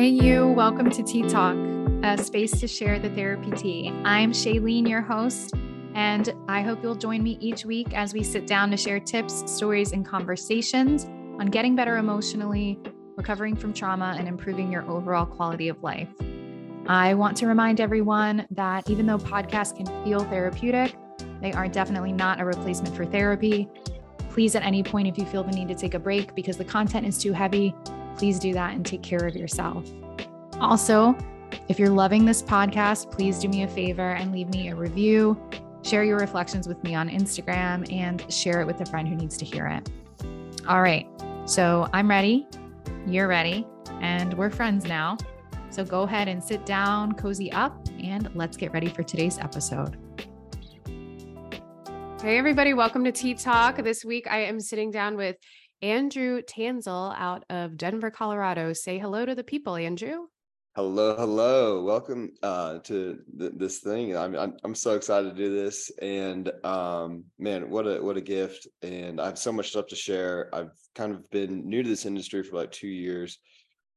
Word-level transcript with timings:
Hey, 0.00 0.08
you, 0.08 0.46
welcome 0.46 0.88
to 0.88 1.02
T-Talk, 1.02 1.54
a 2.02 2.16
space 2.16 2.58
to 2.60 2.66
share 2.66 2.98
the 2.98 3.10
therapy 3.10 3.50
tea. 3.50 3.90
I'm 4.02 4.32
Shaelene, 4.32 4.88
your 4.88 5.02
host, 5.02 5.52
and 5.94 6.34
I 6.48 6.62
hope 6.62 6.82
you'll 6.82 6.94
join 6.94 7.22
me 7.22 7.36
each 7.38 7.66
week 7.66 7.92
as 7.92 8.14
we 8.14 8.22
sit 8.22 8.46
down 8.46 8.70
to 8.70 8.78
share 8.78 8.98
tips, 8.98 9.52
stories, 9.52 9.92
and 9.92 10.02
conversations 10.02 11.04
on 11.38 11.48
getting 11.48 11.76
better 11.76 11.98
emotionally, 11.98 12.78
recovering 13.18 13.54
from 13.54 13.74
trauma, 13.74 14.14
and 14.18 14.26
improving 14.26 14.72
your 14.72 14.90
overall 14.90 15.26
quality 15.26 15.68
of 15.68 15.82
life. 15.82 16.08
I 16.86 17.12
want 17.12 17.36
to 17.36 17.46
remind 17.46 17.78
everyone 17.78 18.46
that 18.52 18.88
even 18.88 19.04
though 19.04 19.18
podcasts 19.18 19.76
can 19.76 19.84
feel 20.02 20.20
therapeutic, 20.20 20.96
they 21.42 21.52
are 21.52 21.68
definitely 21.68 22.12
not 22.12 22.40
a 22.40 22.46
replacement 22.46 22.96
for 22.96 23.04
therapy. 23.04 23.68
Please, 24.30 24.54
at 24.54 24.62
any 24.62 24.82
point, 24.82 25.08
if 25.08 25.18
you 25.18 25.26
feel 25.26 25.44
the 25.44 25.52
need 25.52 25.68
to 25.68 25.74
take 25.74 25.92
a 25.92 25.98
break 25.98 26.34
because 26.34 26.56
the 26.56 26.64
content 26.64 27.06
is 27.06 27.18
too 27.18 27.34
heavy, 27.34 27.74
please 28.16 28.38
do 28.38 28.52
that 28.54 28.74
and 28.74 28.84
take 28.84 29.02
care 29.02 29.26
of 29.26 29.36
yourself. 29.36 29.90
Also, 30.60 31.16
if 31.68 31.78
you're 31.78 31.90
loving 31.90 32.24
this 32.24 32.42
podcast, 32.42 33.10
please 33.10 33.38
do 33.38 33.48
me 33.48 33.62
a 33.62 33.68
favor 33.68 34.10
and 34.10 34.32
leave 34.32 34.48
me 34.48 34.68
a 34.68 34.74
review, 34.74 35.40
share 35.82 36.04
your 36.04 36.18
reflections 36.18 36.68
with 36.68 36.82
me 36.84 36.94
on 36.94 37.08
Instagram, 37.08 37.90
and 37.92 38.30
share 38.32 38.60
it 38.60 38.66
with 38.66 38.80
a 38.80 38.86
friend 38.86 39.08
who 39.08 39.16
needs 39.16 39.36
to 39.38 39.44
hear 39.44 39.66
it. 39.66 39.90
All 40.68 40.82
right, 40.82 41.06
so 41.46 41.88
I'm 41.92 42.08
ready, 42.08 42.46
you're 43.06 43.28
ready, 43.28 43.66
and 44.00 44.34
we're 44.34 44.50
friends 44.50 44.84
now. 44.84 45.16
So 45.70 45.84
go 45.84 46.02
ahead 46.02 46.28
and 46.28 46.42
sit 46.42 46.66
down, 46.66 47.12
cozy 47.12 47.50
up, 47.52 47.86
and 48.02 48.28
let's 48.34 48.56
get 48.56 48.72
ready 48.72 48.88
for 48.88 49.02
today's 49.02 49.38
episode. 49.38 49.96
Hey, 52.22 52.36
everybody, 52.36 52.74
welcome 52.74 53.02
to 53.04 53.12
T-Talk. 53.12 53.82
This 53.82 54.04
week 54.04 54.26
I 54.30 54.40
am 54.40 54.60
sitting 54.60 54.90
down 54.90 55.16
with 55.16 55.36
Andrew 55.82 56.42
Tansil 56.42 57.14
out 57.16 57.44
of 57.48 57.76
Denver, 57.76 58.10
Colorado. 58.10 58.72
Say 58.72 58.98
hello 58.98 59.24
to 59.24 59.34
the 59.34 59.44
people, 59.44 59.76
Andrew. 59.76 60.26
Hello, 60.76 61.16
hello. 61.16 61.82
Welcome 61.82 62.32
uh, 62.42 62.78
to 62.80 63.18
th- 63.38 63.52
this 63.56 63.78
thing. 63.80 64.16
I'm, 64.16 64.36
I'm 64.36 64.56
I'm 64.62 64.74
so 64.74 64.94
excited 64.94 65.30
to 65.30 65.36
do 65.36 65.52
this, 65.52 65.90
and 66.00 66.52
um, 66.64 67.24
man, 67.38 67.70
what 67.70 67.86
a 67.86 68.00
what 68.00 68.16
a 68.16 68.20
gift! 68.20 68.68
And 68.82 69.20
I 69.20 69.26
have 69.26 69.38
so 69.38 69.52
much 69.52 69.70
stuff 69.70 69.86
to 69.88 69.96
share. 69.96 70.48
I've 70.54 70.70
kind 70.94 71.12
of 71.12 71.28
been 71.30 71.68
new 71.68 71.82
to 71.82 71.88
this 71.88 72.06
industry 72.06 72.42
for 72.42 72.56
like 72.56 72.70
two 72.70 72.88
years, 72.88 73.38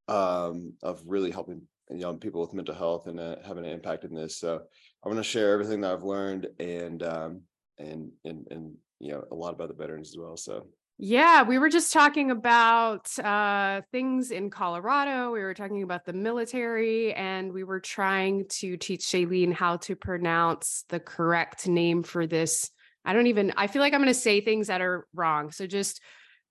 um, 0.07 0.73
of 0.81 1.03
really 1.05 1.31
helping 1.31 1.61
young 1.91 2.17
people 2.17 2.41
with 2.41 2.53
mental 2.53 2.73
health 2.75 3.07
and 3.07 3.19
uh, 3.19 3.35
having 3.45 3.66
an 3.66 3.72
impact 3.72 4.03
in 4.03 4.16
this. 4.16 4.39
So 4.39 4.53
I'm 4.55 5.11
going 5.11 5.22
to 5.22 5.23
share 5.23 5.53
everything 5.53 5.81
that 5.81 5.91
I've 5.91 6.03
learned 6.03 6.47
and 6.59 7.03
um, 7.03 7.41
and 7.77 8.09
and 8.25 8.47
and 8.50 8.73
you 9.00 9.11
know 9.11 9.25
a 9.31 9.35
lot 9.35 9.53
about 9.53 9.67
the 9.67 9.75
veterans 9.75 10.09
as 10.09 10.17
well. 10.17 10.38
So 10.38 10.66
yeah, 10.97 11.44
we 11.44 11.58
were 11.58 11.69
just 11.69 11.91
talking 11.91 12.31
about 12.31 13.17
uh, 13.19 13.81
things 13.91 14.31
in 14.31 14.49
Colorado. 14.49 15.31
We 15.31 15.41
were 15.41 15.53
talking 15.53 15.83
about 15.83 16.05
the 16.05 16.13
military, 16.13 17.13
and 17.13 17.52
we 17.52 17.63
were 17.63 17.80
trying 17.80 18.45
to 18.59 18.77
teach 18.77 19.02
Shaelene 19.02 19.53
how 19.53 19.77
to 19.77 19.95
pronounce 19.95 20.85
the 20.89 21.00
correct 21.00 21.67
name 21.67 22.03
for 22.03 22.27
this. 22.27 22.69
I 23.03 23.13
don't 23.13 23.27
even, 23.27 23.53
I 23.58 23.67
feel 23.67 23.81
like 23.81 23.94
I'm 23.94 24.02
going 24.02 24.13
to 24.13 24.19
say 24.19 24.39
things 24.39 24.67
that 24.67 24.81
are 24.81 25.08
wrong. 25.13 25.52
So 25.52 25.67
just 25.67 26.00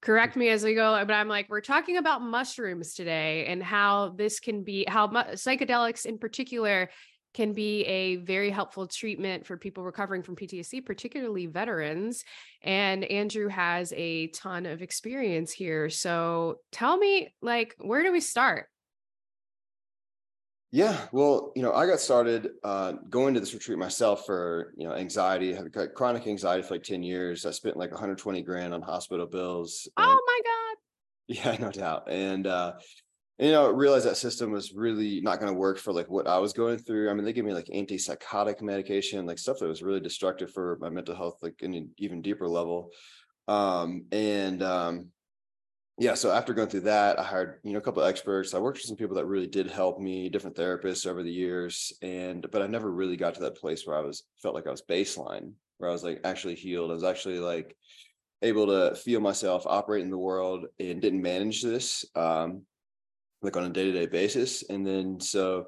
correct 0.02 0.36
me 0.36 0.48
as 0.48 0.64
we 0.64 0.74
go. 0.74 1.02
But 1.06 1.14
I'm 1.14 1.28
like, 1.28 1.48
we're 1.48 1.60
talking 1.60 1.96
about 1.96 2.20
mushrooms 2.20 2.94
today 2.94 3.46
and 3.46 3.62
how 3.62 4.10
this 4.18 4.40
can 4.40 4.64
be, 4.64 4.84
how 4.86 5.06
mu- 5.06 5.34
psychedelics 5.34 6.04
in 6.04 6.18
particular 6.18 6.90
can 7.34 7.52
be 7.52 7.84
a 7.84 8.16
very 8.16 8.50
helpful 8.50 8.86
treatment 8.86 9.46
for 9.46 9.56
people 9.56 9.84
recovering 9.84 10.22
from 10.22 10.36
PTSD, 10.36 10.84
particularly 10.84 11.46
veterans. 11.46 12.24
And 12.62 13.04
Andrew 13.04 13.48
has 13.48 13.92
a 13.96 14.28
ton 14.28 14.66
of 14.66 14.82
experience 14.82 15.52
here. 15.52 15.88
So 15.88 16.56
tell 16.70 16.96
me, 16.96 17.34
like, 17.40 17.74
where 17.78 18.02
do 18.02 18.12
we 18.12 18.20
start? 18.20 18.66
Yeah, 20.74 20.98
well, 21.12 21.52
you 21.54 21.60
know, 21.60 21.74
I 21.74 21.86
got 21.86 22.00
started 22.00 22.48
uh, 22.64 22.92
going 23.10 23.34
to 23.34 23.40
this 23.40 23.52
retreat 23.52 23.76
myself 23.76 24.24
for 24.24 24.72
you 24.78 24.88
know 24.88 24.94
anxiety. 24.94 25.54
I 25.54 25.58
had 25.58 25.94
chronic 25.94 26.26
anxiety 26.26 26.62
for 26.62 26.74
like 26.74 26.82
ten 26.82 27.02
years. 27.02 27.44
I 27.44 27.50
spent 27.50 27.76
like 27.76 27.90
120 27.90 28.40
grand 28.40 28.72
on 28.72 28.80
hospital 28.80 29.26
bills. 29.26 29.86
Oh 29.98 30.22
my 30.26 30.40
god! 30.42 30.76
Yeah, 31.28 31.56
no 31.66 31.70
doubt. 31.70 32.10
And 32.10 32.46
uh, 32.46 32.72
you 33.38 33.50
know 33.50 33.70
realized 33.70 34.06
that 34.06 34.16
system 34.16 34.50
was 34.50 34.72
really 34.72 35.20
not 35.20 35.40
going 35.40 35.52
to 35.52 35.58
work 35.58 35.78
for 35.78 35.92
like 35.92 36.08
what 36.10 36.26
i 36.26 36.38
was 36.38 36.52
going 36.52 36.78
through. 36.78 37.10
I 37.10 37.14
mean 37.14 37.24
they 37.24 37.32
gave 37.32 37.44
me 37.44 37.54
like 37.54 37.66
antipsychotic 37.66 38.60
medication 38.60 39.26
like 39.26 39.38
stuff 39.38 39.58
that 39.58 39.68
was 39.68 39.82
really 39.82 40.00
destructive 40.00 40.52
for 40.52 40.78
my 40.80 40.90
mental 40.90 41.14
health 41.14 41.38
like 41.42 41.62
in 41.62 41.74
an 41.74 41.90
even 41.98 42.22
deeper 42.22 42.48
level. 42.48 42.90
Um 43.48 44.04
and 44.12 44.62
um 44.62 45.08
yeah 45.98 46.14
so 46.14 46.30
after 46.30 46.54
going 46.54 46.68
through 46.68 46.80
that 46.80 47.18
i 47.18 47.22
hired 47.22 47.60
you 47.64 47.72
know 47.72 47.78
a 47.78 47.82
couple 47.82 48.02
of 48.02 48.08
experts. 48.08 48.54
I 48.54 48.58
worked 48.58 48.78
with 48.78 48.86
some 48.86 48.96
people 48.96 49.16
that 49.16 49.26
really 49.26 49.46
did 49.46 49.70
help 49.70 49.98
me 49.98 50.28
different 50.28 50.56
therapists 50.56 51.06
over 51.06 51.22
the 51.22 51.32
years 51.32 51.92
and 52.02 52.46
but 52.50 52.62
i 52.62 52.66
never 52.66 52.90
really 52.90 53.16
got 53.16 53.34
to 53.34 53.40
that 53.42 53.56
place 53.56 53.86
where 53.86 53.96
i 53.96 54.00
was 54.00 54.24
felt 54.40 54.54
like 54.54 54.66
i 54.66 54.70
was 54.70 54.82
baseline 54.82 55.52
where 55.78 55.90
i 55.90 55.92
was 55.92 56.04
like 56.04 56.20
actually 56.24 56.54
healed. 56.54 56.90
I 56.90 56.94
was 56.94 57.04
actually 57.04 57.40
like 57.40 57.76
able 58.42 58.66
to 58.66 58.94
feel 58.94 59.20
myself 59.20 59.64
operate 59.66 60.02
in 60.02 60.10
the 60.10 60.18
world 60.18 60.66
and 60.80 61.00
didn't 61.00 61.22
manage 61.22 61.62
this 61.62 62.04
um 62.14 62.62
like 63.42 63.56
on 63.56 63.64
a 63.64 63.68
day-to-day 63.68 64.06
basis 64.06 64.62
and 64.70 64.86
then 64.86 65.20
so 65.20 65.66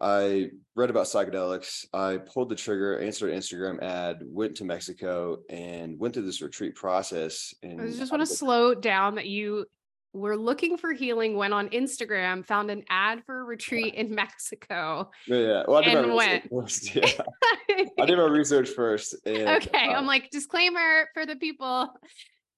i 0.00 0.48
read 0.74 0.90
about 0.90 1.06
psychedelics 1.06 1.84
i 1.92 2.16
pulled 2.16 2.48
the 2.48 2.54
trigger 2.54 2.98
answered 2.98 3.30
an 3.30 3.38
instagram 3.38 3.80
ad 3.82 4.20
went 4.24 4.56
to 4.56 4.64
mexico 4.64 5.38
and 5.50 5.98
went 5.98 6.14
through 6.14 6.24
this 6.24 6.40
retreat 6.40 6.74
process 6.74 7.54
and 7.62 7.80
i 7.80 7.86
just 7.86 8.10
want 8.10 8.20
to 8.22 8.26
slow 8.26 8.74
down 8.74 9.14
that 9.14 9.26
you 9.26 9.64
were 10.12 10.36
looking 10.36 10.76
for 10.76 10.92
healing 10.92 11.36
went 11.36 11.52
on 11.54 11.68
instagram 11.68 12.44
found 12.44 12.70
an 12.70 12.82
ad 12.88 13.22
for 13.24 13.40
a 13.40 13.44
retreat 13.44 13.94
in 13.94 14.12
mexico 14.12 15.08
yeah, 15.28 15.36
yeah. 15.36 15.62
Well, 15.68 15.76
I 15.76 15.84
did 15.84 15.96
and 15.98 16.14
went 16.14 16.50
first. 16.50 16.94
Yeah. 16.96 17.84
i 18.00 18.06
did 18.06 18.16
my 18.16 18.24
research 18.28 18.70
first 18.70 19.14
and, 19.26 19.62
okay 19.62 19.88
i'm 19.90 19.96
um 19.98 20.06
like 20.06 20.30
disclaimer 20.30 21.08
for 21.14 21.26
the 21.26 21.36
people 21.36 21.92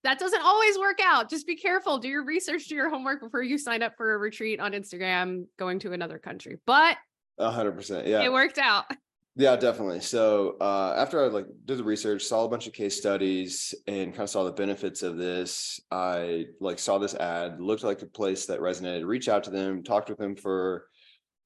that 0.05 0.19
doesn't 0.19 0.43
always 0.43 0.79
work 0.79 0.99
out. 1.03 1.31
Just 1.31 1.47
be 1.47 1.57
careful. 1.57 1.99
Do 1.99 2.09
your 2.09 2.25
research, 2.25 2.67
do 2.67 2.75
your 2.75 2.91
homework 2.91 3.21
before 3.21 3.43
you 3.43 3.57
sign 3.59 3.83
up 3.83 3.97
for 3.97 4.15
a 4.15 4.19
retreat 4.19 4.61
on 4.61 4.73
Instagram 4.73 5.47
going 5.59 5.79
to 5.81 5.93
another 5.93 6.19
country. 6.19 6.59
But 6.67 6.97
a 7.39 7.51
hundred 7.51 7.73
percent. 7.73 8.07
Yeah. 8.07 8.23
It 8.23 8.33
worked 8.33 8.59
out. 8.59 8.85
Yeah, 9.35 9.57
definitely. 9.57 10.01
So 10.01 10.59
uh, 10.61 10.95
after 10.95 11.25
I 11.25 11.29
like 11.29 11.47
did 11.65 11.79
the 11.79 11.85
research, 11.85 12.23
saw 12.23 12.45
a 12.45 12.49
bunch 12.51 12.67
of 12.67 12.75
case 12.75 12.99
studies, 12.99 13.75
and 13.87 14.13
kind 14.13 14.25
of 14.25 14.29
saw 14.29 14.45
the 14.45 14.53
benefits 14.53 15.03
of 15.03 15.17
this, 15.17 15.81
I 15.91 16.49
like 16.61 16.79
saw 16.79 16.99
this 16.99 17.15
ad, 17.15 17.59
looked 17.59 17.83
like 17.83 18.03
a 18.03 18.07
place 18.07 18.45
that 18.47 18.61
resonated. 18.61 19.07
Reach 19.07 19.31
out 19.31 19.45
to 19.45 19.51
them, 19.51 19.85
talked 19.85 20.11
with 20.11 20.19
them 20.19 20.37
for 20.37 20.85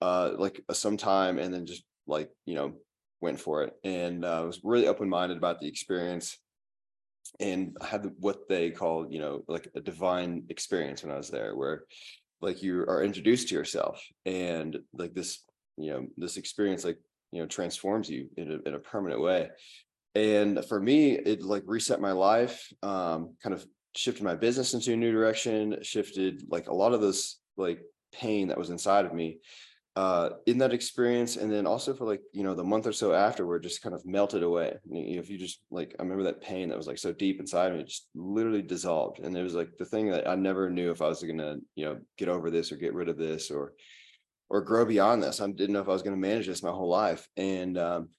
uh, 0.03 0.33
like 0.37 0.61
some 0.73 0.97
time, 0.97 1.39
and 1.39 1.55
then 1.55 1.65
just 1.65 1.85
like 2.09 2.29
you 2.45 2.57
know 2.57 2.75
went 3.21 3.39
for 3.39 3.63
it. 3.63 3.75
And 3.85 4.25
uh, 4.25 4.43
was 4.45 4.63
really 4.65 4.89
open 4.89 5.09
minded 5.09 5.39
about 5.39 5.61
the 5.61 5.69
experience 5.69 6.39
and 7.41 7.77
I 7.81 7.87
had 7.87 8.11
what 8.19 8.49
they 8.49 8.71
call 8.71 9.07
you 9.11 9.19
know 9.19 9.43
like 9.49 9.69
a 9.75 9.81
divine 9.81 10.45
experience 10.49 11.03
when 11.03 11.13
i 11.13 11.17
was 11.17 11.31
there 11.31 11.55
where 11.57 11.85
like 12.41 12.63
you 12.63 12.81
are 12.83 13.03
introduced 13.03 13.49
to 13.49 13.55
yourself 13.55 14.03
and 14.25 14.79
like 14.93 15.15
this 15.15 15.43
you 15.77 15.91
know 15.91 16.07
this 16.17 16.37
experience 16.37 16.85
like 16.85 16.99
you 17.33 17.41
know 17.41 17.47
transforms 17.47 18.09
you 18.09 18.29
in 18.37 18.51
a, 18.51 18.69
in 18.69 18.75
a 18.75 18.79
permanent 18.79 19.21
way. 19.21 19.51
And 20.15 20.65
for 20.65 20.81
me 20.81 21.13
it 21.13 21.43
like 21.43 21.63
reset 21.67 22.01
my 22.01 22.13
life 22.13 22.73
um 22.83 23.35
kind 23.43 23.55
of 23.55 23.67
shifted 23.95 24.25
my 24.25 24.35
business 24.35 24.75
into 24.75 24.93
a 24.93 24.97
new 24.97 25.13
direction 25.13 25.79
shifted 25.83 26.45
like 26.49 26.69
a 26.69 26.75
lot 26.75 26.93
of 26.93 27.01
this 27.01 27.39
like 27.57 27.81
pain 28.13 28.49
that 28.49 28.59
was 28.59 28.71
inside 28.71 29.05
of 29.05 29.15
me 29.15 29.39
uh, 29.97 30.29
in 30.45 30.59
that 30.59 30.75
experience 30.75 31.37
and 31.37 31.51
then 31.51 31.67
also 31.67 31.95
for 31.95 32.05
like 32.05 32.21
you 32.33 32.43
know 32.43 32.55
the 32.55 32.63
month 32.63 32.87
or 32.87 32.93
so 32.93 33.15
afterward 33.15 33.63
just 33.63 33.81
kind 33.81 33.95
of 33.95 34.05
melted 34.05 34.43
away. 34.43 34.75
You 34.85 35.15
know, 35.17 35.21
if 35.21 35.31
you 35.31 35.39
just 35.39 35.61
like 35.71 35.97
i 35.99 36.03
remember 36.03 36.25
that 36.25 36.43
pain 36.43 36.69
that 36.69 36.77
was 36.77 36.87
like 36.87 36.99
so 36.99 37.15
deep 37.15 37.41
inside 37.41 37.75
me 37.75 37.83
just 37.83 38.09
literally 38.15 38.61
dissolved 38.61 39.21
and 39.21 39.35
it 39.35 39.43
was 39.43 39.55
like 39.55 39.71
the 39.79 39.87
thing 39.87 40.11
that 40.11 40.29
i 40.29 40.35
never 40.35 40.69
knew 40.69 40.91
if 40.91 41.01
i 41.01 41.09
was 41.09 41.23
gonna 41.23 41.57
you 41.77 41.87
know 41.87 41.99
get 42.19 42.29
over 42.29 42.51
this 42.51 42.71
or 42.71 42.77
get 42.77 42.93
rid 42.93 43.09
of 43.09 43.17
this 43.17 43.51
or 43.51 43.73
or 44.49 44.61
grow 44.61 44.85
beyond 44.85 45.23
this. 45.23 45.41
I 45.41 45.47
didn't 45.47 45.73
know 45.73 45.81
if 45.81 45.89
i 45.89 45.93
was 45.93 46.03
to 46.03 46.15
manage 46.15 46.47
this 46.47 46.63
my 46.63 46.71
whole 46.71 46.91
life 46.91 47.27
and 47.39 47.79
um 47.79 48.11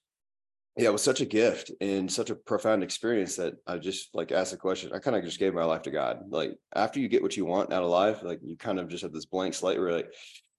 yeah 0.76 0.88
it 0.88 0.92
was 0.92 1.02
such 1.02 1.20
a 1.20 1.26
gift 1.26 1.70
and 1.80 2.10
such 2.10 2.30
a 2.30 2.34
profound 2.34 2.82
experience 2.82 3.36
that 3.36 3.54
i 3.68 3.78
just 3.78 4.08
like 4.14 4.32
asked 4.32 4.50
the 4.50 4.56
question 4.56 4.90
i 4.92 4.98
kind 4.98 5.16
of 5.16 5.22
just 5.22 5.38
gave 5.38 5.54
my 5.54 5.64
life 5.64 5.82
to 5.82 5.92
god. 5.92 6.22
Like 6.28 6.56
after 6.74 6.98
you 6.98 7.06
get 7.06 7.22
what 7.22 7.36
you 7.36 7.44
want 7.44 7.72
out 7.72 7.84
of 7.84 7.90
life 7.90 8.24
like 8.24 8.40
you 8.42 8.56
kind 8.56 8.80
of 8.80 8.88
just 8.88 9.04
have 9.04 9.12
this 9.12 9.26
blank 9.26 9.54
slate 9.54 9.78
where 9.78 9.92
like 9.92 10.12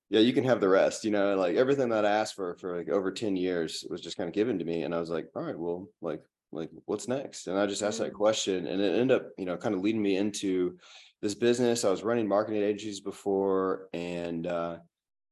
yeah, 0.09 0.21
you 0.21 0.33
can 0.33 0.43
have 0.43 0.59
the 0.59 0.69
rest, 0.69 1.05
you 1.05 1.11
know, 1.11 1.35
like 1.35 1.55
everything 1.55 1.89
that 1.89 2.05
I 2.05 2.09
asked 2.09 2.35
for 2.35 2.55
for 2.55 2.77
like 2.77 2.89
over 2.89 3.11
10 3.11 3.35
years 3.35 3.85
was 3.89 4.01
just 4.01 4.17
kind 4.17 4.27
of 4.27 4.33
given 4.33 4.57
to 4.57 4.65
me. 4.65 4.83
And 4.83 4.93
I 4.93 4.99
was 4.99 5.09
like, 5.09 5.27
all 5.35 5.43
right, 5.43 5.57
well, 5.57 5.87
like, 6.01 6.23
like 6.51 6.71
what's 6.85 7.07
next? 7.07 7.47
And 7.47 7.59
I 7.59 7.67
just 7.67 7.83
asked 7.83 7.99
that 7.99 8.07
mm-hmm. 8.07 8.15
question 8.15 8.65
and 8.65 8.81
it 8.81 8.99
ended 8.99 9.17
up, 9.17 9.29
you 9.37 9.45
know, 9.45 9.55
kind 9.55 9.75
of 9.75 9.81
leading 9.81 10.01
me 10.01 10.17
into 10.17 10.77
this 11.21 11.35
business. 11.35 11.85
I 11.85 11.91
was 11.91 12.03
running 12.03 12.27
marketing 12.27 12.63
agencies 12.63 13.01
before 13.01 13.87
and 13.93 14.47
uh 14.47 14.77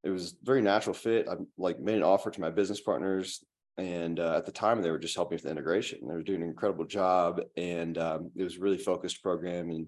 it 0.03 0.12
was 0.12 0.35
very 0.44 0.62
natural 0.62 0.94
fit. 0.94 1.27
I 1.27 1.33
like 1.57 1.79
made 1.79 1.97
an 1.97 2.03
offer 2.03 2.29
to 2.29 2.41
my 2.41 2.51
business 2.51 2.79
partners 2.79 3.44
and 3.77 4.19
uh, 4.19 4.38
at 4.38 4.45
the 4.45 4.51
time 4.51 4.81
they 4.81 4.91
were 4.91 5.00
just 5.00 5.15
helping 5.15 5.35
with 5.35 5.44
the 5.44 5.51
integration. 5.51 6.00
They 6.01 6.13
were 6.13 6.24
doing 6.24 6.44
an 6.44 6.47
incredible 6.47 6.85
job 6.85 7.41
and 7.57 7.97
um, 7.97 8.31
it 8.35 8.44
was 8.44 8.57
really 8.57 8.77
focused 8.77 9.21
program 9.24 9.69
and 9.71 9.88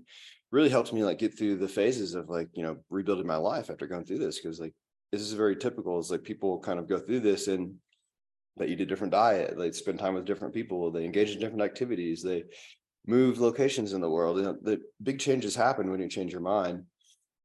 really 0.51 0.69
helped 0.69 0.91
me 0.93 1.03
like 1.03 1.19
get 1.19 1.37
through 1.37 1.57
the 1.57 1.67
phases 1.67 2.15
of 2.15 2.29
like 2.29 2.49
you 2.53 2.63
know 2.63 2.77
rebuilding 2.89 3.27
my 3.27 3.35
life 3.35 3.69
after 3.69 3.87
going 3.87 4.05
through 4.05 4.19
this 4.19 4.39
because 4.39 4.59
like 4.59 4.73
this 5.11 5.21
is 5.21 5.33
very 5.33 5.55
typical. 5.55 5.99
Is 5.99 6.11
like 6.11 6.23
people 6.23 6.59
kind 6.59 6.79
of 6.79 6.87
go 6.87 6.99
through 6.99 7.21
this 7.21 7.47
and 7.47 7.75
that 8.59 8.69
eat 8.69 8.81
a 8.81 8.85
different 8.85 9.13
diet, 9.13 9.57
they 9.57 9.71
spend 9.71 9.97
time 9.97 10.13
with 10.13 10.25
different 10.25 10.53
people, 10.53 10.91
they 10.91 11.05
engage 11.05 11.31
in 11.31 11.39
different 11.39 11.63
activities, 11.63 12.21
they 12.21 12.43
move 13.07 13.39
locations 13.39 13.93
in 13.93 14.01
the 14.01 14.09
world. 14.09 14.37
You 14.37 14.43
know, 14.43 14.57
the 14.61 14.81
big 15.01 15.19
changes 15.19 15.55
happen 15.55 15.89
when 15.89 16.01
you 16.01 16.09
change 16.09 16.31
your 16.31 16.41
mind. 16.41 16.83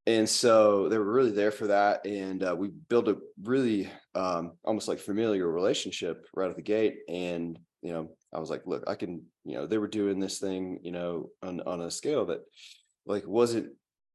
And 0.06 0.28
so 0.28 0.88
they 0.88 0.98
were 0.98 1.12
really 1.12 1.30
there 1.30 1.52
for 1.52 1.68
that. 1.68 2.04
And 2.04 2.42
uh, 2.42 2.54
we 2.58 2.68
built 2.68 3.08
a 3.08 3.16
really 3.42 3.88
um, 4.14 4.52
almost 4.62 4.86
like 4.86 4.98
familiar 4.98 5.50
relationship 5.50 6.26
right 6.34 6.50
at 6.50 6.56
the 6.56 6.62
gate. 6.62 6.98
And, 7.08 7.58
you 7.80 7.92
know, 7.92 8.10
I 8.34 8.38
was 8.38 8.50
like, 8.50 8.62
look, 8.66 8.84
I 8.86 8.96
can, 8.96 9.22
you 9.44 9.54
know, 9.54 9.66
they 9.66 9.78
were 9.78 9.88
doing 9.88 10.20
this 10.20 10.38
thing, 10.38 10.80
you 10.82 10.92
know, 10.92 11.30
on, 11.42 11.60
on 11.62 11.80
a 11.80 11.90
scale 11.90 12.26
that 12.26 12.40
like 13.06 13.26
wasn't 13.26 13.72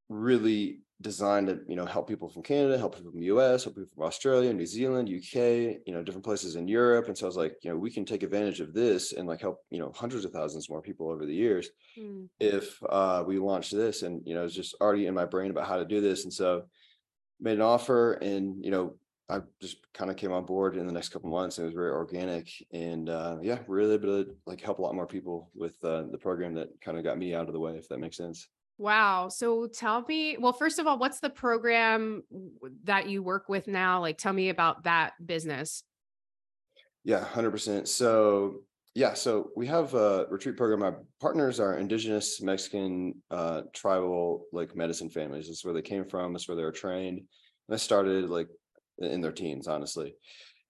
really 0.10 0.80
designed 1.02 1.48
to 1.48 1.60
you 1.68 1.76
know 1.76 1.86
help 1.86 2.08
people 2.08 2.28
from 2.28 2.44
Canada, 2.44 2.78
help 2.78 2.96
people 2.96 3.12
from 3.12 3.22
the 3.22 3.28
US, 3.28 3.64
help 3.64 3.76
people 3.76 3.90
from 3.96 4.06
Australia, 4.06 4.52
New 4.52 4.66
Zealand, 4.66 5.08
UK, 5.08 5.80
you 5.86 5.94
know, 5.94 6.04
different 6.04 6.26
places 6.26 6.56
in 6.56 6.68
Europe. 6.68 7.08
And 7.08 7.18
so 7.18 7.26
I 7.26 7.28
was 7.28 7.38
like, 7.38 7.56
you 7.62 7.70
know, 7.70 7.78
we 7.78 7.92
can 7.92 8.06
take 8.06 8.24
advantage 8.24 8.60
of 8.60 8.74
this 8.74 9.14
and 9.14 9.28
like 9.28 9.42
help, 9.42 9.60
you 9.70 9.80
know, 9.80 9.92
hundreds 9.96 10.26
of 10.26 10.32
thousands 10.32 10.70
more 10.70 10.82
people 10.82 11.10
over 11.10 11.26
the 11.26 11.34
years 11.34 11.70
mm. 11.98 12.28
if 12.40 12.78
uh 12.90 13.24
we 13.26 13.40
launch 13.40 13.72
this. 13.72 14.04
And 14.04 14.22
you 14.26 14.36
know, 14.36 14.44
it's 14.44 14.56
just 14.56 14.76
already 14.82 15.06
in 15.06 15.14
my 15.14 15.26
brain 15.26 15.52
about 15.52 15.68
how 15.68 15.78
to 15.78 15.86
do 15.86 16.02
this. 16.02 16.24
And 16.26 16.34
so 16.34 16.64
made 17.40 17.54
an 17.54 17.62
offer 17.62 18.14
and 18.14 18.64
you 18.64 18.72
know, 18.72 18.96
I 19.30 19.42
just 19.62 19.78
kind 19.94 20.10
of 20.10 20.18
came 20.18 20.34
on 20.34 20.44
board 20.44 20.76
in 20.76 20.88
the 20.88 20.92
next 20.92 21.10
couple 21.10 21.30
months 21.30 21.60
and 21.60 21.64
it 21.64 21.68
was 21.68 21.76
very 21.76 21.92
organic 21.92 22.50
and 22.74 23.10
uh 23.10 23.38
yeah, 23.42 23.60
really 23.68 23.94
able 23.94 24.26
to 24.26 24.36
like 24.46 24.60
help 24.60 24.80
a 24.80 24.82
lot 24.82 24.96
more 24.96 25.08
people 25.08 25.50
with 25.56 25.78
uh, 25.84 26.04
the 26.12 26.18
program 26.18 26.56
that 26.56 26.70
kind 26.82 26.98
of 26.98 27.06
got 27.06 27.18
me 27.18 27.34
out 27.34 27.48
of 27.48 27.54
the 27.54 27.60
way, 27.60 27.78
if 27.78 27.88
that 27.88 28.00
makes 28.00 28.18
sense. 28.18 28.50
Wow. 28.80 29.28
So 29.28 29.68
tell 29.68 30.04
me, 30.08 30.38
well, 30.40 30.54
first 30.54 30.80
of 30.80 30.88
all, 30.88 30.98
what's 30.98 31.20
the 31.20 31.30
program 31.30 32.24
that 32.86 33.10
you 33.10 33.22
work 33.22 33.50
with 33.50 33.68
now? 33.68 34.00
Like, 34.00 34.18
tell 34.18 34.32
me 34.32 34.48
about 34.48 34.86
that 34.86 35.14
business. 35.24 35.84
Yeah, 37.04 37.26
100%. 37.34 37.90
So, 37.90 38.62
yeah, 38.96 39.16
so 39.16 39.50
we 39.58 39.68
have 39.68 39.94
a 39.96 40.28
retreat 40.30 40.56
program. 40.56 40.82
Our 40.82 41.04
partners 41.20 41.60
are 41.60 41.78
indigenous 41.78 42.42
Mexican 42.42 43.16
uh, 43.30 43.64
tribal 43.74 44.46
like 44.54 44.78
medicine 44.78 45.10
families. 45.10 45.48
This 45.48 45.58
is 45.58 45.66
where 45.66 45.74
they 45.74 45.82
came 45.82 46.06
from, 46.06 46.32
this 46.32 46.44
is 46.44 46.48
where 46.48 46.56
they 46.56 46.64
were 46.64 46.72
trained. 46.72 47.18
And 47.18 47.74
I 47.74 47.78
started 47.78 48.30
like 48.30 48.48
in 49.00 49.20
their 49.20 49.34
teens, 49.34 49.68
honestly. 49.68 50.16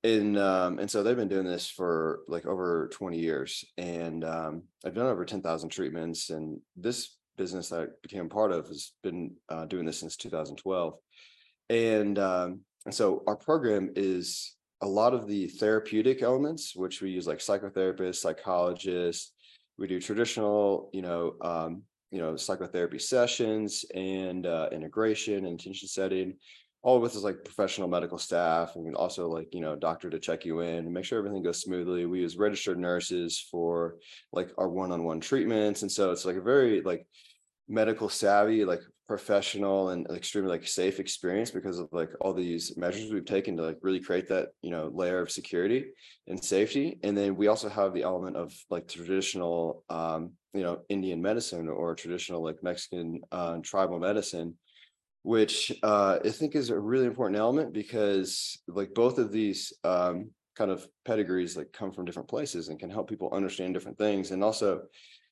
And 0.04 0.36
um, 0.40 0.80
and 0.80 0.90
so 0.90 1.04
they've 1.04 1.16
been 1.16 1.28
doing 1.28 1.46
this 1.46 1.70
for 1.70 2.22
like 2.28 2.48
over 2.48 2.90
20 2.92 3.20
years. 3.20 3.64
And 3.78 4.24
um, 4.24 4.64
I've 4.84 4.96
done 4.96 5.06
over 5.06 5.26
10,000 5.26 5.70
treatments. 5.70 6.32
And 6.32 6.60
this 6.76 7.19
business 7.40 7.70
that 7.70 7.80
I 7.82 7.86
became 8.04 8.30
part 8.30 8.52
of 8.52 8.68
has 8.68 8.92
been 9.02 9.32
uh, 9.50 9.66
doing 9.66 9.86
this 9.86 10.00
since 10.00 10.16
2012. 10.18 10.94
And 11.72 12.20
um, 12.20 12.60
and 12.86 12.94
so 12.94 13.24
our 13.28 13.36
program 13.36 13.92
is 13.96 14.56
a 14.82 14.88
lot 14.88 15.14
of 15.14 15.28
the 15.28 15.48
therapeutic 15.48 16.22
elements, 16.22 16.76
which 16.76 17.02
we 17.02 17.10
use 17.10 17.28
like 17.28 17.40
psychotherapists, 17.40 18.18
psychologists. 18.18 19.34
We 19.78 19.88
do 19.88 20.00
traditional, 20.00 20.90
you 20.94 21.02
know, 21.02 21.36
um, 21.42 21.84
you 22.12 22.20
know, 22.20 22.36
psychotherapy 22.36 23.00
sessions 23.00 23.86
and 23.94 24.46
uh, 24.46 24.70
integration 24.72 25.36
and 25.36 25.48
intention 25.48 25.88
setting. 25.88 26.36
All 26.82 27.02
with 27.02 27.16
is 27.16 27.24
like 27.24 27.44
professional 27.44 27.90
medical 27.90 28.18
staff 28.18 28.76
and 28.76 28.96
also 28.96 29.28
like 29.28 29.54
you 29.54 29.60
know 29.60 29.76
doctor 29.76 30.10
to 30.10 30.18
check 30.18 30.46
you 30.46 30.62
in 30.62 30.86
and 30.86 30.94
make 30.94 31.04
sure 31.04 31.20
everything 31.20 31.44
goes 31.44 31.62
smoothly. 31.62 32.06
We 32.06 32.22
use 32.22 32.38
registered 32.38 32.80
nurses 32.80 33.38
for 33.52 33.96
like 34.32 34.50
our 34.58 34.70
one-on-one 34.70 35.20
treatments, 35.20 35.82
and 35.82 35.92
so 35.92 36.12
it's 36.12 36.24
like 36.24 36.38
a 36.38 36.42
very 36.42 36.82
like 36.82 37.06
medical 37.70 38.10
savvy, 38.10 38.66
like 38.66 38.82
professional 39.08 39.90
and 39.90 40.06
extremely 40.12 40.50
like 40.50 40.68
safe 40.68 41.00
experience 41.00 41.50
because 41.50 41.80
of 41.80 41.88
like 41.92 42.10
all 42.22 42.34
these 42.34 42.78
measures 42.78 43.12
we've 43.12 43.26
taken 43.26 43.58
to 43.58 43.64
like 43.64 43.78
really 43.82 44.00
create 44.00 44.28
that 44.28 44.50
you 44.62 44.70
know 44.70 44.92
layer 44.94 45.22
of 45.22 45.32
security 45.32 45.86
and 46.28 46.44
safety. 46.44 47.00
And 47.04 47.18
then 47.18 47.36
we 47.36 47.48
also 47.48 47.70
have 47.70 47.94
the 47.94 48.04
element 48.04 48.36
of 48.36 48.54
like 48.70 48.88
traditional 48.88 49.84
um 49.90 50.34
you 50.54 50.62
know 50.64 50.82
indian 50.90 51.22
medicine 51.22 51.70
or 51.70 51.94
traditional 51.94 52.44
like 52.44 52.64
mexican 52.64 53.22
uh, 53.32 53.58
tribal 53.62 54.00
medicine 54.00 54.56
which 55.22 55.72
uh 55.84 56.18
i 56.26 56.30
think 56.30 56.56
is 56.56 56.72
a 56.72 56.80
really 56.80 57.06
important 57.06 57.38
element 57.38 57.72
because 57.72 58.58
like 58.68 58.92
both 58.96 59.20
of 59.20 59.32
these 59.32 59.72
um 59.84 60.32
kind 60.60 60.72
of 60.72 60.86
pedigrees 61.06 61.56
like 61.56 61.72
come 61.72 61.90
from 61.90 62.04
different 62.04 62.28
places 62.28 62.68
and 62.68 62.80
can 62.80 62.90
help 62.90 63.10
people 63.10 63.30
understand 63.34 63.74
different 63.74 63.98
things. 63.98 64.32
And 64.32 64.44
also 64.44 64.82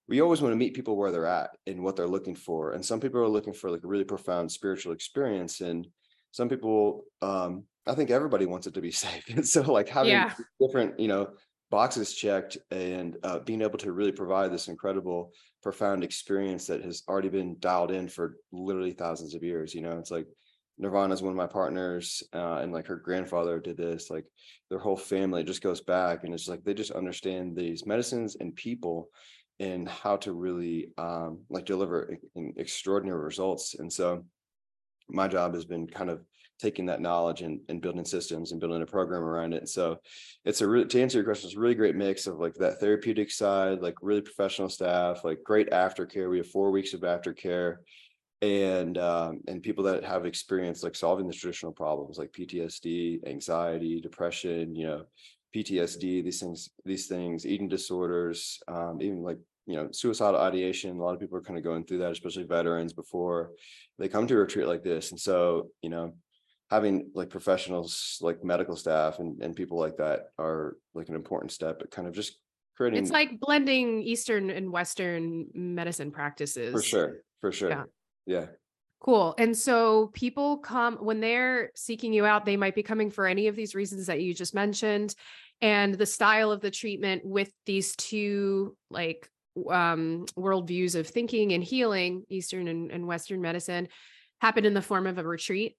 we 0.08 0.22
always 0.22 0.42
want 0.42 0.54
to 0.54 0.58
meet 0.58 0.74
people 0.74 0.96
where 0.96 1.12
they're 1.12 1.26
at 1.26 1.52
and 1.66 1.84
what 1.84 1.96
they're 1.96 2.08
looking 2.08 2.36
for. 2.36 2.72
And 2.72 2.86
some 2.86 3.00
people 3.00 3.20
are 3.20 3.28
looking 3.28 3.54
for 3.54 3.70
like 3.70 3.84
a 3.84 3.88
really 3.88 4.06
profound 4.06 4.52
spiritual 4.52 4.94
experience. 4.94 5.62
And 5.62 5.88
some 6.32 6.48
people, 6.48 7.04
um, 7.22 7.64
I 7.86 7.94
think 7.94 8.10
everybody 8.10 8.46
wants 8.46 8.68
it 8.68 8.74
to 8.76 8.82
be 8.82 8.92
safe. 9.06 9.24
And 9.30 9.46
so 9.46 9.62
like 9.62 9.90
having 9.90 10.14
yeah. 10.14 10.34
different, 10.62 11.00
you 11.00 11.08
know, 11.08 11.30
boxes 11.70 12.14
checked 12.14 12.58
and 12.72 13.18
uh, 13.24 13.40
being 13.40 13.62
able 13.62 13.78
to 13.80 13.92
really 13.92 14.14
provide 14.14 14.52
this 14.52 14.70
incredible, 14.70 15.32
profound 15.62 16.04
experience 16.04 16.68
that 16.68 16.84
has 16.84 17.04
already 17.10 17.30
been 17.30 17.58
dialed 17.60 17.92
in 17.92 18.08
for 18.08 18.38
literally 18.54 18.94
thousands 18.94 19.36
of 19.36 19.44
years. 19.44 19.76
You 19.76 19.82
know, 19.82 19.98
it's 19.98 20.12
like 20.12 20.28
Nirvana 20.78 21.14
is 21.14 21.22
one 21.22 21.32
of 21.32 21.38
my 21.38 21.48
partners, 21.48 22.24
uh, 22.34 22.60
and 22.62 22.72
like 22.72 22.88
her 22.88 22.96
grandfather 22.96 23.60
did 23.60 23.78
this. 23.78 24.10
Like 24.10 24.26
their 24.70 24.80
whole 24.80 24.96
family 24.96 25.44
just 25.44 25.62
goes 25.62 25.82
back, 25.82 26.24
and 26.24 26.34
it's 26.34 26.48
like 26.48 26.64
they 26.64 26.74
just 26.74 26.92
understand 26.92 27.56
these 27.56 27.86
medicines 27.86 28.38
and 28.40 28.56
people 28.56 29.10
in 29.60 29.86
how 29.88 30.18
to 30.18 30.34
really 30.34 30.92
um, 30.98 31.40
like 31.50 31.66
deliver 31.66 32.18
extraordinary 32.58 33.20
results. 33.20 33.76
And 33.76 33.92
so 33.92 34.24
my 35.10 35.28
job 35.28 35.54
has 35.54 35.66
been 35.66 35.88
kind 35.88 36.10
of 36.10 36.22
taking 36.60 36.88
that 36.88 37.02
knowledge 37.02 37.42
and, 37.42 37.60
and 37.70 37.82
building 37.82 38.06
systems 38.06 38.52
and 38.52 38.60
building 38.60 38.82
a 38.82 38.86
program 38.86 39.24
around 39.24 39.54
it. 39.54 39.70
So 39.70 40.00
it's 40.44 40.62
a 40.62 40.68
really, 40.68 40.88
to 40.88 41.02
answer 41.02 41.20
your 41.20 41.26
question, 41.26 41.48
it's 41.48 41.58
a 41.58 41.60
really 41.60 41.76
great 41.76 41.96
mix 41.96 42.28
of 42.28 42.40
like 42.40 42.56
that 42.56 42.80
therapeutic 42.80 43.32
side, 43.32 43.82
like 43.82 43.96
really 44.02 44.22
professional 44.22 44.70
staff, 44.70 45.24
like 45.24 45.44
great 45.44 45.70
aftercare. 45.70 46.30
We 46.30 46.38
have 46.38 46.48
four 46.48 46.72
weeks 46.72 46.94
of 46.94 47.02
aftercare 47.02 47.78
and 48.42 49.00
um, 49.00 49.42
and 49.48 49.64
people 49.64 49.84
that 49.86 50.04
have 50.04 50.26
experience 50.26 50.84
like 50.84 50.96
solving 50.96 51.28
the 51.28 51.34
traditional 51.34 51.72
problems 51.72 52.18
like 52.18 52.32
PTSD, 52.32 53.28
anxiety, 53.28 54.00
depression, 54.00 54.76
you 54.76 54.86
know, 54.86 55.06
PTSD, 55.56 56.24
these 56.24 56.40
things, 56.40 56.70
these 56.86 57.08
things, 57.08 57.46
eating 57.46 57.68
disorders, 57.68 58.60
um, 58.68 59.00
even 59.02 59.24
like 59.24 59.38
you 59.68 59.76
know, 59.76 59.90
suicidal 59.92 60.40
ideation. 60.40 60.98
A 60.98 61.04
lot 61.04 61.14
of 61.14 61.20
people 61.20 61.38
are 61.38 61.42
kind 61.42 61.58
of 61.58 61.64
going 61.64 61.84
through 61.84 62.00
that, 62.00 62.14
especially 62.14 62.44
veterans 62.44 62.94
before 62.94 63.52
they 64.00 64.08
come 64.08 64.26
to 64.26 64.34
a 64.34 64.38
retreat 64.38 64.66
like 64.66 64.84
this. 64.84 65.12
And 65.12 65.20
so, 65.20 65.70
you 65.82 65.90
know, 65.90 66.14
having 66.72 67.12
like 67.14 67.30
professionals 67.30 68.18
like 68.22 68.44
medical 68.44 68.76
staff 68.78 69.20
and, 69.20 69.42
and 69.44 69.56
people 69.56 69.78
like 69.78 69.98
that 69.98 70.28
are 70.40 70.78
like 70.94 71.10
an 71.10 71.16
important 71.16 71.52
step 71.52 71.82
at 71.82 71.92
kind 71.92 72.08
of 72.08 72.14
just 72.14 72.40
creating 72.76 73.00
it's 73.00 73.12
like 73.12 73.40
blending 73.40 74.02
Eastern 74.02 74.50
and 74.50 74.72
Western 74.72 75.48
medicine 75.54 76.12
practices. 76.12 76.72
For 76.72 76.82
sure. 76.82 77.18
For 77.42 77.52
sure. 77.52 77.70
Yeah. 77.70 77.84
Yeah. 78.26 78.46
Cool. 79.00 79.36
And 79.38 79.56
so 79.56 80.08
people 80.14 80.58
come 80.58 80.98
when 80.98 81.20
they're 81.20 81.72
seeking 81.76 82.14
you 82.14 82.26
out, 82.26 82.46
they 82.46 82.58
might 82.58 82.76
be 82.76 82.84
coming 82.84 83.12
for 83.12 83.28
any 83.28 83.48
of 83.48 83.56
these 83.56 83.76
reasons 83.76 84.08
that 84.08 84.22
you 84.22 84.34
just 84.34 84.56
mentioned. 84.56 85.14
And 85.62 85.94
the 85.96 86.06
style 86.06 86.52
of 86.52 86.62
the 86.62 86.72
treatment 86.72 87.24
with 87.26 87.52
these 87.66 87.96
two 87.96 88.76
like 88.90 89.30
um 89.72 90.26
worldviews 90.38 90.96
of 90.96 91.08
thinking 91.08 91.54
and 91.54 91.64
healing, 91.64 92.24
Eastern 92.30 92.68
and, 92.68 92.92
and 92.92 93.08
Western 93.08 93.42
medicine, 93.42 93.88
happen 94.42 94.66
in 94.66 94.74
the 94.74 94.82
form 94.82 95.08
of 95.08 95.18
a 95.18 95.24
retreat. 95.24 95.76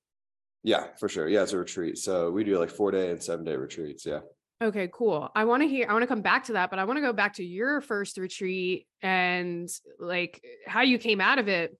Yeah, 0.63 0.87
for 0.99 1.09
sure. 1.09 1.29
Yeah, 1.29 1.43
it's 1.43 1.53
a 1.53 1.59
retreat. 1.59 1.99
So 1.99 2.31
we 2.31 2.45
do 2.45 2.59
like 2.59 2.71
four 2.71 2.91
day 2.91 3.11
and 3.11 3.23
seven 3.23 3.45
day 3.45 3.57
retreats. 3.57 4.07
Yeah. 4.07 4.21
Okay, 4.61 4.91
cool. 4.93 5.31
I 5.37 5.45
want 5.45 5.63
to 5.63 5.69
hear, 5.69 5.87
I 5.89 5.93
want 5.93 6.03
to 6.03 6.09
come 6.09 6.23
back 6.23 6.45
to 6.45 6.55
that, 6.55 6.71
but 6.71 6.81
I 6.81 6.85
want 6.85 6.97
to 6.97 7.01
go 7.01 7.13
back 7.13 7.35
to 7.35 7.45
your 7.45 7.81
first 7.81 8.19
retreat 8.19 8.89
and 9.03 9.69
like 10.01 10.43
how 10.67 10.81
you 10.81 10.99
came 10.99 11.21
out 11.21 11.39
of 11.39 11.47
it 11.47 11.79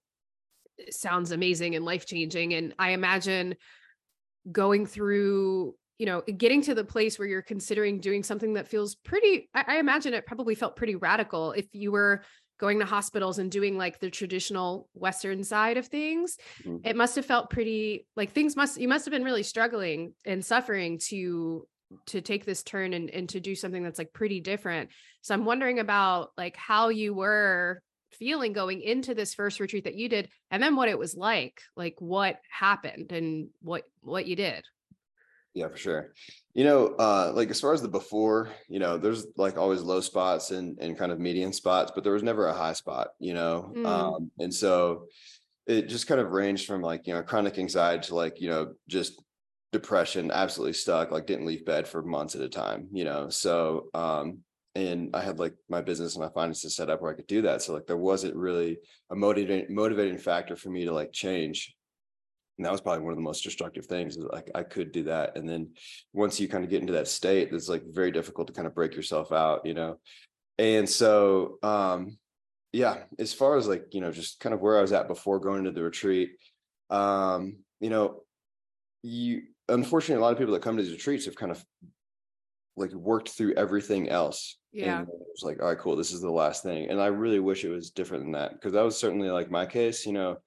sounds 0.89 1.31
amazing 1.31 1.75
and 1.75 1.85
life 1.85 2.05
changing. 2.05 2.53
And 2.53 2.73
I 2.79 2.91
imagine 2.91 3.55
going 4.51 4.85
through, 4.85 5.75
you 5.97 6.05
know, 6.05 6.21
getting 6.21 6.61
to 6.63 6.75
the 6.75 6.83
place 6.83 7.19
where 7.19 7.27
you're 7.27 7.41
considering 7.41 7.99
doing 7.99 8.23
something 8.23 8.53
that 8.53 8.67
feels 8.67 8.95
pretty, 8.95 9.49
I, 9.53 9.63
I 9.67 9.77
imagine 9.77 10.13
it 10.13 10.25
probably 10.25 10.55
felt 10.55 10.75
pretty 10.75 10.95
radical 10.95 11.51
if 11.51 11.67
you 11.73 11.91
were 11.91 12.23
going 12.59 12.79
to 12.79 12.85
hospitals 12.85 13.39
and 13.39 13.49
doing 13.49 13.77
like 13.77 13.99
the 13.99 14.09
traditional 14.09 14.89
western 14.93 15.43
side 15.43 15.77
of 15.77 15.87
things 15.87 16.37
mm-hmm. 16.63 16.85
it 16.85 16.95
must 16.95 17.15
have 17.15 17.25
felt 17.25 17.49
pretty 17.49 18.05
like 18.15 18.31
things 18.31 18.55
must 18.55 18.79
you 18.79 18.87
must 18.87 19.05
have 19.05 19.13
been 19.13 19.23
really 19.23 19.43
struggling 19.43 20.13
and 20.25 20.45
suffering 20.45 20.99
to 20.99 21.65
to 22.05 22.21
take 22.21 22.45
this 22.45 22.61
turn 22.61 22.93
and, 22.93 23.09
and 23.09 23.29
to 23.29 23.39
do 23.39 23.55
something 23.55 23.81
that's 23.81 23.97
like 23.97 24.13
pretty 24.13 24.41
different 24.41 24.89
so 25.21 25.33
i'm 25.33 25.45
wondering 25.45 25.79
about 25.79 26.29
like 26.37 26.55
how 26.55 26.89
you 26.89 27.13
were 27.13 27.81
feeling 28.11 28.53
going 28.53 28.81
into 28.81 29.13
this 29.13 29.33
first 29.33 29.59
retreat 29.59 29.83
that 29.83 29.95
you 29.95 30.09
did 30.09 30.29
and 30.51 30.61
then 30.61 30.75
what 30.75 30.89
it 30.89 30.97
was 30.97 31.15
like 31.15 31.61
like 31.75 31.95
what 31.99 32.39
happened 32.49 33.11
and 33.11 33.49
what 33.61 33.83
what 34.01 34.25
you 34.25 34.35
did 34.35 34.63
yeah 35.53 35.67
for 35.67 35.77
sure 35.77 36.13
you 36.53 36.63
know 36.63 36.95
uh 36.99 37.31
like 37.33 37.49
as 37.49 37.59
far 37.59 37.73
as 37.73 37.81
the 37.81 37.87
before 37.87 38.49
you 38.67 38.79
know 38.79 38.97
there's 38.97 39.27
like 39.37 39.57
always 39.57 39.81
low 39.81 39.99
spots 39.99 40.51
and 40.51 40.77
and 40.79 40.97
kind 40.97 41.11
of 41.11 41.19
median 41.19 41.53
spots 41.53 41.91
but 41.93 42.03
there 42.03 42.13
was 42.13 42.23
never 42.23 42.47
a 42.47 42.53
high 42.53 42.73
spot 42.73 43.09
you 43.19 43.33
know 43.33 43.71
mm. 43.75 43.85
um 43.85 44.31
and 44.39 44.53
so 44.53 45.05
it 45.67 45.87
just 45.87 46.07
kind 46.07 46.19
of 46.19 46.31
ranged 46.31 46.65
from 46.65 46.81
like 46.81 47.05
you 47.07 47.13
know 47.13 47.21
chronic 47.21 47.57
anxiety 47.57 48.07
to 48.07 48.15
like 48.15 48.41
you 48.41 48.49
know 48.49 48.73
just 48.87 49.21
depression, 49.71 50.31
absolutely 50.31 50.73
stuck, 50.73 51.11
like 51.11 51.27
didn't 51.27 51.45
leave 51.45 51.65
bed 51.65 51.87
for 51.87 52.01
months 52.01 52.35
at 52.35 52.41
a 52.41 52.49
time, 52.49 52.87
you 52.91 53.03
know. 53.03 53.29
So 53.29 53.87
um 53.93 54.39
and 54.87 55.15
I 55.15 55.21
had 55.21 55.39
like 55.39 55.53
my 55.69 55.81
business 55.81 56.15
and 56.15 56.23
my 56.23 56.31
finances 56.31 56.75
set 56.75 56.89
up 56.89 57.01
where 57.01 57.11
I 57.11 57.15
could 57.15 57.27
do 57.27 57.41
that. 57.43 57.61
So 57.61 57.73
like 57.73 57.87
there 57.87 57.97
wasn't 57.97 58.35
really 58.35 58.79
a 59.11 59.15
motivating 59.15 59.73
motivating 59.73 60.17
factor 60.17 60.55
for 60.55 60.69
me 60.69 60.85
to 60.85 60.93
like 60.93 61.11
change. 61.11 61.75
And 62.57 62.65
that 62.65 62.71
was 62.71 62.81
probably 62.81 63.03
one 63.03 63.13
of 63.13 63.17
the 63.17 63.23
most 63.23 63.43
destructive 63.43 63.85
things 63.85 64.17
is 64.17 64.23
like 64.23 64.51
I 64.53 64.63
could 64.63 64.91
do 64.91 65.03
that. 65.03 65.37
And 65.37 65.47
then 65.47 65.69
once 66.13 66.39
you 66.39 66.49
kind 66.49 66.63
of 66.63 66.69
get 66.69 66.81
into 66.81 66.93
that 66.93 67.07
state, 67.07 67.53
it's 67.53 67.69
like 67.69 67.83
very 67.87 68.11
difficult 68.11 68.47
to 68.47 68.53
kind 68.53 68.67
of 68.67 68.75
break 68.75 68.95
yourself 68.95 69.31
out, 69.31 69.65
you 69.65 69.73
know. 69.73 69.99
And 70.57 70.87
so 70.89 71.57
um 71.63 72.17
yeah, 72.71 72.97
as 73.17 73.33
far 73.33 73.57
as 73.57 73.67
like, 73.67 73.93
you 73.93 74.01
know, 74.01 74.11
just 74.11 74.39
kind 74.39 74.53
of 74.53 74.61
where 74.61 74.77
I 74.77 74.81
was 74.81 74.91
at 74.91 75.07
before 75.07 75.39
going 75.39 75.63
to 75.63 75.71
the 75.71 75.81
retreat, 75.81 76.33
um, 76.91 77.57
you 77.79 77.89
know, 77.89 78.21
you 79.01 79.43
unfortunately 79.67 80.21
a 80.21 80.23
lot 80.23 80.33
of 80.33 80.37
people 80.37 80.53
that 80.53 80.61
come 80.61 80.77
to 80.77 80.83
these 80.83 80.91
retreats 80.91 81.25
have 81.25 81.35
kind 81.35 81.51
of 81.51 81.63
like 82.75 82.91
worked 82.93 83.29
through 83.29 83.55
everything 83.55 84.09
else. 84.09 84.58
Yeah. 84.71 84.99
And 84.99 85.09
it 85.09 85.27
was 85.31 85.41
like, 85.43 85.61
all 85.61 85.67
right, 85.69 85.77
cool. 85.77 85.95
This 85.95 86.11
is 86.11 86.21
the 86.21 86.31
last 86.31 86.63
thing. 86.63 86.89
And 86.89 87.01
I 87.01 87.07
really 87.07 87.39
wish 87.39 87.63
it 87.63 87.69
was 87.69 87.91
different 87.91 88.23
than 88.23 88.33
that. 88.33 88.61
Cause 88.61 88.73
that 88.73 88.81
was 88.83 88.97
certainly 88.97 89.29
like 89.29 89.49
my 89.51 89.65
case, 89.65 90.05
you 90.05 90.13
know. 90.13 90.37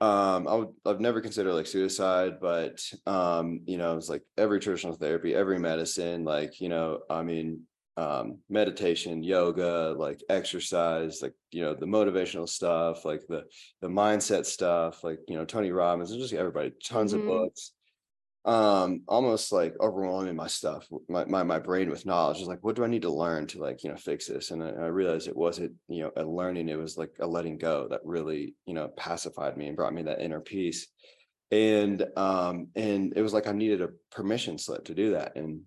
Um, 0.00 0.46
I 0.46 0.54
would 0.56 0.74
I've 0.84 1.00
never 1.00 1.22
considered 1.22 1.54
like 1.54 1.66
suicide, 1.66 2.38
but 2.40 2.82
um, 3.06 3.62
you 3.66 3.78
know, 3.78 3.96
it's 3.96 4.10
like 4.10 4.24
every 4.36 4.60
traditional 4.60 4.94
therapy, 4.94 5.34
every 5.34 5.58
medicine, 5.58 6.24
like, 6.24 6.60
you 6.60 6.68
know, 6.68 7.02
I 7.10 7.22
mean, 7.22 7.66
um 7.98 8.40
meditation 8.50 9.22
yoga 9.22 9.94
like 9.96 10.22
exercise 10.28 11.22
like 11.22 11.32
you 11.50 11.62
know 11.62 11.72
the 11.74 11.86
motivational 11.86 12.46
stuff 12.46 13.06
like 13.06 13.22
the 13.28 13.44
the 13.80 13.88
mindset 13.88 14.44
stuff 14.44 15.02
like 15.02 15.18
you 15.28 15.34
know 15.34 15.46
tony 15.46 15.70
robbins 15.72 16.10
and 16.10 16.20
just 16.20 16.34
everybody 16.34 16.72
tons 16.84 17.14
Mhm. 17.14 17.20
of 17.20 17.24
books 17.24 17.72
um 18.46 19.02
almost 19.08 19.50
like 19.50 19.74
overwhelming 19.80 20.36
my 20.36 20.46
stuff 20.46 20.86
my, 21.08 21.24
my 21.24 21.42
my 21.42 21.58
brain 21.58 21.90
with 21.90 22.06
knowledge 22.06 22.40
is 22.40 22.46
like 22.46 22.62
what 22.62 22.76
do 22.76 22.84
i 22.84 22.86
need 22.86 23.02
to 23.02 23.10
learn 23.10 23.44
to 23.44 23.58
like 23.58 23.82
you 23.82 23.90
know 23.90 23.96
fix 23.96 24.28
this? 24.28 24.52
And 24.52 24.62
I, 24.62 24.68
I 24.68 24.86
realized 24.86 25.26
it 25.26 25.36
wasn't 25.36 25.72
you 25.88 26.04
know 26.04 26.12
a 26.16 26.22
learning 26.22 26.68
it 26.68 26.78
was 26.78 26.96
like 26.96 27.10
a 27.20 27.26
letting 27.26 27.58
go 27.58 27.88
that 27.90 28.02
really 28.04 28.54
you 28.64 28.74
know 28.74 28.88
pacified 28.96 29.56
me 29.56 29.66
and 29.66 29.76
brought 29.76 29.94
me 29.94 30.02
that 30.02 30.20
inner 30.20 30.40
peace. 30.40 30.86
And 31.50 32.06
um 32.16 32.68
and 32.76 33.12
it 33.16 33.22
was 33.22 33.32
like 33.32 33.48
i 33.48 33.52
needed 33.52 33.82
a 33.82 33.90
permission 34.12 34.58
slip 34.58 34.84
to 34.86 34.94
do 34.94 35.12
that. 35.12 35.36
And 35.36 35.62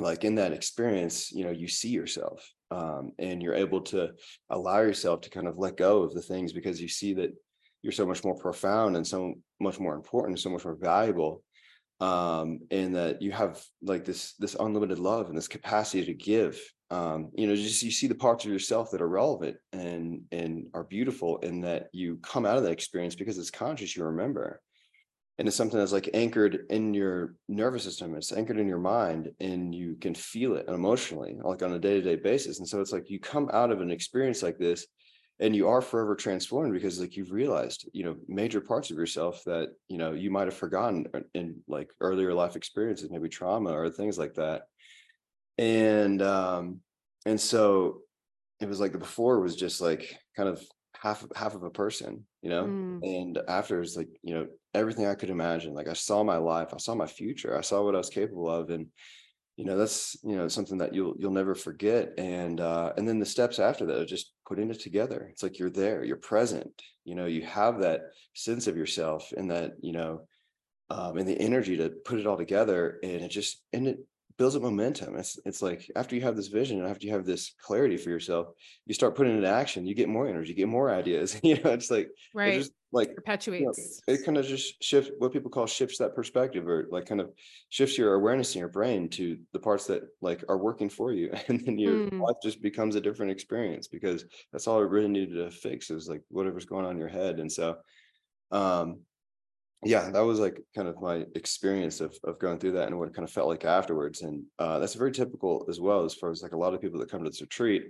like 0.00 0.24
in 0.24 0.36
that 0.36 0.52
experience 0.52 1.30
you 1.30 1.44
know 1.44 1.50
you 1.50 1.68
see 1.68 1.90
yourself 1.90 2.50
um 2.70 3.12
and 3.18 3.42
you're 3.42 3.54
able 3.54 3.82
to 3.82 4.10
allow 4.48 4.80
yourself 4.80 5.20
to 5.20 5.30
kind 5.30 5.46
of 5.46 5.58
let 5.58 5.76
go 5.76 6.02
of 6.02 6.14
the 6.14 6.22
things 6.22 6.54
because 6.54 6.80
you 6.80 6.88
see 6.88 7.12
that 7.12 7.30
you're 7.82 7.92
so 7.92 8.06
much 8.06 8.24
more 8.24 8.34
profound 8.36 8.96
and 8.96 9.06
so 9.06 9.34
much 9.60 9.78
more 9.78 9.94
important 9.94 10.40
so 10.40 10.48
much 10.48 10.64
more 10.64 10.78
valuable 10.80 11.42
um 12.02 12.58
and 12.72 12.96
that 12.96 13.22
you 13.22 13.30
have 13.30 13.62
like 13.80 14.04
this 14.04 14.34
this 14.40 14.56
unlimited 14.58 14.98
love 14.98 15.28
and 15.28 15.36
this 15.38 15.46
capacity 15.46 16.04
to 16.04 16.12
give 16.12 16.60
um 16.90 17.30
you 17.34 17.46
know 17.46 17.54
just 17.54 17.80
you 17.84 17.92
see 17.92 18.08
the 18.08 18.14
parts 18.14 18.44
of 18.44 18.50
yourself 18.50 18.90
that 18.90 19.00
are 19.00 19.08
relevant 19.08 19.56
and 19.72 20.22
and 20.32 20.66
are 20.74 20.82
beautiful 20.82 21.38
and 21.44 21.62
that 21.62 21.86
you 21.92 22.16
come 22.16 22.44
out 22.44 22.56
of 22.56 22.64
that 22.64 22.72
experience 22.72 23.14
because 23.14 23.38
it's 23.38 23.52
conscious 23.52 23.96
you 23.96 24.04
remember. 24.04 24.60
And 25.38 25.48
it's 25.48 25.56
something 25.56 25.78
that's 25.78 25.92
like 25.92 26.10
anchored 26.12 26.66
in 26.70 26.92
your 26.92 27.34
nervous 27.48 27.84
system 27.84 28.14
it's 28.14 28.32
anchored 28.32 28.58
in 28.58 28.68
your 28.68 28.78
mind 28.78 29.30
and 29.40 29.74
you 29.74 29.96
can 30.00 30.14
feel 30.14 30.56
it 30.56 30.68
emotionally 30.68 31.36
like 31.42 31.62
on 31.62 31.72
a 31.72 31.78
day-to-day 31.78 32.16
basis. 32.16 32.58
And 32.58 32.68
so 32.68 32.80
it's 32.80 32.92
like 32.92 33.10
you 33.10 33.18
come 33.18 33.48
out 33.52 33.70
of 33.72 33.80
an 33.80 33.90
experience 33.90 34.42
like 34.42 34.58
this 34.58 34.86
and 35.40 35.56
you 35.56 35.68
are 35.68 35.80
forever 35.80 36.14
transformed 36.14 36.72
because 36.72 37.00
like 37.00 37.16
you've 37.16 37.32
realized 37.32 37.88
you 37.92 38.04
know 38.04 38.16
major 38.28 38.60
parts 38.60 38.90
of 38.90 38.96
yourself 38.96 39.42
that 39.44 39.70
you 39.88 39.98
know 39.98 40.12
you 40.12 40.30
might 40.30 40.46
have 40.46 40.54
forgotten 40.54 41.06
uh, 41.14 41.20
in 41.34 41.56
like 41.66 41.90
earlier 42.00 42.32
life 42.32 42.56
experiences 42.56 43.10
maybe 43.10 43.28
trauma 43.28 43.72
or 43.72 43.90
things 43.90 44.18
like 44.18 44.34
that 44.34 44.62
and 45.58 46.22
um 46.22 46.80
and 47.26 47.40
so 47.40 48.00
it 48.60 48.68
was 48.68 48.80
like 48.80 48.92
the 48.92 48.98
before 48.98 49.40
was 49.40 49.56
just 49.56 49.80
like 49.80 50.16
kind 50.36 50.48
of 50.48 50.62
half 51.00 51.24
half 51.34 51.54
of 51.54 51.64
a 51.64 51.70
person 51.70 52.24
you 52.42 52.50
know 52.50 52.64
Mm. 52.64 53.02
and 53.02 53.38
after 53.48 53.80
it's 53.80 53.96
like 53.96 54.08
you 54.22 54.34
know 54.34 54.46
everything 54.74 55.06
i 55.06 55.14
could 55.14 55.30
imagine 55.30 55.74
like 55.74 55.88
i 55.88 55.92
saw 55.92 56.22
my 56.22 56.36
life 56.36 56.72
i 56.72 56.76
saw 56.76 56.94
my 56.94 57.06
future 57.06 57.58
i 57.58 57.60
saw 57.60 57.82
what 57.82 57.94
i 57.94 57.98
was 57.98 58.10
capable 58.10 58.48
of 58.48 58.70
and 58.70 58.86
you 59.56 59.64
know 59.64 59.76
that's 59.76 60.16
you 60.22 60.36
know 60.36 60.48
something 60.48 60.78
that 60.78 60.94
you'll 60.94 61.14
you'll 61.18 61.30
never 61.30 61.54
forget 61.54 62.12
and 62.18 62.60
uh 62.60 62.92
and 62.96 63.06
then 63.06 63.18
the 63.18 63.26
steps 63.26 63.58
after 63.58 63.84
that 63.86 63.98
are 64.00 64.06
just 64.06 64.32
putting 64.46 64.70
it 64.70 64.80
together 64.80 65.28
it's 65.30 65.42
like 65.42 65.58
you're 65.58 65.70
there 65.70 66.04
you're 66.04 66.16
present 66.16 66.82
you 67.04 67.14
know 67.14 67.26
you 67.26 67.42
have 67.42 67.80
that 67.80 68.00
sense 68.34 68.66
of 68.66 68.76
yourself 68.76 69.32
and 69.36 69.50
that 69.50 69.72
you 69.80 69.92
know 69.92 70.26
um 70.90 71.16
and 71.18 71.28
the 71.28 71.38
energy 71.38 71.76
to 71.76 71.90
put 72.04 72.18
it 72.18 72.26
all 72.26 72.36
together 72.36 72.98
and 73.02 73.22
it 73.22 73.28
just 73.30 73.62
and 73.72 73.86
it 73.86 73.98
builds 74.38 74.56
up 74.56 74.62
momentum 74.62 75.16
it's 75.16 75.38
it's 75.44 75.60
like 75.60 75.90
after 75.94 76.16
you 76.16 76.22
have 76.22 76.36
this 76.36 76.48
vision 76.48 76.78
and 76.80 76.88
after 76.88 77.06
you 77.06 77.12
have 77.12 77.26
this 77.26 77.54
clarity 77.60 77.98
for 77.98 78.08
yourself 78.08 78.48
you 78.86 78.94
start 78.94 79.14
putting 79.14 79.34
it 79.34 79.36
into 79.36 79.48
action 79.48 79.86
you 79.86 79.94
get 79.94 80.08
more 80.08 80.26
energy 80.26 80.50
you 80.50 80.56
get 80.56 80.68
more 80.68 80.90
ideas 80.94 81.38
you 81.42 81.54
know 81.62 81.70
it's 81.72 81.90
like 81.90 82.06
it 82.06 82.12
Right. 82.34 82.54
just 82.54 82.72
like 82.92 83.08
you 83.08 83.14
know, 83.14 83.16
Perpetuates. 83.22 84.00
it 84.06 84.24
kind 84.24 84.36
of 84.38 84.44
just 84.46 84.82
shifts 84.82 85.10
what 85.18 85.32
people 85.32 85.50
call 85.50 85.66
shifts 85.66 85.98
that 85.98 86.14
perspective 86.14 86.68
or 86.68 86.86
like 86.90 87.06
kind 87.06 87.20
of 87.20 87.32
shifts 87.70 87.96
your 87.96 88.14
awareness 88.14 88.54
in 88.54 88.60
your 88.60 88.68
brain 88.68 89.08
to 89.10 89.38
the 89.52 89.58
parts 89.58 89.86
that 89.86 90.02
like 90.20 90.44
are 90.48 90.58
working 90.58 90.88
for 90.90 91.12
you 91.12 91.32
and 91.48 91.60
then 91.64 91.78
your 91.78 91.98
Mm. 91.98 92.20
life 92.20 92.36
just 92.42 92.60
becomes 92.62 92.94
a 92.96 93.00
different 93.00 93.32
experience 93.32 93.88
because 93.88 94.24
that's 94.52 94.66
all 94.66 94.80
it 94.80 94.90
really 94.90 95.08
needed 95.08 95.34
to 95.36 95.50
fix 95.50 95.90
is 95.90 96.08
like 96.08 96.22
whatever's 96.28 96.64
going 96.66 96.84
on 96.84 96.92
in 96.92 96.98
your 96.98 97.08
head 97.08 97.40
and 97.40 97.50
so 97.50 97.76
um 98.50 99.00
yeah 99.84 100.10
that 100.10 100.20
was 100.20 100.38
like 100.38 100.60
kind 100.74 100.88
of 100.88 101.00
my 101.00 101.24
experience 101.34 102.00
of 102.00 102.16
of 102.24 102.38
going 102.38 102.58
through 102.58 102.72
that 102.72 102.88
and 102.88 102.98
what 102.98 103.08
it 103.08 103.14
kind 103.14 103.26
of 103.26 103.32
felt 103.32 103.48
like 103.48 103.64
afterwards 103.64 104.22
and 104.22 104.44
uh 104.58 104.78
that's 104.78 104.94
very 104.94 105.12
typical 105.12 105.66
as 105.68 105.80
well 105.80 106.04
as 106.04 106.14
far 106.14 106.30
as 106.30 106.42
like 106.42 106.52
a 106.52 106.58
lot 106.58 106.74
of 106.74 106.80
people 106.80 107.00
that 107.00 107.10
come 107.10 107.24
to 107.24 107.30
this 107.30 107.40
retreat 107.40 107.84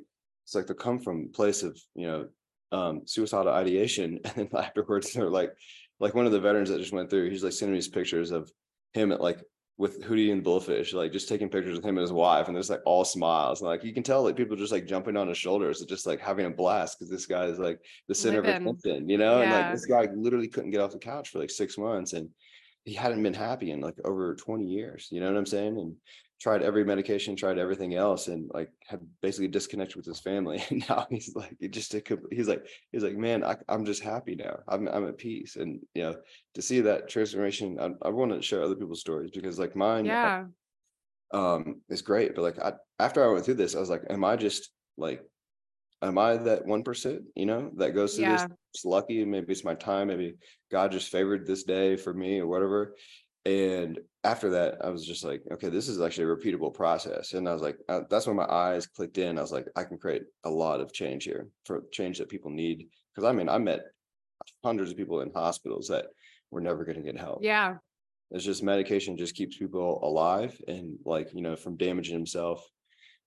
it's 0.45 0.55
like 0.55 0.67
they'll 0.67 0.77
come 0.77 0.99
from 0.99 1.27
a 1.29 1.33
place 1.37 1.63
of 1.63 1.79
you 1.95 2.07
know 2.07 2.29
um 2.73 3.03
suicidal 3.07 3.53
ideation 3.53 4.19
and 4.25 4.35
then 4.35 4.49
afterwards 4.59 5.13
they're 5.13 5.31
like 5.31 5.53
like 6.01 6.15
one 6.15 6.27
of 6.27 6.33
the 6.33 6.41
veterans 6.41 6.69
that 6.69 6.79
just 6.79 6.93
went 6.93 7.09
through 7.09 7.31
he's 7.31 7.45
like 7.45 7.53
sending 7.53 7.73
me 7.73 7.79
these 7.79 7.89
pictures 7.89 8.31
of 8.31 8.51
him 8.95 9.13
at 9.13 9.21
like 9.21 9.43
with 9.79 10.03
Hootie 10.03 10.31
and 10.31 10.45
Blowfish, 10.45 10.93
like 10.93 11.13
just 11.13 11.29
taking 11.29 11.49
pictures 11.49 11.75
with 11.75 11.85
him 11.85 11.97
and 11.97 12.03
his 12.03 12.13
wife, 12.13 12.47
and 12.47 12.55
there's 12.55 12.71
like 12.71 12.83
all 12.85 13.05
smiles. 13.05 13.61
And 13.61 13.69
like 13.69 13.83
you 13.83 13.93
can 13.93 14.03
tell 14.03 14.23
like 14.23 14.37
people 14.37 14.55
just 14.55 14.71
like 14.71 14.87
jumping 14.87 15.17
on 15.17 15.29
his 15.29 15.39
shoulders 15.39 15.81
and 15.81 15.89
just 15.89 16.07
like 16.07 16.21
having 16.21 16.47
a 16.47 16.51
blast 16.51 16.99
because 16.99 17.11
this 17.11 17.27
guy 17.27 17.47
is 17.47 17.59
like 17.59 17.81
the 18.07 18.15
center 18.15 18.41
of 18.41 18.45
Living. 18.45 18.69
attention, 18.69 19.09
you 19.09 19.19
know? 19.19 19.41
And 19.41 19.51
like 19.51 19.73
this 19.73 19.87
guy 19.87 20.07
literally 20.15 20.49
couldn't 20.49 20.71
get 20.71 20.81
off 20.81 20.93
the 20.93 20.99
couch 20.99 21.31
for 21.31 21.39
like 21.39 21.51
six 21.51 21.79
months 21.79 22.13
and 22.13 22.29
he 22.85 22.95
hadn't 22.95 23.23
been 23.23 23.35
happy 23.35 23.71
in 23.71 23.81
like 23.81 23.99
over 24.05 24.35
20 24.35 24.67
years, 24.67 25.09
you 25.11 25.21
know 25.21 25.27
what 25.27 25.37
I'm 25.39 25.47
saying? 25.47 25.79
And 25.79 25.97
tried 26.41 26.63
every 26.63 26.85
medication, 26.85 27.37
tried 27.37 27.59
everything 27.59 27.95
else, 27.95 28.27
and 28.29 28.51
like 28.53 28.71
had 28.87 29.01
basically 29.21 29.49
disconnected 29.49 29.97
with 29.97 30.07
his 30.07 30.21
family. 30.21 30.61
And 30.71 30.85
now 30.89 31.07
he's 31.11 31.35
like, 31.37 31.57
it 31.61 31.69
just 31.73 31.93
took, 31.93 32.09
he's 32.33 32.49
like, 32.49 32.67
he's 32.91 33.05
like, 33.05 33.17
man, 33.17 33.45
I, 33.45 33.57
I'm 33.69 33.85
just 33.85 34.03
happy 34.03 34.35
now. 34.35 34.59
I'm, 34.69 34.89
I'm 34.89 35.07
at 35.09 35.19
peace. 35.19 35.57
And, 35.57 35.81
you 35.95 36.03
know, 36.03 36.17
to 36.55 36.63
see 36.63 36.81
that 36.81 37.09
transformation, 37.09 37.79
I, 37.79 37.91
I 38.07 38.11
want 38.11 38.33
to 38.33 38.43
share 38.43 38.63
other 38.63 38.75
people's 38.77 39.01
stories 39.01 39.31
because 39.33 39.59
like 39.59 39.77
mine, 39.77 40.07
Yeah. 40.07 40.47
um 41.33 41.81
is 41.89 42.03
great 42.03 42.35
but 42.35 42.43
like 42.43 42.59
I, 42.59 42.75
after 42.99 43.25
i 43.25 43.33
went 43.33 43.45
through 43.45 43.55
this 43.55 43.75
i 43.75 43.81
was 43.81 43.89
like 43.91 44.03
am 44.11 44.25
i 44.25 44.37
just 44.37 44.71
like 44.97 45.23
am 46.03 46.19
i 46.19 46.37
that 46.37 46.65
one 46.67 46.83
percent 46.83 47.23
you 47.37 47.47
know 47.47 47.71
that 47.77 47.93
goes 47.95 48.15
to 48.17 48.23
Yeah. 48.23 48.33
this 48.37 48.47
it's 48.75 48.85
lucky 48.85 49.25
maybe 49.25 49.53
it's 49.53 49.65
my 49.65 49.75
time 49.75 50.09
maybe 50.09 50.35
god 50.71 50.93
just 50.93 51.11
favored 51.11 51.47
this 51.47 51.63
day 51.65 51.97
for 51.97 52.13
me 52.15 52.41
or 52.41 52.47
whatever. 52.47 52.95
And 53.45 53.99
after 54.25 54.51
that 54.51 54.77
i 54.85 54.89
was 54.89 55.05
just 55.05 55.25
like 55.25 55.43
okay 55.53 55.69
this 55.69 55.89
is 55.89 56.01
actually 56.01 56.25
a 56.31 56.37
repeatable 56.37 56.73
process. 56.73 57.33
And 57.33 57.49
i 57.49 57.53
was 57.53 57.63
like 57.63 57.77
uh, 57.89 58.03
that's 58.11 58.27
when 58.27 58.37
my 58.37 58.47
eyes 58.49 58.87
clicked 58.87 59.19
in. 59.19 59.37
I 59.39 59.43
was 59.43 59.53
like 59.53 59.67
i 59.77 59.83
can 59.85 59.99
create 59.99 60.23
a 60.45 60.51
lot 60.51 60.81
of 60.81 60.93
change 60.93 61.25
here 61.25 61.49
for 61.67 61.83
change 61.93 62.19
that 62.19 62.29
people 62.29 62.51
need. 62.51 62.89
Because 63.15 63.29
i 63.29 63.33
mean 63.33 63.49
i 63.49 63.59
met 63.59 63.81
hundreds 64.65 64.91
of 64.91 64.97
people 64.97 65.21
in 65.23 65.31
hospitals 65.33 65.89
that 65.89 66.07
were 66.51 66.61
never 66.61 66.85
going 66.85 66.97
to 66.97 67.03
get 67.03 67.19
help. 67.19 67.41
Yeah. 67.43 67.77
it's 68.31 68.45
just 68.45 68.63
medication 68.63 69.17
just 69.17 69.35
keeps 69.35 69.57
people 69.57 70.01
alive 70.03 70.59
and 70.69 70.99
like, 71.05 71.29
you 71.35 71.43
know, 71.43 71.55
from 71.57 71.77
damaging 71.77 72.15
himself, 72.15 72.65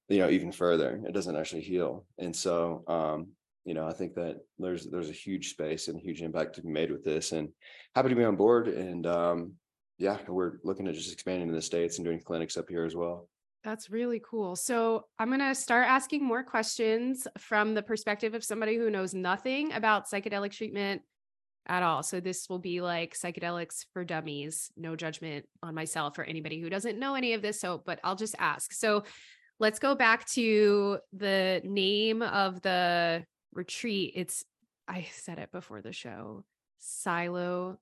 you 0.09 0.19
know, 0.19 0.29
even 0.29 0.51
further. 0.51 1.01
It 1.07 1.13
doesn't 1.13 1.35
actually 1.35 1.61
heal. 1.61 2.05
And 2.17 2.35
so 2.35 2.83
um, 2.87 3.27
you 3.65 3.73
know, 3.73 3.87
I 3.87 3.93
think 3.93 4.13
that 4.13 4.37
there's 4.59 4.85
there's 4.85 5.09
a 5.09 5.13
huge 5.13 5.49
space 5.49 5.87
and 5.87 5.99
huge 5.99 6.21
impact 6.21 6.55
to 6.55 6.61
be 6.61 6.69
made 6.69 6.91
with 6.91 7.03
this 7.03 7.31
and 7.31 7.49
happy 7.95 8.09
to 8.09 8.15
be 8.15 8.23
on 8.23 8.35
board. 8.35 8.67
And 8.67 9.05
um, 9.07 9.53
yeah, 9.97 10.19
we're 10.27 10.59
looking 10.63 10.87
at 10.87 10.93
just 10.93 11.11
expanding 11.11 11.47
to 11.49 11.55
the 11.55 11.61
States 11.61 11.97
and 11.97 12.05
doing 12.05 12.21
clinics 12.21 12.57
up 12.57 12.69
here 12.69 12.85
as 12.85 12.95
well. 12.95 13.27
That's 13.63 13.89
really 13.89 14.21
cool. 14.23 14.55
So 14.55 15.05
I'm 15.17 15.29
going 15.29 15.39
to 15.39 15.55
start 15.55 15.87
asking 15.87 16.23
more 16.23 16.43
questions 16.43 17.27
from 17.39 17.73
the 17.73 17.81
perspective 17.81 18.35
of 18.35 18.43
somebody 18.43 18.77
who 18.77 18.91
knows 18.91 19.15
nothing 19.15 19.73
about 19.73 20.07
psychedelic 20.07 20.51
treatment 20.51 21.01
at 21.67 21.81
all. 21.81 22.03
So 22.03 22.19
this 22.19 22.47
will 22.47 22.59
be 22.59 22.81
like 22.81 23.15
psychedelics 23.15 23.85
for 23.91 24.05
dummies, 24.05 24.69
no 24.77 24.95
judgment 24.95 25.47
on 25.63 25.73
myself 25.73 26.19
or 26.19 26.23
anybody 26.23 26.61
who 26.61 26.69
doesn't 26.69 26.99
know 26.99 27.15
any 27.15 27.33
of 27.33 27.41
this. 27.41 27.59
So, 27.59 27.81
but 27.83 27.99
I'll 28.03 28.15
just 28.15 28.35
ask. 28.37 28.71
So 28.71 29.03
let's 29.59 29.79
go 29.79 29.95
back 29.95 30.25
to 30.29 30.99
the 31.13 31.61
name 31.63 32.21
of 32.21 32.61
the 32.61 33.25
retreat. 33.53 34.13
It's, 34.15 34.43
I 34.87 35.07
said 35.11 35.39
it 35.39 35.51
before 35.51 35.81
the 35.81 35.93
show, 35.93 36.43
Silo 36.79 37.79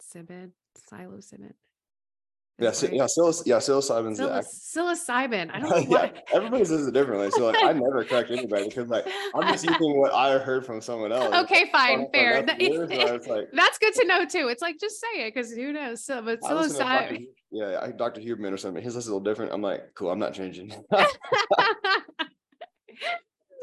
Simon, 0.00 0.52
Silo 0.88 1.20
Simon. 1.20 1.54
Yeah, 2.62 2.70
that 2.70 2.92
yeah, 2.92 3.02
right? 3.02 3.42
yeah, 3.46 3.56
psilocybin's 3.58 4.18
Psil- 4.18 4.30
act- 4.30 4.46
psilocybin. 4.46 5.50
I 5.52 5.60
don't 5.60 5.70
know 5.90 5.98
yeah, 6.02 6.10
everybody 6.32 6.64
says 6.64 6.86
it 6.86 6.92
differently. 6.94 7.30
So 7.30 7.46
like 7.46 7.62
I 7.62 7.72
never 7.72 8.04
correct 8.04 8.30
anybody 8.30 8.68
because 8.68 8.88
like 8.88 9.06
I'm 9.34 9.48
just 9.52 9.64
using 9.68 9.98
what 9.98 10.12
I 10.14 10.38
heard 10.38 10.64
from 10.66 10.80
someone 10.80 11.12
else. 11.12 11.34
Okay, 11.44 11.68
fine, 11.72 12.00
Like, 12.00 12.12
fair. 12.14 12.42
that's 12.42 12.62
or 13.28 13.36
like, 13.36 13.48
That's 13.52 13.78
good 13.78 13.94
to 13.94 14.06
know 14.06 14.24
too. 14.24 14.48
It's 14.48 14.62
like 14.62 14.78
just 14.80 15.00
say 15.00 15.26
it 15.26 15.34
because 15.34 15.52
who 15.52 15.72
knows? 15.72 16.04
So, 16.04 16.22
but 16.22 16.38
I 16.44 16.54
listen 16.54 16.78
to 16.78 16.84
Dr. 16.84 17.14
psilocybin. 17.14 17.26
Yeah, 17.50 17.80
I, 17.82 17.90
Dr. 17.90 18.20
Huberman 18.20 18.52
or 18.52 18.56
something. 18.56 18.82
His 18.82 18.94
list 18.94 19.06
is 19.06 19.08
a 19.08 19.14
little 19.14 19.24
different. 19.24 19.52
I'm 19.52 19.60
like, 19.62 19.94
cool. 19.94 20.10
I'm 20.10 20.18
not 20.18 20.32
changing. 20.34 20.72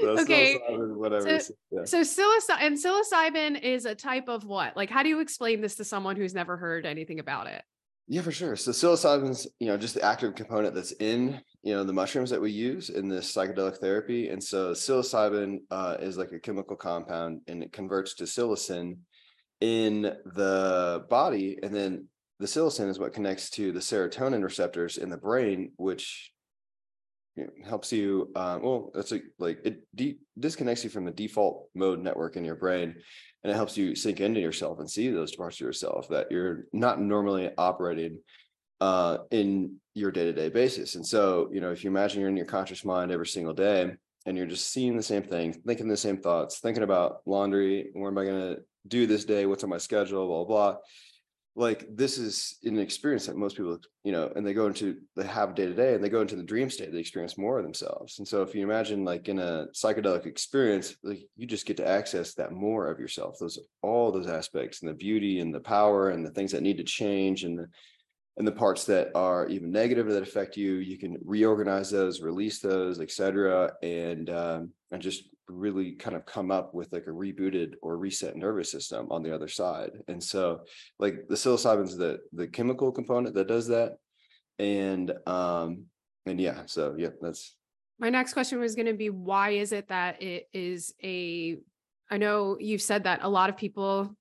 So 0.02 0.08
Okay, 0.20 0.58
psilocybin, 0.70 0.96
whatever. 0.96 1.40
so- 1.40 1.54
yeah. 1.72 1.84
So 1.86 2.02
psilocybin 2.02 2.62
and 2.62 2.78
psilocybin 2.78 3.62
is 3.62 3.86
a 3.86 3.94
type 3.96 4.30
of 4.30 4.46
what? 4.46 4.78
Like, 4.78 4.90
how 4.90 5.04
do 5.04 5.10
you 5.10 5.20
explain 5.20 5.60
this 5.62 5.76
to 5.76 5.84
someone 5.84 6.16
who's 6.16 6.34
never 6.34 6.56
heard 6.56 6.86
anything 6.86 7.20
about 7.20 7.48
it? 7.48 7.62
Yeah, 8.12 8.24
for 8.24 8.32
sure. 8.32 8.56
So 8.56 8.72
psilocybin's, 8.72 9.48
you 9.60 9.68
know, 9.68 9.78
just 9.78 9.94
the 9.94 10.02
active 10.02 10.34
component 10.34 10.74
that's 10.74 10.94
in, 10.94 11.40
you 11.62 11.76
know, 11.76 11.84
the 11.84 11.94
mushrooms 11.94 12.32
that 12.32 12.42
we 12.42 12.50
use 12.50 12.90
in 12.90 13.08
this 13.08 13.32
psychedelic 13.32 13.78
therapy. 13.78 14.30
And 14.30 14.44
so 14.44 14.72
psilocybin 14.72 15.60
uh, 15.70 15.98
is 16.00 16.18
like 16.18 16.32
a 16.32 16.40
chemical 16.40 16.76
compound 16.76 17.42
and 17.48 17.62
it 17.62 17.72
converts 17.72 18.16
to 18.16 18.24
psilocin 18.24 18.98
in 19.62 20.02
the 20.02 21.06
body. 21.08 21.60
And 21.62 21.74
then 21.74 22.08
the 22.40 22.48
psilocin 22.48 22.90
is 22.90 22.98
what 22.98 23.14
connects 23.14 23.52
to 23.52 23.72
the 23.72 23.80
serotonin 23.80 24.44
receptors 24.44 24.98
in 24.98 25.10
the 25.10 25.18
brain, 25.18 25.74
which 25.76 26.32
know, 27.38 27.50
helps 27.68 27.92
you, 27.92 28.32
uh, 28.36 28.60
well, 28.62 28.92
it's 28.96 29.12
a, 29.12 29.22
like 29.38 29.60
it 29.64 29.82
de- 29.96 30.20
disconnects 30.38 30.84
you 30.84 30.90
from 30.90 31.06
the 31.06 31.12
default 31.12 31.70
mode 31.74 32.00
network 32.00 32.36
in 32.36 32.44
your 32.44 32.56
brain 32.56 32.96
and 33.44 33.52
it 33.52 33.56
helps 33.56 33.78
you 33.78 33.96
sink 33.96 34.20
into 34.20 34.40
yourself 34.40 34.80
and 34.80 34.90
see 34.90 35.10
those 35.10 35.36
parts 35.36 35.58
of 35.58 35.66
yourself 35.66 36.10
that 36.10 36.32
you're 36.32 36.66
not 36.74 37.00
normally 37.00 37.50
operating 37.58 38.20
uh, 38.82 39.20
in 39.32 39.76
your 39.94 40.12
day-to-day 40.12 40.50
basis. 40.50 40.96
And 40.96 41.06
so, 41.06 41.50
you 41.52 41.62
know, 41.62 41.72
if 41.72 41.84
you 41.84 41.90
imagine 41.90 42.20
you're 42.20 42.30
in 42.30 42.38
your 42.38 42.46
conscious 42.46 42.84
mind 42.84 43.12
every 43.12 43.28
single 43.28 43.54
day 43.54 43.92
and 44.26 44.38
you're 44.38 44.46
just 44.46 44.72
seeing 44.72 44.98
the 44.98 45.04
same 45.04 45.24
thing, 45.24 45.54
thinking 45.54 45.88
the 45.88 45.98
same 45.98 46.18
thoughts, 46.18 46.60
thinking 46.60 46.84
about 46.84 47.22
laundry, 47.26 47.90
where 47.94 48.12
am 48.12 48.18
I 48.18 48.26
going 48.26 48.56
to 48.56 48.62
do 48.88 49.08
this 49.08 49.26
day? 49.26 49.46
What's 49.46 49.64
on 49.64 49.70
my 49.70 49.78
schedule? 49.78 50.28
Blah, 50.28 50.44
blah, 50.44 50.72
blah. 50.72 50.80
Like 51.60 51.88
this 51.94 52.18
is 52.18 52.58
an 52.64 52.80
experience 52.80 53.26
that 53.26 53.36
most 53.36 53.58
people, 53.58 53.78
you 54.06 54.14
know, 54.14 54.32
and 54.34 54.48
they 54.48 54.54
go 54.54 54.68
into, 54.68 54.96
they 55.18 55.26
have 55.26 55.56
day 55.56 55.66
to 55.66 55.74
day 55.74 55.94
and 55.94 56.02
they 56.02 56.08
go 56.08 56.22
into 56.22 56.38
the 56.38 56.44
dream 56.44 56.70
state, 56.70 56.94
they 56.94 57.00
experience 57.00 57.38
more 57.38 57.58
of 57.58 57.66
themselves. 57.66 58.18
And 58.20 58.26
so 58.26 58.42
if 58.44 58.56
you 58.56 58.64
imagine 58.64 59.04
like 59.04 59.28
in 59.28 59.40
a 59.40 59.68
psychedelic 59.76 60.26
experience, 60.26 60.96
like 61.04 61.20
you 61.36 61.46
just 61.46 61.66
get 61.66 61.76
to 61.78 61.88
access 61.88 62.34
that 62.36 62.54
more 62.54 62.88
of 62.88 62.98
yourself, 62.98 63.36
those, 63.40 63.60
all 63.82 64.10
those 64.10 64.28
aspects 64.28 64.82
and 64.82 64.90
the 64.90 64.96
beauty 64.96 65.42
and 65.42 65.54
the 65.54 65.60
power 65.60 66.12
and 66.12 66.26
the 66.26 66.32
things 66.32 66.54
that 66.54 66.64
need 66.64 66.78
to 66.78 66.84
change 66.86 67.44
and 67.44 67.60
the, 67.60 67.68
and 68.38 68.48
the 68.48 68.54
parts 68.54 68.86
that 68.86 69.12
are 69.16 69.46
even 69.48 69.70
negative 69.70 70.08
that 70.08 70.24
affect 70.24 70.56
you, 70.56 70.76
you 70.76 70.98
can 70.98 71.18
reorganize 71.26 71.92
those, 71.92 72.22
release 72.22 72.62
those, 72.62 73.02
etc 73.02 73.74
and 73.84 74.30
um, 74.30 74.72
and 74.92 75.02
just 75.02 75.24
really 75.50 75.94
kind 75.94 76.16
of 76.16 76.26
come 76.26 76.52
up 76.52 76.74
with 76.74 76.92
like 76.94 77.08
a 77.08 77.12
rebooted 77.12 77.74
or 77.82 77.98
reset 77.98 78.36
nervous 78.36 78.72
system 78.72 79.08
on 79.12 79.24
the 79.24 79.34
other 79.34 79.48
side. 79.48 79.92
And 80.08 80.24
so, 80.24 80.62
like 81.00 81.28
the 81.28 81.36
psilocybin's 81.36 81.98
the 81.98 82.20
the 82.34 82.48
chemical 82.48 82.92
component 82.92 83.36
that 83.36 83.48
does 83.48 83.68
that, 83.68 83.98
and 84.58 85.12
um 85.26 85.86
and 86.26 86.40
yeah, 86.40 86.64
so 86.66 86.96
yeah, 86.98 87.10
that's 87.22 87.56
My 88.00 88.10
next 88.10 88.34
question 88.34 88.60
was 88.60 88.76
going 88.76 88.86
to 88.86 88.94
be 88.94 89.10
why 89.10 89.52
is 89.52 89.72
it 89.72 89.88
that 89.90 90.22
it 90.22 90.48
is 90.54 90.94
a 91.04 91.58
I 92.12 92.18
know 92.18 92.58
you've 92.60 92.82
said 92.82 93.04
that 93.04 93.20
a 93.24 93.30
lot 93.30 93.50
of 93.50 93.58
people 93.58 94.16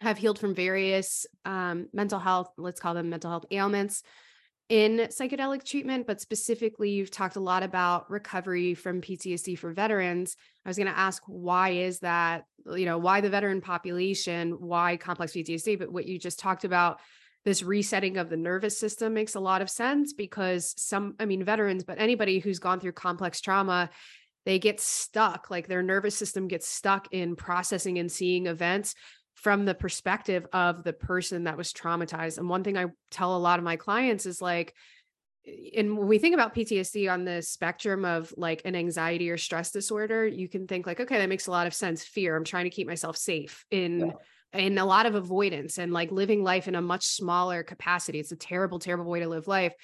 have 0.00 0.18
healed 0.18 0.38
from 0.38 0.54
various 0.54 1.26
um, 1.44 1.88
mental 1.92 2.18
health, 2.18 2.48
let's 2.58 2.80
call 2.80 2.94
them 2.94 3.10
mental 3.10 3.30
health 3.30 3.46
ailments 3.50 4.02
in 4.68 4.98
psychedelic 5.10 5.64
treatment, 5.64 6.06
but 6.06 6.20
specifically, 6.20 6.90
you've 6.90 7.10
talked 7.10 7.36
a 7.36 7.40
lot 7.40 7.62
about 7.62 8.10
recovery 8.10 8.74
from 8.74 9.02
PTSD 9.02 9.58
for 9.58 9.72
veterans. 9.72 10.36
I 10.64 10.70
was 10.70 10.78
going 10.78 10.88
to 10.88 10.98
ask, 10.98 11.22
why 11.26 11.70
is 11.70 12.00
that? 12.00 12.46
You 12.66 12.86
know, 12.86 12.96
why 12.96 13.20
the 13.20 13.28
veteran 13.28 13.60
population? 13.60 14.52
Why 14.52 14.96
complex 14.96 15.32
PTSD? 15.32 15.78
But 15.78 15.92
what 15.92 16.06
you 16.06 16.18
just 16.18 16.38
talked 16.38 16.64
about, 16.64 17.00
this 17.44 17.62
resetting 17.62 18.16
of 18.16 18.30
the 18.30 18.38
nervous 18.38 18.78
system 18.78 19.12
makes 19.12 19.34
a 19.34 19.40
lot 19.40 19.60
of 19.60 19.68
sense 19.68 20.14
because 20.14 20.72
some, 20.78 21.14
I 21.20 21.26
mean, 21.26 21.44
veterans, 21.44 21.84
but 21.84 22.00
anybody 22.00 22.38
who's 22.38 22.58
gone 22.58 22.80
through 22.80 22.92
complex 22.92 23.42
trauma, 23.42 23.90
they 24.46 24.58
get 24.58 24.80
stuck, 24.80 25.50
like 25.50 25.68
their 25.68 25.82
nervous 25.82 26.16
system 26.16 26.48
gets 26.48 26.66
stuck 26.66 27.08
in 27.12 27.36
processing 27.36 27.98
and 27.98 28.10
seeing 28.10 28.46
events 28.46 28.94
from 29.34 29.64
the 29.64 29.74
perspective 29.74 30.46
of 30.52 30.84
the 30.84 30.92
person 30.92 31.44
that 31.44 31.56
was 31.56 31.72
traumatized. 31.72 32.38
And 32.38 32.48
one 32.48 32.64
thing 32.64 32.78
I 32.78 32.86
tell 33.10 33.36
a 33.36 33.38
lot 33.38 33.58
of 33.58 33.64
my 33.64 33.76
clients 33.76 34.26
is 34.26 34.40
like, 34.40 34.74
and 35.76 35.98
when 35.98 36.08
we 36.08 36.18
think 36.18 36.34
about 36.34 36.54
PTSD 36.54 37.12
on 37.12 37.24
the 37.24 37.42
spectrum 37.42 38.04
of 38.04 38.32
like 38.36 38.62
an 38.64 38.74
anxiety 38.74 39.30
or 39.30 39.36
stress 39.36 39.70
disorder, 39.70 40.26
you 40.26 40.48
can 40.48 40.66
think 40.66 40.86
like, 40.86 41.00
okay, 41.00 41.18
that 41.18 41.28
makes 41.28 41.46
a 41.46 41.50
lot 41.50 41.66
of 41.66 41.74
sense. 41.74 42.02
Fear. 42.02 42.34
I'm 42.34 42.44
trying 42.44 42.64
to 42.64 42.70
keep 42.70 42.86
myself 42.86 43.16
safe 43.16 43.64
in 43.70 44.14
in 44.54 44.78
a 44.78 44.84
lot 44.84 45.04
of 45.04 45.16
avoidance 45.16 45.78
and 45.78 45.92
like 45.92 46.12
living 46.12 46.42
life 46.42 46.68
in 46.68 46.76
a 46.76 46.80
much 46.80 47.04
smaller 47.04 47.62
capacity. 47.62 48.20
It's 48.20 48.32
a 48.32 48.36
terrible, 48.36 48.78
terrible 48.78 49.10
way 49.10 49.20
to 49.20 49.28
live 49.28 49.48
life. 49.48 49.74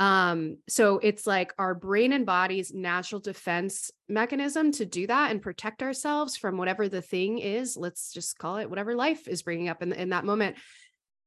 Um, 0.00 0.58
so 0.68 0.98
it's 0.98 1.26
like 1.26 1.54
our 1.58 1.74
brain 1.74 2.12
and 2.12 2.26
body's 2.26 2.74
natural 2.74 3.20
defense 3.20 3.90
mechanism 4.08 4.72
to 4.72 4.84
do 4.84 5.06
that 5.06 5.30
and 5.30 5.40
protect 5.40 5.82
ourselves 5.82 6.36
from 6.36 6.56
whatever 6.56 6.88
the 6.88 7.02
thing 7.02 7.38
is. 7.38 7.76
Let's 7.76 8.12
just 8.12 8.38
call 8.38 8.56
it 8.56 8.68
whatever 8.68 8.94
life 8.94 9.28
is 9.28 9.42
bringing 9.42 9.68
up 9.68 9.82
in, 9.82 9.92
in 9.92 10.10
that 10.10 10.24
moment. 10.24 10.56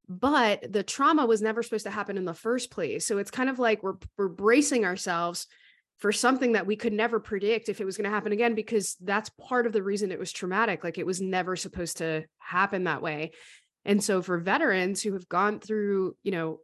But 0.09 0.71
the 0.71 0.83
trauma 0.83 1.25
was 1.25 1.41
never 1.41 1.63
supposed 1.63 1.85
to 1.85 1.91
happen 1.91 2.17
in 2.17 2.25
the 2.25 2.33
first 2.33 2.71
place. 2.71 3.05
So 3.05 3.17
it's 3.17 3.31
kind 3.31 3.49
of 3.49 3.59
like 3.59 3.83
we're 3.83 3.97
we're 4.17 4.29
bracing 4.29 4.85
ourselves 4.85 5.47
for 5.97 6.11
something 6.11 6.51
that 6.51 6.67
we 6.67 6.75
could 6.75 6.93
never 6.93 7.19
predict 7.19 7.69
if 7.69 7.81
it 7.81 7.85
was 7.85 7.97
going 7.97 8.09
to 8.09 8.13
happen 8.13 8.31
again 8.31 8.53
because 8.55 8.95
that's 9.01 9.31
part 9.41 9.65
of 9.65 9.73
the 9.73 9.83
reason 9.83 10.11
it 10.11 10.19
was 10.19 10.31
traumatic 10.31 10.83
like 10.83 10.97
it 10.97 11.05
was 11.05 11.21
never 11.21 11.55
supposed 11.55 11.97
to 11.97 12.23
happen 12.37 12.83
that 12.83 13.01
way 13.01 13.31
and 13.83 14.03
so 14.03 14.21
for 14.21 14.37
veterans 14.37 15.01
who 15.01 15.13
have 15.13 15.27
gone 15.27 15.59
through 15.59 16.15
you 16.23 16.31
know 16.31 16.59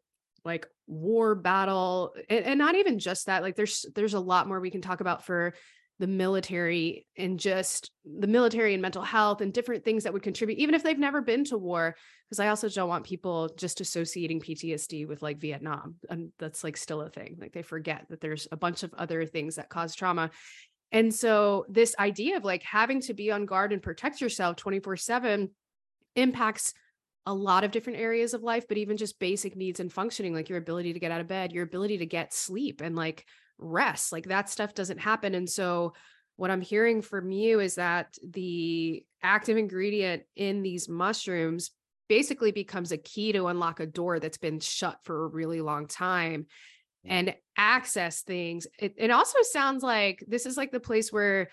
like 0.46 0.68
war 0.88 1.36
battle 1.36 2.14
and, 2.30 2.46
and 2.46 2.60
not 2.60 2.76
even 2.76 3.00
just 3.00 3.28
that 3.28 3.42
like 3.42 3.56
there's 3.56 3.86
there's 3.96 4.14
a 4.14 4.20
lot 4.20 4.48
more 4.48 4.60
we 4.60 4.72
can 4.72 4.82
talk 4.82 5.00
about 5.00 5.26
for 5.26 5.54
the 6.00 6.08
military 6.08 7.06
and 7.18 7.40
just 7.40 7.92
the 8.04 8.28
military 8.28 8.74
and 8.74 8.82
mental 8.82 9.04
health 9.04 9.42
and 9.42 9.54
different 9.54 9.86
things 9.86 10.04
that 10.04 10.12
would 10.12 10.24
contribute 10.24 10.60
even 10.60 10.76
if 10.76 10.84
they've 10.84 11.00
never 11.00 11.22
been 11.22 11.46
to 11.46 11.58
war 11.58 11.96
because 12.28 12.40
i 12.40 12.50
also 12.50 12.68
don't 12.68 12.90
want 12.90 13.06
people 13.06 13.50
just 13.56 13.80
associating 13.80 14.42
ptsd 14.42 15.08
with 15.08 15.22
like 15.22 15.38
vietnam 15.38 15.96
and 16.10 16.32
that's 16.40 16.64
like 16.64 16.76
still 16.76 17.02
a 17.02 17.10
thing 17.10 17.38
like 17.40 17.54
they 17.54 17.62
forget 17.62 18.06
that 18.10 18.20
there's 18.20 18.48
a 18.52 18.58
bunch 18.58 18.84
of 18.84 18.94
other 18.96 19.26
things 19.26 19.56
that 19.56 19.70
cause 19.70 19.96
trauma. 19.96 20.30
And 20.92 21.14
so 21.14 21.66
this 21.70 21.96
idea 21.98 22.38
of 22.38 22.46
like 22.46 22.64
having 22.64 23.02
to 23.02 23.14
be 23.14 23.32
on 23.32 23.46
guard 23.46 23.74
and 23.74 23.82
protect 23.82 24.22
yourself 24.22 24.56
24 24.58 24.98
7 24.98 25.50
impacts 26.16 26.74
a 27.26 27.34
lot 27.34 27.64
of 27.64 27.72
different 27.72 28.00
areas 28.00 28.34
of 28.34 28.44
life, 28.44 28.68
but 28.68 28.78
even 28.78 28.98
just 28.98 29.20
basic 29.20 29.56
needs 29.56 29.80
and 29.80 29.92
functioning, 29.92 30.34
like 30.34 30.50
your 30.50 30.58
ability 30.58 30.94
to 30.94 31.00
get 31.00 31.12
out 31.12 31.22
of 31.22 31.28
bed, 31.28 31.52
your 31.52 31.64
ability 31.64 32.00
to 32.00 32.06
get 32.06 32.34
sleep 32.34 32.82
and 32.82 32.96
like 32.96 33.26
rest, 33.58 34.12
like 34.12 34.26
that 34.26 34.50
stuff 34.50 34.74
doesn't 34.74 35.00
happen. 35.00 35.36
And 35.36 35.50
so, 35.50 35.94
what 36.36 36.50
I'm 36.50 36.62
hearing 36.62 37.04
from 37.04 37.32
you 37.32 37.60
is 37.60 37.76
that 37.76 38.18
the 38.28 39.06
active 39.22 39.56
ingredient 39.56 40.24
in 40.36 40.64
these 40.64 40.90
mushrooms 40.90 41.70
basically 42.10 42.52
becomes 42.52 42.92
a 42.92 42.98
key 42.98 43.32
to 43.34 43.46
unlock 43.46 43.80
a 43.80 43.86
door 43.86 44.20
that's 44.20 44.40
been 44.40 44.60
shut 44.60 44.98
for 45.04 45.24
a 45.24 45.28
really 45.28 45.62
long 45.62 45.86
time 45.86 46.48
and 47.06 47.36
access 47.58 48.22
things. 48.22 48.68
It, 48.80 48.96
it 48.98 49.12
also 49.12 49.40
sounds 49.42 49.84
like 49.84 50.24
this 50.28 50.46
is 50.46 50.58
like 50.58 50.72
the 50.72 50.80
place 50.80 51.12
where 51.12 51.50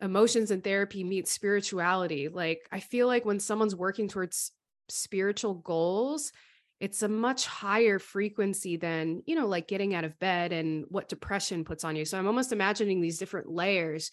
emotions 0.00 0.50
and 0.50 0.62
therapy 0.62 1.04
meet 1.04 1.28
spirituality. 1.28 2.28
Like, 2.28 2.66
I 2.72 2.80
feel 2.80 3.06
like 3.06 3.24
when 3.24 3.40
someone's 3.40 3.76
working 3.76 4.08
towards 4.08 4.52
spiritual 4.88 5.54
goals, 5.54 6.32
it's 6.80 7.02
a 7.02 7.08
much 7.08 7.46
higher 7.46 7.98
frequency 7.98 8.76
than, 8.76 9.22
you 9.26 9.34
know, 9.34 9.46
like 9.46 9.68
getting 9.68 9.94
out 9.94 10.04
of 10.04 10.18
bed 10.18 10.52
and 10.52 10.84
what 10.88 11.08
depression 11.08 11.64
puts 11.64 11.84
on 11.84 11.96
you. 11.96 12.04
So 12.04 12.18
I'm 12.18 12.26
almost 12.26 12.52
imagining 12.52 13.00
these 13.00 13.18
different 13.18 13.48
layers. 13.48 14.10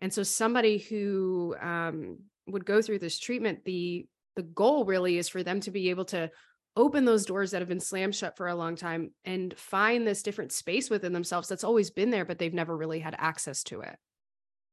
And 0.00 0.12
so 0.12 0.22
somebody 0.22 0.78
who 0.78 1.54
um, 1.60 2.18
would 2.46 2.64
go 2.64 2.80
through 2.82 3.00
this 3.00 3.18
treatment, 3.18 3.64
the 3.64 4.06
the 4.36 4.42
goal 4.42 4.84
really 4.84 5.18
is 5.18 5.28
for 5.28 5.42
them 5.42 5.58
to 5.58 5.72
be 5.72 5.90
able 5.90 6.04
to 6.04 6.30
open 6.76 7.04
those 7.04 7.26
doors 7.26 7.50
that 7.50 7.60
have 7.60 7.68
been 7.68 7.80
slammed 7.80 8.14
shut 8.14 8.36
for 8.36 8.46
a 8.46 8.54
long 8.54 8.76
time 8.76 9.10
and 9.24 9.58
find 9.58 10.06
this 10.06 10.22
different 10.22 10.52
space 10.52 10.88
within 10.88 11.12
themselves 11.12 11.48
that's 11.48 11.64
always 11.64 11.90
been 11.90 12.10
there, 12.10 12.24
but 12.24 12.38
they've 12.38 12.54
never 12.54 12.76
really 12.76 13.00
had 13.00 13.16
access 13.18 13.64
to 13.64 13.80
it. 13.80 13.96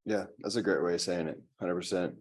Yeah, 0.06 0.26
that's 0.40 0.56
a 0.56 0.62
great 0.62 0.84
way 0.84 0.94
of 0.94 1.02
saying 1.02 1.28
it. 1.28 1.42
Hundred 1.60 1.76
percent. 1.76 2.14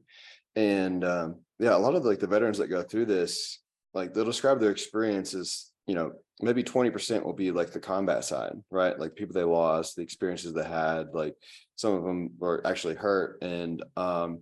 And 0.57 1.05
um, 1.05 1.41
yeah, 1.59 1.77
a 1.77 1.79
lot 1.79 1.95
of 1.95 2.05
like 2.05 2.19
the 2.19 2.27
veterans 2.27 2.59
that 2.59 2.69
go 2.69 2.83
through 2.83 3.07
this, 3.07 3.61
like 3.93 4.13
they'll 4.13 4.25
describe 4.25 4.61
their 4.61 4.71
experiences. 4.71 5.71
You 5.87 5.95
know, 5.95 6.13
maybe 6.41 6.63
twenty 6.63 6.91
percent 6.91 7.25
will 7.25 7.35
be 7.35 7.51
like 7.51 7.73
the 7.73 7.81
combat 7.81 8.25
side, 8.25 8.55
right? 8.71 8.99
Like 8.99 9.15
people 9.15 9.35
they 9.35 9.45
lost, 9.45 9.97
the 9.97 10.03
experiences 10.03 10.53
they 10.53 10.65
had. 10.65 11.09
Like 11.13 11.35
some 11.77 11.95
of 11.95 12.05
them 12.05 12.31
were 12.39 12.67
actually 12.67 12.95
hurt, 12.95 13.43
and 13.43 13.83
um, 13.97 14.41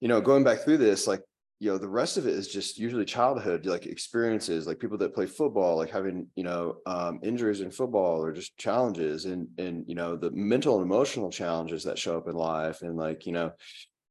you 0.00 0.08
know, 0.08 0.20
going 0.20 0.44
back 0.44 0.60
through 0.60 0.78
this, 0.78 1.06
like 1.06 1.22
you 1.60 1.70
know 1.70 1.76
the 1.76 1.88
rest 1.88 2.16
of 2.16 2.26
it 2.26 2.32
is 2.32 2.48
just 2.48 2.78
usually 2.78 3.04
childhood 3.04 3.66
like 3.66 3.84
experiences 3.84 4.66
like 4.66 4.78
people 4.78 4.96
that 4.96 5.14
play 5.14 5.26
football 5.26 5.76
like 5.76 5.90
having 5.90 6.26
you 6.34 6.42
know 6.42 6.76
um, 6.86 7.20
injuries 7.22 7.60
in 7.60 7.70
football 7.70 8.24
or 8.24 8.32
just 8.32 8.56
challenges 8.56 9.26
and 9.26 9.46
and 9.58 9.84
you 9.86 9.94
know 9.94 10.16
the 10.16 10.30
mental 10.30 10.76
and 10.76 10.84
emotional 10.90 11.30
challenges 11.30 11.84
that 11.84 11.98
show 11.98 12.16
up 12.16 12.28
in 12.28 12.34
life 12.34 12.80
and 12.80 12.96
like 12.96 13.26
you 13.26 13.32
know 13.32 13.52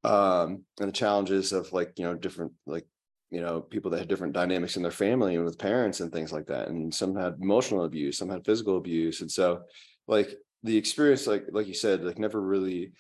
um 0.04 0.64
and 0.80 0.88
the 0.88 0.94
challenges 0.94 1.52
of 1.52 1.72
like 1.74 1.92
you 1.98 2.06
know 2.06 2.16
different 2.16 2.52
like 2.66 2.86
you 3.32 3.42
know 3.42 3.62
people 3.62 3.92
that 3.92 4.00
had 4.00 4.08
different 4.08 4.34
dynamics 4.34 4.76
in 4.76 4.82
their 4.82 4.92
family 4.92 5.36
and 5.36 5.44
with 5.44 5.60
parents 5.60 6.00
and 6.00 6.12
things 6.12 6.32
like 6.32 6.48
that 6.48 6.70
and 6.70 6.94
some 6.94 7.16
had 7.16 7.36
emotional 7.42 7.84
abuse 7.84 8.18
some 8.18 8.30
had 8.30 8.46
physical 8.46 8.78
abuse 8.78 9.22
and 9.22 9.30
so 9.30 9.62
like 10.08 10.30
the 10.64 10.76
experience 10.76 11.28
like 11.28 11.46
like 11.52 11.68
you 11.68 11.74
said 11.74 12.04
like 12.04 12.18
never 12.18 12.42
really 12.42 12.92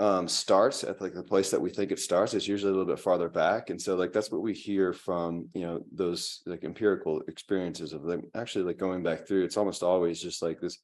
um 0.00 0.28
starts 0.28 0.84
at 0.84 1.00
like 1.00 1.14
the 1.14 1.22
place 1.22 1.50
that 1.50 1.60
we 1.60 1.70
think 1.70 1.90
it 1.90 1.98
starts 1.98 2.34
it's 2.34 2.46
usually 2.46 2.70
a 2.70 2.74
little 2.74 2.86
bit 2.86 3.02
farther 3.02 3.28
back 3.28 3.70
and 3.70 3.80
so 3.80 3.96
like 3.96 4.12
that's 4.12 4.30
what 4.30 4.42
we 4.42 4.52
hear 4.52 4.92
from 4.92 5.48
you 5.54 5.62
know 5.62 5.80
those 5.92 6.42
like 6.46 6.64
empirical 6.64 7.20
experiences 7.26 7.92
of 7.92 8.02
them 8.02 8.22
actually 8.34 8.64
like 8.64 8.78
going 8.78 9.02
back 9.02 9.26
through 9.26 9.44
it's 9.44 9.56
almost 9.56 9.82
always 9.82 10.20
just 10.20 10.42
like 10.42 10.60
this 10.60 10.78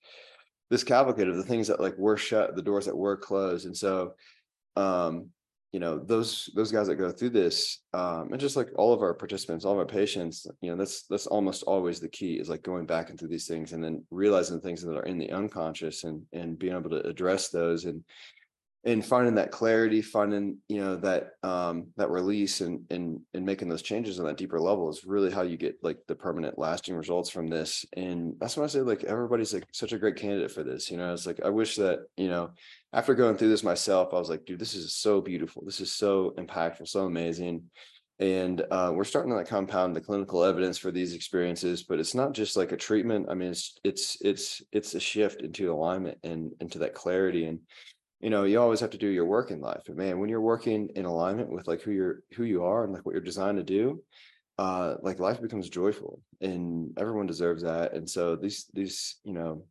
this 0.70 0.82
cavalcade 0.82 1.28
of 1.28 1.36
the 1.36 1.44
things 1.44 1.68
that 1.68 1.80
like 1.80 1.96
were 1.98 2.16
shut 2.16 2.56
the 2.56 2.62
doors 2.62 2.86
that 2.86 2.96
were 2.96 3.16
closed 3.16 3.66
and 3.66 3.76
so 3.76 4.14
um 4.76 5.28
you 5.74 5.80
know 5.80 5.98
those 5.98 6.48
those 6.54 6.70
guys 6.70 6.86
that 6.86 6.94
go 6.94 7.10
through 7.10 7.30
this 7.30 7.80
um 7.94 8.28
and 8.30 8.40
just 8.40 8.54
like 8.54 8.68
all 8.76 8.92
of 8.92 9.02
our 9.02 9.12
participants 9.12 9.64
all 9.64 9.72
of 9.72 9.78
our 9.78 9.84
patients 9.84 10.46
you 10.60 10.70
know 10.70 10.76
that's 10.76 11.02
that's 11.10 11.26
almost 11.26 11.64
always 11.64 11.98
the 11.98 12.08
key 12.08 12.34
is 12.34 12.48
like 12.48 12.62
going 12.62 12.86
back 12.86 13.10
into 13.10 13.26
these 13.26 13.48
things 13.48 13.72
and 13.72 13.82
then 13.82 14.00
realizing 14.12 14.54
the 14.54 14.62
things 14.62 14.80
that 14.80 14.96
are 14.96 15.02
in 15.02 15.18
the 15.18 15.32
unconscious 15.32 16.04
and 16.04 16.22
and 16.32 16.60
being 16.60 16.76
able 16.76 16.88
to 16.88 17.04
address 17.08 17.48
those 17.48 17.86
and 17.86 18.04
and 18.86 19.04
finding 19.04 19.34
that 19.34 19.50
clarity 19.50 20.02
finding 20.02 20.58
you 20.68 20.80
know 20.80 20.96
that 20.96 21.30
um 21.42 21.86
that 21.96 22.10
release 22.10 22.60
and 22.60 22.80
and 22.90 23.18
and 23.32 23.44
making 23.44 23.68
those 23.68 23.82
changes 23.82 24.20
on 24.20 24.26
that 24.26 24.36
deeper 24.36 24.60
level 24.60 24.90
is 24.90 25.04
really 25.04 25.30
how 25.30 25.42
you 25.42 25.56
get 25.56 25.76
like 25.82 25.98
the 26.06 26.14
permanent 26.14 26.58
lasting 26.58 26.94
results 26.94 27.30
from 27.30 27.46
this. 27.46 27.86
And 27.96 28.34
that's 28.38 28.56
why 28.56 28.64
i 28.64 28.66
say 28.66 28.80
like 28.80 29.04
everybody's 29.04 29.54
like 29.54 29.64
such 29.72 29.92
a 29.92 29.98
great 29.98 30.16
candidate 30.16 30.50
for 30.50 30.62
this 30.62 30.90
you 30.90 30.96
know? 30.96 31.12
It's 31.12 31.26
like 31.26 31.40
i 31.44 31.48
wish 31.48 31.76
that 31.76 32.00
you 32.16 32.28
know 32.28 32.50
after 32.92 33.14
going 33.14 33.36
through 33.36 33.48
this 33.48 33.64
myself 33.64 34.12
i 34.12 34.18
was 34.18 34.30
like 34.30 34.44
dude 34.44 34.58
this 34.58 34.74
is 34.74 34.94
so 34.94 35.20
beautiful. 35.20 35.62
This 35.64 35.80
is 35.80 35.92
so 35.92 36.34
impactful 36.38 36.88
so 36.88 37.06
amazing. 37.06 37.64
And 38.20 38.64
uh, 38.70 38.92
we're 38.94 39.02
starting 39.02 39.32
to 39.32 39.36
like 39.36 39.48
compound 39.48 39.96
the 39.96 40.00
clinical 40.00 40.44
evidence 40.44 40.78
for 40.78 40.92
these 40.92 41.14
experiences 41.14 41.82
but 41.82 41.98
it's 41.98 42.14
not 42.14 42.32
just 42.32 42.56
like 42.56 42.72
a 42.72 42.76
treatment. 42.76 43.26
I 43.30 43.34
mean 43.34 43.48
it's 43.48 43.78
it's 43.82 44.18
it's 44.20 44.62
it's 44.72 44.94
a 44.94 45.00
shift 45.00 45.40
into 45.40 45.72
alignment 45.72 46.18
and 46.22 46.52
into 46.60 46.78
that 46.80 46.94
clarity. 46.94 47.46
And 47.46 47.60
you 48.24 48.30
know 48.30 48.44
you 48.44 48.58
always 48.58 48.80
have 48.80 48.90
to 48.90 48.98
do 48.98 49.08
your 49.08 49.26
work 49.26 49.50
in 49.50 49.60
life 49.60 49.82
but 49.86 49.96
man 49.96 50.18
when 50.18 50.30
you're 50.30 50.40
working 50.40 50.88
in 50.96 51.04
alignment 51.04 51.50
with 51.50 51.68
like 51.68 51.82
who 51.82 51.90
you're 51.90 52.20
who 52.34 52.44
you 52.44 52.64
are 52.64 52.84
and 52.84 52.92
like 52.92 53.04
what 53.04 53.12
you're 53.12 53.20
designed 53.20 53.58
to 53.58 53.62
do 53.62 54.02
uh 54.56 54.94
like 55.02 55.20
life 55.20 55.42
becomes 55.42 55.68
joyful 55.68 56.22
and 56.40 56.90
everyone 56.98 57.26
deserves 57.26 57.62
that 57.62 57.92
and 57.92 58.08
so 58.08 58.34
these 58.34 58.64
these 58.72 59.16
you 59.24 59.34
know 59.34 59.62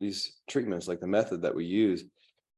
these 0.00 0.40
treatments 0.48 0.88
like 0.88 0.98
the 0.98 1.06
method 1.06 1.40
that 1.42 1.54
we 1.54 1.64
use 1.64 2.04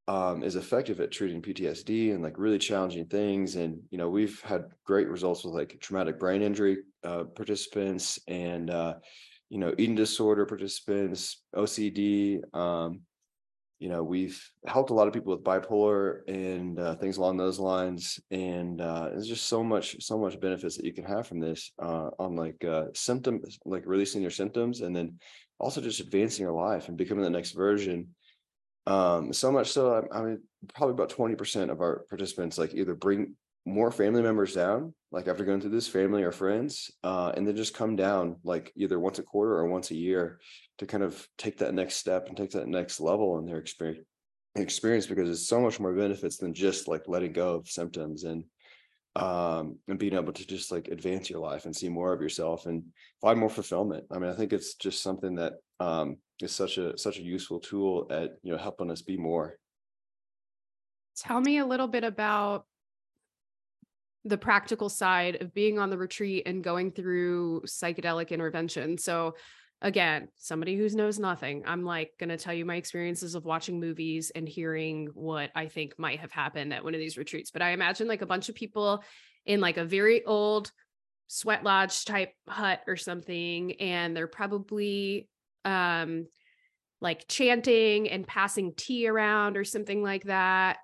um, 0.08 0.42
is 0.42 0.56
effective 0.56 1.00
at 1.00 1.12
treating 1.12 1.40
PTSD 1.40 2.12
and 2.12 2.24
like 2.24 2.36
really 2.36 2.58
challenging 2.58 3.06
things. 3.06 3.54
And 3.54 3.78
you 3.90 3.98
know, 3.98 4.08
we've 4.08 4.40
had 4.42 4.64
great 4.84 5.08
results 5.08 5.44
with 5.44 5.54
like 5.54 5.78
traumatic 5.80 6.18
brain 6.18 6.42
injury 6.42 6.78
uh, 7.04 7.24
participants 7.24 8.18
and 8.26 8.68
uh, 8.68 8.94
you 9.48 9.58
know, 9.58 9.72
eating 9.78 9.94
disorder 9.94 10.44
participants, 10.44 11.42
OCD, 11.54 12.42
um, 12.52 13.02
you 13.82 13.88
know 13.88 14.04
we've 14.04 14.40
helped 14.64 14.90
a 14.90 14.94
lot 14.94 15.08
of 15.08 15.12
people 15.12 15.34
with 15.34 15.42
bipolar 15.42 16.20
and 16.28 16.78
uh, 16.78 16.94
things 16.94 17.16
along 17.16 17.36
those 17.36 17.58
lines 17.58 18.20
and 18.30 18.80
uh, 18.80 19.08
there's 19.08 19.26
just 19.26 19.46
so 19.46 19.64
much 19.64 19.96
so 20.00 20.16
much 20.16 20.38
benefits 20.38 20.76
that 20.76 20.84
you 20.84 20.92
can 20.92 21.04
have 21.04 21.26
from 21.26 21.40
this 21.40 21.72
uh, 21.82 22.08
on 22.20 22.36
like 22.36 22.64
uh, 22.64 22.84
symptoms 22.94 23.58
like 23.64 23.82
releasing 23.84 24.22
your 24.22 24.30
symptoms 24.30 24.82
and 24.82 24.94
then 24.94 25.18
also 25.58 25.80
just 25.80 25.98
advancing 25.98 26.44
your 26.44 26.54
life 26.54 26.86
and 26.86 26.96
becoming 26.96 27.24
the 27.24 27.30
next 27.30 27.52
version. 27.52 28.08
Um, 28.86 29.32
so 29.32 29.50
much 29.50 29.72
so 29.72 30.06
I, 30.12 30.18
I 30.18 30.22
mean 30.22 30.42
probably 30.74 30.94
about 30.94 31.10
20% 31.10 31.70
of 31.70 31.80
our 31.80 32.04
participants 32.08 32.58
like 32.58 32.74
either 32.74 32.94
bring 32.94 33.34
more 33.64 33.92
family 33.92 34.22
members 34.22 34.54
down 34.54 34.92
like 35.12 35.28
after 35.28 35.44
going 35.44 35.60
through 35.60 35.70
this 35.70 35.86
family 35.86 36.22
or 36.22 36.32
friends 36.32 36.90
uh, 37.04 37.32
and 37.36 37.46
then 37.46 37.54
just 37.54 37.74
come 37.74 37.94
down 37.94 38.36
like 38.42 38.72
either 38.74 38.98
once 38.98 39.18
a 39.18 39.22
quarter 39.22 39.52
or 39.52 39.68
once 39.68 39.90
a 39.90 39.96
year 39.96 40.40
to 40.78 40.86
kind 40.86 41.04
of 41.04 41.28
take 41.38 41.58
that 41.58 41.74
next 41.74 41.96
step 41.96 42.26
and 42.26 42.36
take 42.36 42.50
that 42.50 42.66
next 42.66 42.98
level 42.98 43.38
in 43.38 43.46
their 43.46 43.58
experience 43.58 44.04
experience 44.54 45.06
because 45.06 45.30
it's 45.30 45.48
so 45.48 45.60
much 45.60 45.80
more 45.80 45.94
benefits 45.94 46.36
than 46.36 46.52
just 46.52 46.86
like 46.86 47.04
letting 47.06 47.32
go 47.32 47.54
of 47.54 47.68
symptoms 47.68 48.24
and 48.24 48.44
um 49.16 49.78
and 49.88 49.98
being 49.98 50.14
able 50.14 50.32
to 50.32 50.46
just 50.46 50.70
like 50.70 50.88
advance 50.88 51.30
your 51.30 51.38
life 51.38 51.64
and 51.64 51.74
see 51.74 51.88
more 51.88 52.12
of 52.12 52.20
yourself 52.20 52.66
and 52.66 52.82
find 53.20 53.38
more 53.38 53.48
fulfillment. 53.48 54.04
I 54.10 54.18
mean 54.18 54.30
i 54.30 54.34
think 54.34 54.52
it's 54.52 54.74
just 54.74 55.02
something 55.02 55.36
that 55.36 55.54
um 55.80 56.18
is 56.42 56.52
such 56.52 56.78
a 56.78 56.98
such 56.98 57.18
a 57.18 57.22
useful 57.22 57.60
tool 57.60 58.06
at 58.10 58.32
you 58.42 58.52
know 58.52 58.58
helping 58.58 58.90
us 58.90 59.02
be 59.02 59.16
more. 59.16 59.56
Tell 61.16 61.40
me 61.40 61.58
a 61.58 61.66
little 61.66 61.88
bit 61.88 62.04
about 62.04 62.66
the 64.24 64.38
practical 64.38 64.88
side 64.88 65.40
of 65.40 65.52
being 65.52 65.78
on 65.78 65.90
the 65.90 65.98
retreat 65.98 66.44
and 66.46 66.62
going 66.62 66.92
through 66.92 67.62
psychedelic 67.62 68.30
intervention. 68.30 68.96
So 68.96 69.34
again, 69.80 70.28
somebody 70.36 70.76
who 70.76 70.88
knows 70.90 71.18
nothing, 71.18 71.64
I'm 71.66 71.84
like 71.84 72.12
going 72.18 72.30
to 72.30 72.36
tell 72.36 72.54
you 72.54 72.64
my 72.64 72.76
experiences 72.76 73.34
of 73.34 73.44
watching 73.44 73.80
movies 73.80 74.30
and 74.34 74.48
hearing 74.48 75.08
what 75.14 75.50
I 75.54 75.66
think 75.66 75.98
might 75.98 76.20
have 76.20 76.30
happened 76.30 76.72
at 76.72 76.84
one 76.84 76.94
of 76.94 77.00
these 77.00 77.18
retreats. 77.18 77.50
But 77.50 77.62
I 77.62 77.70
imagine 77.70 78.06
like 78.06 78.22
a 78.22 78.26
bunch 78.26 78.48
of 78.48 78.54
people 78.54 79.02
in 79.44 79.60
like 79.60 79.76
a 79.76 79.84
very 79.84 80.24
old 80.24 80.70
sweat 81.26 81.64
lodge 81.64 82.04
type 82.04 82.32
hut 82.46 82.80
or 82.86 82.96
something 82.96 83.72
and 83.80 84.14
they're 84.14 84.26
probably 84.26 85.28
um 85.64 86.26
like 87.00 87.26
chanting 87.26 88.08
and 88.10 88.26
passing 88.26 88.74
tea 88.76 89.08
around 89.08 89.56
or 89.56 89.64
something 89.64 90.02
like 90.02 90.24
that 90.24 90.76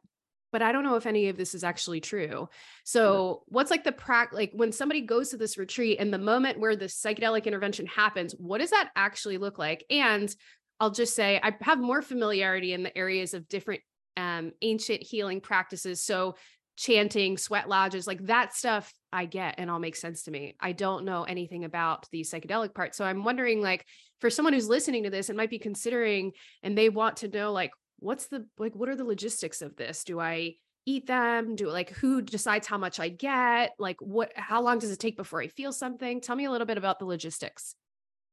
but 0.52 0.62
I 0.62 0.72
don't 0.72 0.84
know 0.84 0.96
if 0.96 1.06
any 1.06 1.28
of 1.28 1.36
this 1.36 1.54
is 1.54 1.64
actually 1.64 2.00
true. 2.00 2.48
So, 2.84 3.42
what's 3.46 3.70
like 3.70 3.84
the 3.84 3.92
prac 3.92 4.32
like 4.32 4.52
when 4.54 4.72
somebody 4.72 5.02
goes 5.02 5.30
to 5.30 5.36
this 5.36 5.58
retreat 5.58 5.98
and 6.00 6.12
the 6.12 6.18
moment 6.18 6.58
where 6.58 6.76
the 6.76 6.86
psychedelic 6.86 7.44
intervention 7.44 7.86
happens, 7.86 8.32
what 8.32 8.58
does 8.58 8.70
that 8.70 8.90
actually 8.96 9.38
look 9.38 9.58
like? 9.58 9.84
And 9.90 10.34
I'll 10.80 10.90
just 10.90 11.14
say 11.14 11.40
I 11.42 11.54
have 11.60 11.80
more 11.80 12.02
familiarity 12.02 12.72
in 12.72 12.82
the 12.82 12.96
areas 12.96 13.34
of 13.34 13.48
different 13.48 13.82
um, 14.16 14.52
ancient 14.62 15.02
healing 15.02 15.40
practices. 15.40 16.02
So, 16.02 16.36
chanting, 16.76 17.36
sweat 17.36 17.68
lodges, 17.68 18.06
like 18.06 18.24
that 18.26 18.54
stuff 18.54 18.92
I 19.12 19.24
get 19.24 19.56
and 19.58 19.68
all 19.68 19.80
makes 19.80 20.00
sense 20.00 20.22
to 20.24 20.30
me. 20.30 20.54
I 20.60 20.70
don't 20.70 21.04
know 21.04 21.24
anything 21.24 21.64
about 21.64 22.06
the 22.12 22.20
psychedelic 22.20 22.74
part. 22.74 22.94
So, 22.94 23.04
I'm 23.04 23.24
wondering 23.24 23.60
like 23.60 23.84
for 24.20 24.30
someone 24.30 24.52
who's 24.52 24.68
listening 24.68 25.04
to 25.04 25.10
this 25.10 25.28
and 25.28 25.36
might 25.36 25.50
be 25.50 25.58
considering 25.58 26.32
and 26.62 26.76
they 26.76 26.88
want 26.88 27.18
to 27.18 27.28
know 27.28 27.52
like 27.52 27.72
what's 27.98 28.26
the 28.26 28.46
like 28.58 28.74
what 28.74 28.88
are 28.88 28.96
the 28.96 29.04
logistics 29.04 29.62
of 29.62 29.76
this? 29.76 30.04
Do 30.04 30.20
i 30.20 30.54
eat 30.86 31.06
them? 31.06 31.54
Do 31.54 31.68
like 31.70 31.90
who 31.90 32.22
decides 32.22 32.66
how 32.66 32.78
much 32.78 32.98
i 33.00 33.08
get? 33.08 33.72
Like 33.78 34.00
what 34.00 34.32
how 34.34 34.62
long 34.62 34.78
does 34.78 34.90
it 34.90 34.98
take 34.98 35.16
before 35.16 35.42
i 35.42 35.48
feel 35.48 35.72
something? 35.72 36.20
Tell 36.20 36.36
me 36.36 36.46
a 36.46 36.50
little 36.50 36.66
bit 36.66 36.78
about 36.78 36.98
the 36.98 37.04
logistics. 37.06 37.74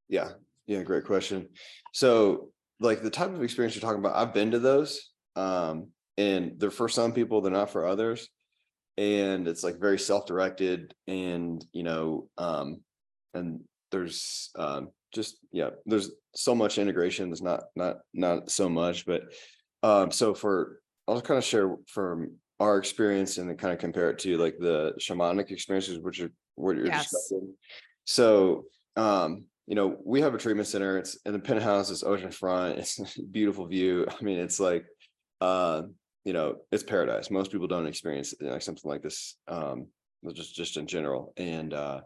Yeah. 0.08 0.30
Yeah 0.66 0.82
great 0.82 1.04
question. 1.04 1.48
So 1.92 2.50
like 2.80 3.02
the 3.02 3.10
type 3.10 3.32
of 3.32 3.42
experience 3.42 3.74
you're 3.74 3.80
talking 3.80 3.98
about 3.98 4.16
i've 4.16 4.34
been 4.34 4.50
to 4.50 4.58
those 4.58 5.10
um 5.34 5.88
and 6.18 6.52
they're 6.58 6.70
for 6.70 6.88
some 6.88 7.12
people 7.12 7.40
they're 7.40 7.52
not 7.52 7.70
for 7.70 7.86
others 7.86 8.28
and 8.98 9.46
it's 9.46 9.62
like 9.62 9.78
very 9.78 9.98
self-directed 9.98 10.94
and 11.06 11.64
you 11.72 11.82
know 11.82 12.28
um 12.38 12.80
and 13.34 13.60
there's 13.90 14.50
um 14.58 14.88
just 15.12 15.38
yeah 15.52 15.70
there's 15.86 16.10
so 16.34 16.54
much 16.54 16.78
integration 16.78 17.28
there's 17.28 17.42
not 17.42 17.64
not 17.74 17.96
not 18.12 18.50
so 18.50 18.68
much 18.68 19.06
but 19.06 19.22
um, 19.86 20.10
so 20.10 20.34
for 20.34 20.80
I'll 21.06 21.20
kind 21.20 21.38
of 21.38 21.44
share 21.44 21.76
from 21.86 22.32
our 22.58 22.78
experience 22.78 23.38
and 23.38 23.48
then 23.48 23.56
kind 23.56 23.72
of 23.72 23.78
compare 23.78 24.10
it 24.10 24.18
to 24.20 24.36
like 24.36 24.56
the 24.58 24.94
shamanic 24.98 25.52
experiences, 25.52 26.00
which 26.00 26.20
are 26.20 26.32
what 26.56 26.76
you're 26.76 26.86
yes. 26.86 27.04
discussing. 27.04 27.54
So 28.04 28.64
um, 28.96 29.44
you 29.68 29.74
know, 29.74 29.96
we 30.04 30.20
have 30.22 30.34
a 30.34 30.38
treatment 30.38 30.66
center. 30.66 30.98
It's 30.98 31.18
in 31.24 31.32
the 31.32 31.38
penthouse, 31.38 31.90
it's 31.90 32.02
ocean 32.02 32.30
front, 32.32 32.78
it's 32.78 32.98
a 32.98 33.22
beautiful 33.30 33.66
view. 33.66 34.06
I 34.08 34.24
mean, 34.24 34.38
it's 34.38 34.58
like 34.58 34.84
uh, 35.40 35.82
you 36.24 36.32
know, 36.32 36.56
it's 36.72 36.82
paradise. 36.82 37.30
Most 37.30 37.52
people 37.52 37.68
don't 37.68 37.86
experience 37.86 38.34
like 38.40 38.62
something 38.62 38.90
like 38.90 39.02
this, 39.02 39.36
um, 39.46 39.86
just 40.32 40.56
just 40.56 40.76
in 40.76 40.88
general. 40.88 41.32
And 41.36 41.72
uh 41.72 42.00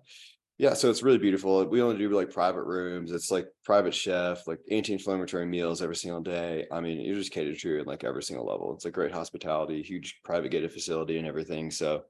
yeah, 0.61 0.75
so 0.75 0.91
it's 0.91 1.03
really 1.03 1.17
beautiful. 1.17 1.65
We 1.65 1.81
only 1.81 1.97
do 1.97 2.11
like 2.11 2.31
private 2.31 2.65
rooms. 2.65 3.13
It's 3.13 3.31
like 3.31 3.47
private 3.65 3.95
chef, 3.95 4.47
like 4.47 4.59
anti-inflammatory 4.71 5.47
meals 5.47 5.81
every 5.81 5.97
single 5.97 6.21
day. 6.21 6.67
I 6.71 6.83
mean, 6.83 7.01
you're 7.01 7.17
just 7.17 7.33
catered 7.33 7.59
to 7.61 7.79
in 7.79 7.87
like 7.87 8.05
every 8.05 8.23
single 8.23 8.45
level. 8.45 8.75
It's 8.75 8.85
a 8.85 8.91
great 8.91 9.11
hospitality, 9.11 9.83
huge 9.83 10.21
private 10.23 10.51
gated 10.51 10.71
facility 10.71 11.17
and 11.17 11.27
everything. 11.27 11.71
So, 11.71 12.03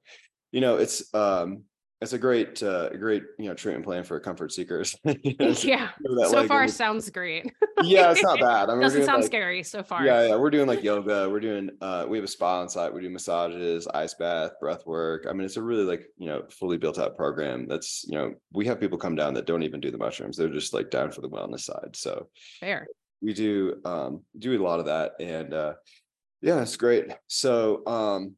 you 0.51 0.59
know, 0.59 0.75
it's 0.75 1.13
um 1.13 1.63
it's 2.01 2.13
a 2.13 2.17
great 2.17 2.61
uh 2.63 2.89
great 2.89 3.23
you 3.37 3.45
know 3.47 3.53
treatment 3.53 3.85
plan 3.85 4.03
for 4.03 4.19
comfort 4.19 4.51
seekers 4.51 4.95
You 5.23 5.35
know, 5.39 5.53
so 5.53 5.67
yeah. 5.67 5.89
So 6.27 6.47
far 6.47 6.67
sounds 6.67 7.09
great. 7.09 7.51
yeah 7.83 8.11
it's 8.11 8.23
not 8.23 8.39
bad 8.39 8.69
I 8.69 8.73
mean, 8.73 8.81
doesn't 8.81 9.05
sound 9.05 9.21
like- 9.21 9.27
scary 9.27 9.63
so 9.63 9.83
far. 9.83 10.05
Yeah, 10.05 10.27
yeah, 10.29 10.35
we're 10.35 10.49
doing 10.49 10.67
like 10.67 10.83
yoga. 10.83 11.29
We're 11.29 11.39
doing 11.39 11.69
uh 11.81 12.05
we 12.09 12.17
have 12.17 12.25
a 12.25 12.27
spa 12.27 12.61
on 12.61 12.69
site. 12.69 12.93
We 12.93 13.01
do 13.01 13.09
massages, 13.09 13.87
ice 13.87 14.13
bath, 14.15 14.51
breath 14.59 14.85
work. 14.85 15.25
I 15.29 15.33
mean, 15.33 15.45
it's 15.45 15.57
a 15.57 15.61
really 15.61 15.83
like, 15.83 16.03
you 16.17 16.27
know, 16.27 16.43
fully 16.49 16.77
built 16.77 16.97
out 16.99 17.15
program. 17.15 17.67
That's, 17.67 18.03
you 18.07 18.17
know, 18.17 18.33
we 18.51 18.65
have 18.65 18.79
people 18.79 18.97
come 18.97 19.15
down 19.15 19.33
that 19.35 19.45
don't 19.45 19.63
even 19.63 19.79
do 19.79 19.91
the 19.91 19.97
mushrooms. 19.97 20.37
They're 20.37 20.49
just 20.49 20.73
like 20.73 20.89
down 20.89 21.11
for 21.11 21.21
the 21.21 21.29
wellness 21.29 21.61
side. 21.61 21.95
So 21.95 22.29
Fair. 22.59 22.87
we 23.21 23.33
do 23.33 23.79
um 23.85 24.23
do 24.39 24.59
a 24.59 24.63
lot 24.63 24.79
of 24.79 24.87
that 24.87 25.13
and 25.19 25.53
uh 25.53 25.73
yeah, 26.41 26.61
it's 26.61 26.77
great. 26.77 27.11
So 27.27 27.85
um 27.85 28.35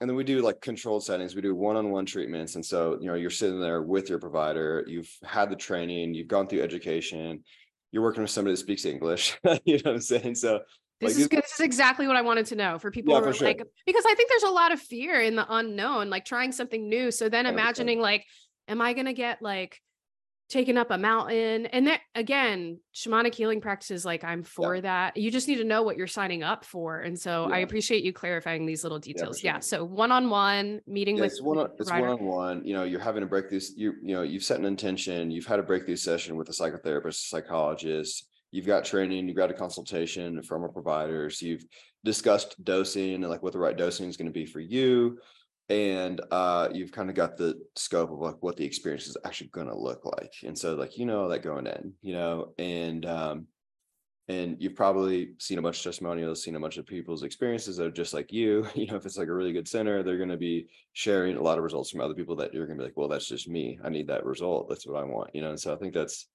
and 0.00 0.08
then 0.08 0.16
we 0.16 0.24
do 0.24 0.40
like 0.42 0.60
controlled 0.60 1.04
settings. 1.04 1.34
We 1.34 1.42
do 1.42 1.54
one-on-one 1.54 2.06
treatments. 2.06 2.54
And 2.54 2.64
so, 2.64 2.98
you 3.00 3.06
know, 3.08 3.14
you're 3.14 3.30
sitting 3.30 3.60
there 3.60 3.82
with 3.82 4.08
your 4.08 4.18
provider, 4.18 4.84
you've 4.86 5.10
had 5.24 5.50
the 5.50 5.56
training, 5.56 6.14
you've 6.14 6.28
gone 6.28 6.46
through 6.46 6.62
education, 6.62 7.42
you're 7.90 8.02
working 8.02 8.22
with 8.22 8.30
somebody 8.30 8.52
that 8.52 8.58
speaks 8.58 8.84
English. 8.84 9.38
you 9.64 9.76
know 9.78 9.82
what 9.84 9.94
I'm 9.94 10.00
saying? 10.00 10.36
So 10.36 10.60
This 11.00 11.14
Like, 11.14 11.20
is 11.20 11.28
good. 11.28 11.42
This 11.42 11.52
is 11.54 11.60
exactly 11.60 12.06
what 12.06 12.16
I 12.16 12.22
wanted 12.22 12.46
to 12.46 12.56
know 12.56 12.78
for 12.78 12.90
people 12.90 13.12
Yeah, 13.14 13.20
who 13.20 13.24
for 13.24 13.30
are 13.30 13.34
sure. 13.34 13.48
like 13.48 13.62
because 13.86 14.04
I 14.06 14.14
think 14.14 14.28
there's 14.28 14.44
a 14.44 14.50
lot 14.50 14.72
of 14.72 14.80
fear 14.80 15.20
in 15.20 15.34
the 15.34 15.46
unknown, 15.52 16.10
like 16.10 16.24
trying 16.24 16.52
something 16.52 16.88
new. 16.88 17.10
So 17.10 17.28
then 17.28 17.46
imagining 17.46 18.00
like, 18.00 18.24
am 18.68 18.80
I 18.80 18.92
gonna 18.92 19.12
get 19.12 19.42
like 19.42 19.80
taken 20.48 20.78
up 20.78 20.90
a 20.90 20.98
mountain? 20.98 21.66
And 21.66 21.86
that 21.86 22.00
again, 22.14 22.80
shamanic 22.94 23.34
healing 23.34 23.60
practices, 23.60 24.04
like 24.04 24.24
I'm 24.24 24.42
for 24.42 24.80
that. 24.80 25.16
You 25.16 25.30
just 25.30 25.48
need 25.48 25.56
to 25.56 25.64
know 25.64 25.82
what 25.82 25.96
you're 25.96 26.06
signing 26.06 26.42
up 26.42 26.64
for. 26.64 27.00
And 27.00 27.18
so 27.18 27.50
I 27.50 27.58
appreciate 27.58 28.02
you 28.04 28.12
clarifying 28.12 28.66
these 28.66 28.82
little 28.82 28.98
details. 28.98 29.40
sure. 29.40 29.50
Yeah. 29.50 29.60
So 29.60 29.84
one-on-one 29.84 30.80
meeting 30.86 31.16
Yeah, 31.16 31.22
with 31.24 31.32
it's 31.32 31.42
one 31.42 31.58
on, 31.58 31.70
it's 31.78 31.90
one-on-one 31.90 32.64
you 32.64 32.74
know, 32.74 32.84
you're 32.84 33.00
having 33.00 33.22
a 33.22 33.26
breakthrough, 33.26 33.60
you, 33.76 33.94
you 34.02 34.14
know, 34.14 34.22
you've 34.22 34.44
set 34.44 34.58
an 34.58 34.64
intention, 34.64 35.30
you've 35.30 35.46
had 35.46 35.58
a 35.58 35.62
breakthrough 35.62 35.96
session 35.96 36.36
with 36.36 36.48
a 36.48 36.52
psychotherapist, 36.52 37.28
psychologist. 37.28 38.28
You've 38.50 38.66
got 38.66 38.84
training, 38.84 39.28
you've 39.28 39.36
got 39.36 39.50
a 39.50 39.54
consultation 39.54 40.42
from 40.42 40.62
our 40.62 40.70
providers, 40.70 41.42
you've 41.42 41.64
discussed 42.04 42.62
dosing 42.64 43.14
and 43.14 43.28
like 43.28 43.42
what 43.42 43.52
the 43.52 43.58
right 43.58 43.76
dosing 43.76 44.08
is 44.08 44.16
going 44.16 44.26
to 44.26 44.32
be 44.32 44.46
for 44.46 44.60
you. 44.60 45.18
And 45.68 46.20
uh, 46.30 46.68
you've 46.72 46.92
kind 46.92 47.10
of 47.10 47.16
got 47.16 47.36
the 47.36 47.60
scope 47.76 48.10
of 48.10 48.18
like 48.18 48.36
what 48.40 48.56
the 48.56 48.64
experience 48.64 49.06
is 49.06 49.16
actually 49.24 49.48
going 49.48 49.66
to 49.66 49.76
look 49.76 50.04
like. 50.04 50.32
And 50.44 50.56
so 50.56 50.74
like, 50.74 50.96
you 50.96 51.04
know, 51.04 51.28
that 51.28 51.42
going 51.42 51.66
in, 51.66 51.92
you 52.00 52.14
know, 52.14 52.54
and 52.58 53.04
um, 53.04 53.46
and 54.28 54.56
you've 54.60 54.74
probably 54.74 55.30
seen 55.38 55.58
a 55.58 55.62
bunch 55.62 55.78
of 55.78 55.84
testimonials, 55.84 56.42
seen 56.42 56.54
a 56.54 56.60
bunch 56.60 56.76
of 56.76 56.86
people's 56.86 57.22
experiences 57.22 57.78
that 57.78 57.86
are 57.86 57.90
just 57.90 58.12
like 58.12 58.30
you. 58.30 58.66
You 58.74 58.86
know, 58.86 58.96
if 58.96 59.06
it's 59.06 59.16
like 59.16 59.28
a 59.28 59.34
really 59.34 59.52
good 59.52 59.66
center, 59.66 60.02
they're 60.02 60.18
going 60.18 60.28
to 60.28 60.36
be 60.36 60.68
sharing 60.92 61.36
a 61.36 61.42
lot 61.42 61.56
of 61.56 61.64
results 61.64 61.90
from 61.90 62.02
other 62.02 62.14
people 62.14 62.36
that 62.36 62.52
you're 62.52 62.66
going 62.66 62.78
to 62.78 62.82
be 62.82 62.88
like, 62.88 62.96
well, 62.96 63.08
that's 63.08 63.26
just 63.26 63.48
me. 63.48 63.78
I 63.82 63.88
need 63.88 64.06
that 64.08 64.26
result. 64.26 64.68
That's 64.68 64.86
what 64.86 65.00
I 65.00 65.04
want. 65.04 65.34
You 65.34 65.40
know, 65.40 65.50
and 65.50 65.60
so 65.60 65.72
I 65.72 65.76
think 65.76 65.94
that's, 65.94 66.28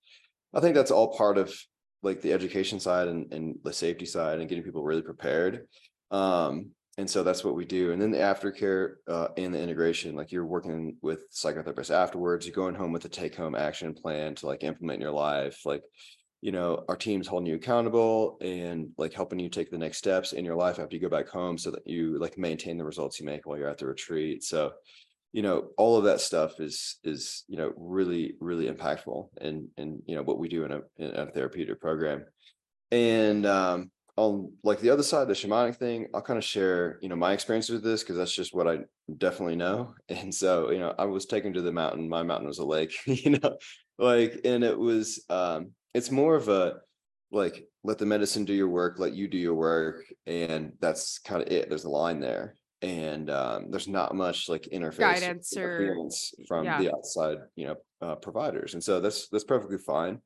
I 0.53 0.59
think 0.59 0.75
that's 0.75 0.91
all 0.91 1.15
part 1.15 1.37
of 1.37 1.53
like 2.01 2.21
the 2.21 2.33
education 2.33 2.79
side 2.79 3.07
and, 3.07 3.31
and 3.31 3.57
the 3.63 3.71
safety 3.71 4.05
side 4.05 4.39
and 4.39 4.49
getting 4.49 4.63
people 4.63 4.83
really 4.83 5.03
prepared. 5.03 5.67
Um, 6.09 6.71
and 6.97 7.09
so 7.09 7.23
that's 7.23 7.43
what 7.43 7.55
we 7.55 7.65
do. 7.65 7.91
And 7.91 8.01
then 8.01 8.11
the 8.11 8.19
aftercare 8.19 8.95
uh, 9.07 9.29
and 9.35 9.53
the 9.53 9.59
integration, 9.59 10.15
like 10.15 10.31
you're 10.31 10.45
working 10.45 10.97
with 11.01 11.31
psychotherapists 11.31 11.93
afterwards, 11.93 12.45
you're 12.45 12.55
going 12.55 12.75
home 12.75 12.91
with 12.91 13.05
a 13.05 13.09
take 13.09 13.35
home 13.35 13.55
action 13.55 13.93
plan 13.93 14.35
to 14.35 14.45
like 14.45 14.63
implement 14.63 14.97
in 14.97 15.01
your 15.01 15.11
life. 15.11 15.65
Like, 15.65 15.81
you 16.41 16.51
know, 16.51 16.83
our 16.89 16.95
team's 16.95 17.25
holding 17.25 17.47
you 17.47 17.55
accountable 17.55 18.37
and 18.41 18.89
like 18.97 19.13
helping 19.13 19.39
you 19.39 19.49
take 19.49 19.71
the 19.71 19.77
next 19.77 19.97
steps 19.97 20.33
in 20.33 20.45
your 20.45 20.55
life 20.55 20.77
after 20.77 20.95
you 20.95 21.01
go 21.01 21.09
back 21.09 21.29
home 21.29 21.57
so 21.57 21.71
that 21.71 21.87
you 21.87 22.19
like 22.19 22.37
maintain 22.37 22.77
the 22.77 22.85
results 22.85 23.19
you 23.19 23.25
make 23.25 23.47
while 23.47 23.57
you're 23.57 23.69
at 23.69 23.79
the 23.79 23.87
retreat. 23.87 24.43
So, 24.43 24.73
you 25.31 25.41
know, 25.41 25.69
all 25.77 25.97
of 25.97 26.03
that 26.03 26.21
stuff 26.21 26.59
is 26.59 26.99
is, 27.03 27.43
you 27.47 27.57
know, 27.57 27.73
really, 27.75 28.35
really 28.39 28.69
impactful 28.69 29.29
and 29.41 29.67
and 29.77 30.03
you 30.05 30.15
know 30.15 30.21
what 30.21 30.37
we 30.37 30.47
do 30.47 30.63
in 30.63 30.71
a 30.71 30.81
in 30.97 31.15
a 31.15 31.31
therapeutic 31.31 31.81
program. 31.81 32.25
And 32.91 33.47
um 33.47 33.89
on 34.15 34.51
like 34.63 34.79
the 34.79 34.89
other 34.89 35.03
side, 35.03 35.27
the 35.27 35.33
shamanic 35.33 35.75
thing, 35.75 36.07
I'll 36.13 36.21
kind 36.21 36.37
of 36.37 36.43
share, 36.43 36.99
you 37.01 37.09
know, 37.09 37.15
my 37.15 37.33
experience 37.33 37.69
with 37.69 37.83
this 37.83 38.03
because 38.03 38.15
that's 38.15 38.35
just 38.35 38.53
what 38.53 38.67
I 38.67 38.79
definitely 39.17 39.55
know. 39.55 39.95
And 40.09 40.33
so, 40.33 40.69
you 40.71 40.79
know, 40.79 40.93
I 40.97 41.05
was 41.05 41.25
taken 41.25 41.53
to 41.53 41.61
the 41.61 41.71
mountain. 41.71 42.07
My 42.07 42.23
mountain 42.23 42.47
was 42.47 42.59
a 42.59 42.65
lake, 42.65 42.93
you 43.05 43.31
know, 43.31 43.57
like, 43.97 44.41
and 44.45 44.63
it 44.63 44.77
was, 44.77 45.23
um, 45.29 45.71
it's 45.93 46.11
more 46.11 46.35
of 46.35 46.47
a 46.47 46.75
like, 47.31 47.65
let 47.83 47.97
the 47.97 48.05
medicine 48.05 48.45
do 48.45 48.53
your 48.53 48.69
work, 48.69 48.99
let 48.99 49.13
you 49.13 49.27
do 49.27 49.37
your 49.37 49.55
work. 49.55 50.03
And 50.27 50.73
that's 50.79 51.17
kind 51.19 51.41
of 51.41 51.51
it. 51.51 51.67
There's 51.67 51.85
a 51.85 51.89
line 51.89 52.19
there. 52.19 52.55
And 52.83 53.29
um, 53.29 53.71
there's 53.71 53.87
not 53.87 54.13
much 54.13 54.49
like 54.49 54.67
interface 54.71 54.99
Guidance 54.99 55.57
or- 55.57 56.09
from 56.47 56.65
yeah. 56.65 56.79
the 56.79 56.93
outside, 56.93 57.37
you 57.55 57.67
know, 57.67 57.75
uh, 58.01 58.15
providers. 58.15 58.73
And 58.73 58.83
so 58.83 58.99
that's 58.99 59.29
that's 59.29 59.45
perfectly 59.45 59.77
fine 59.77 60.19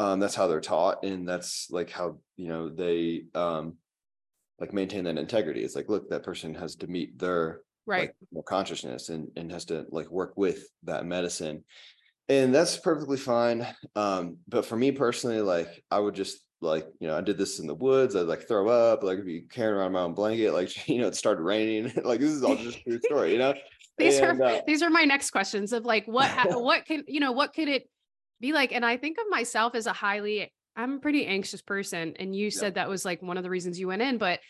um 0.00 0.18
that's 0.18 0.34
how 0.34 0.46
they're 0.48 0.60
taught 0.60 1.04
and 1.04 1.28
that's 1.28 1.68
like 1.70 1.90
how 1.90 2.18
you 2.36 2.48
know 2.48 2.70
they 2.70 3.24
um 3.34 3.76
like 4.58 4.72
maintain 4.74 5.04
that 5.04 5.16
integrity. 5.16 5.62
It's 5.62 5.74
like 5.76 5.88
look 5.88 6.10
that 6.10 6.22
person 6.22 6.54
has 6.54 6.76
to 6.76 6.86
meet 6.86 7.18
their 7.18 7.62
Right. 7.86 8.10
like 8.34 8.44
consciousness 8.46 9.08
and 9.08 9.28
and 9.36 9.50
has 9.52 9.64
to 9.66 9.86
like 9.90 10.10
work 10.10 10.34
with 10.36 10.64
that 10.84 11.06
medicine. 11.06 11.64
And 12.28 12.54
that's 12.54 12.76
perfectly 12.76 13.16
fine 13.16 13.66
um 13.96 14.36
but 14.46 14.64
for 14.64 14.76
me 14.76 14.92
personally 14.92 15.40
like 15.40 15.82
i 15.90 15.98
would 15.98 16.14
just 16.14 16.44
like 16.60 16.86
you 17.00 17.08
know 17.08 17.16
i 17.16 17.20
did 17.20 17.36
this 17.36 17.58
in 17.58 17.66
the 17.66 17.74
woods 17.74 18.14
i'd 18.14 18.26
like 18.26 18.46
throw 18.46 18.68
up 18.68 19.02
like 19.02 19.24
be 19.24 19.40
carrying 19.50 19.76
around 19.76 19.92
my 19.92 20.02
own 20.02 20.14
blanket 20.14 20.52
like 20.52 20.70
you 20.88 21.00
know 21.00 21.08
it 21.08 21.16
started 21.16 21.42
raining 21.42 21.92
like 22.04 22.20
this 22.20 22.30
is 22.30 22.44
all 22.44 22.54
just 22.56 22.78
a 22.78 22.82
true 22.84 23.00
story 23.02 23.32
you 23.32 23.38
know? 23.38 23.54
These 23.98 24.20
And, 24.20 24.40
are 24.40 24.46
uh, 24.46 24.60
these 24.66 24.82
are 24.82 24.90
my 24.90 25.04
next 25.04 25.30
questions 25.32 25.72
of 25.72 25.84
like 25.84 26.06
what 26.06 26.30
what 26.62 26.86
can 26.86 27.02
you 27.08 27.18
know 27.20 27.32
what 27.32 27.52
could 27.52 27.68
it 27.68 27.90
be 28.40 28.52
like 28.52 28.72
and 28.72 28.84
i 28.84 28.96
think 28.96 29.18
of 29.18 29.24
myself 29.28 29.74
as 29.74 29.86
a 29.86 29.92
highly 29.92 30.52
i'm 30.76 30.94
a 30.94 30.98
pretty 30.98 31.26
anxious 31.26 31.62
person 31.62 32.14
and 32.18 32.34
you 32.34 32.50
said 32.50 32.74
that 32.74 32.88
was 32.88 33.04
like 33.04 33.22
one 33.22 33.36
of 33.36 33.42
the 33.42 33.50
reasons 33.50 33.78
you 33.78 33.88
went 33.88 34.02
in 34.02 34.18
but 34.18 34.40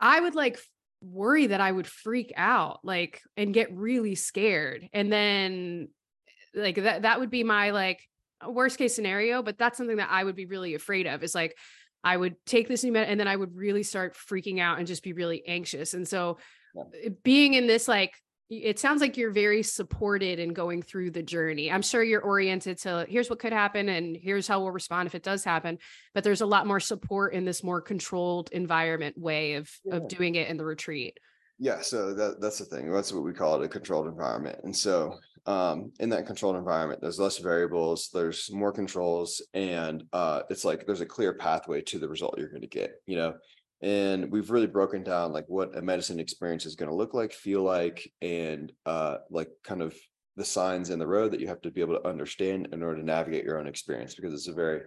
i 0.00 0.18
would 0.18 0.34
like 0.34 0.58
worry 1.02 1.46
that 1.46 1.60
i 1.60 1.70
would 1.70 1.86
freak 1.86 2.32
out 2.36 2.80
like 2.84 3.20
and 3.36 3.54
get 3.54 3.74
really 3.74 4.14
scared 4.14 4.88
and 4.92 5.12
then 5.12 5.88
like 6.54 6.76
that 6.76 7.02
that 7.02 7.20
would 7.20 7.30
be 7.30 7.44
my 7.44 7.70
like 7.70 8.00
worst 8.46 8.78
case 8.78 8.94
scenario 8.94 9.42
but 9.42 9.58
that's 9.58 9.76
something 9.76 9.96
that 9.96 10.08
i 10.10 10.22
would 10.24 10.36
be 10.36 10.46
really 10.46 10.74
afraid 10.74 11.06
of 11.06 11.22
is 11.22 11.34
like 11.34 11.56
i 12.04 12.16
would 12.16 12.34
take 12.46 12.68
this 12.68 12.82
new 12.84 12.92
med 12.92 13.08
and 13.08 13.20
then 13.20 13.28
i 13.28 13.36
would 13.36 13.54
really 13.54 13.82
start 13.82 14.14
freaking 14.14 14.60
out 14.60 14.78
and 14.78 14.86
just 14.86 15.02
be 15.02 15.12
really 15.12 15.42
anxious 15.46 15.94
and 15.94 16.06
so 16.08 16.38
Yeah. 16.74 16.82
uh, 16.82 17.10
being 17.22 17.54
in 17.54 17.66
this 17.66 17.88
like 17.88 18.14
it 18.50 18.80
sounds 18.80 19.00
like 19.00 19.16
you're 19.16 19.30
very 19.30 19.62
supported 19.62 20.40
in 20.40 20.52
going 20.52 20.82
through 20.82 21.12
the 21.12 21.22
journey. 21.22 21.70
I'm 21.70 21.82
sure 21.82 22.02
you're 22.02 22.20
oriented 22.20 22.78
to 22.78 23.06
here's 23.08 23.30
what 23.30 23.38
could 23.38 23.52
happen 23.52 23.88
and 23.88 24.16
here's 24.20 24.48
how 24.48 24.60
we'll 24.60 24.72
respond 24.72 25.06
if 25.06 25.14
it 25.14 25.22
does 25.22 25.44
happen, 25.44 25.78
but 26.14 26.24
there's 26.24 26.40
a 26.40 26.46
lot 26.46 26.66
more 26.66 26.80
support 26.80 27.32
in 27.32 27.44
this 27.44 27.62
more 27.62 27.80
controlled 27.80 28.50
environment 28.50 29.16
way 29.16 29.54
of 29.54 29.70
Yeah. 29.84 29.96
of 29.96 30.08
doing 30.08 30.34
it 30.34 30.48
in 30.48 30.56
the 30.56 30.64
retreat. 30.64 31.18
Yeah, 31.58 31.80
so 31.80 32.12
that 32.14 32.40
that's 32.40 32.58
the 32.58 32.64
thing. 32.64 32.90
That's 32.90 33.12
what 33.12 33.22
we 33.22 33.32
call 33.32 33.60
it 33.60 33.64
a 33.64 33.68
controlled 33.68 34.08
environment. 34.08 34.58
And 34.64 34.76
so 34.76 35.16
um 35.46 35.92
in 36.00 36.10
that 36.10 36.26
controlled 36.26 36.56
environment, 36.56 37.00
there's 37.00 37.20
less 37.20 37.38
variables, 37.38 38.10
there's 38.12 38.50
more 38.52 38.72
controls, 38.72 39.40
and 39.54 40.02
uh 40.12 40.42
it's 40.50 40.64
like 40.64 40.86
there's 40.86 41.00
a 41.02 41.06
clear 41.06 41.34
pathway 41.34 41.82
to 41.82 42.00
the 42.00 42.08
result 42.08 42.34
you're 42.36 42.48
going 42.48 42.62
to 42.62 42.66
get, 42.66 43.00
you 43.06 43.16
know. 43.16 43.34
And 43.82 44.30
we've 44.30 44.50
really 44.50 44.66
broken 44.66 45.02
down 45.02 45.32
like 45.32 45.46
what 45.48 45.76
a 45.76 45.82
medicine 45.82 46.20
experience 46.20 46.66
is 46.66 46.76
going 46.76 46.90
to 46.90 46.96
look 46.96 47.14
like, 47.14 47.32
feel 47.32 47.62
like, 47.62 48.12
and 48.20 48.72
uh 48.86 49.18
like 49.30 49.48
kind 49.64 49.82
of 49.82 49.94
the 50.36 50.44
signs 50.44 50.90
in 50.90 50.98
the 50.98 51.06
road 51.06 51.32
that 51.32 51.40
you 51.40 51.48
have 51.48 51.60
to 51.62 51.70
be 51.70 51.80
able 51.80 51.98
to 51.98 52.08
understand 52.08 52.68
in 52.72 52.82
order 52.82 53.00
to 53.00 53.06
navigate 53.06 53.44
your 53.44 53.58
own 53.58 53.66
experience 53.66 54.14
because 54.14 54.32
it's 54.32 54.48
a 54.48 54.52
very 54.52 54.80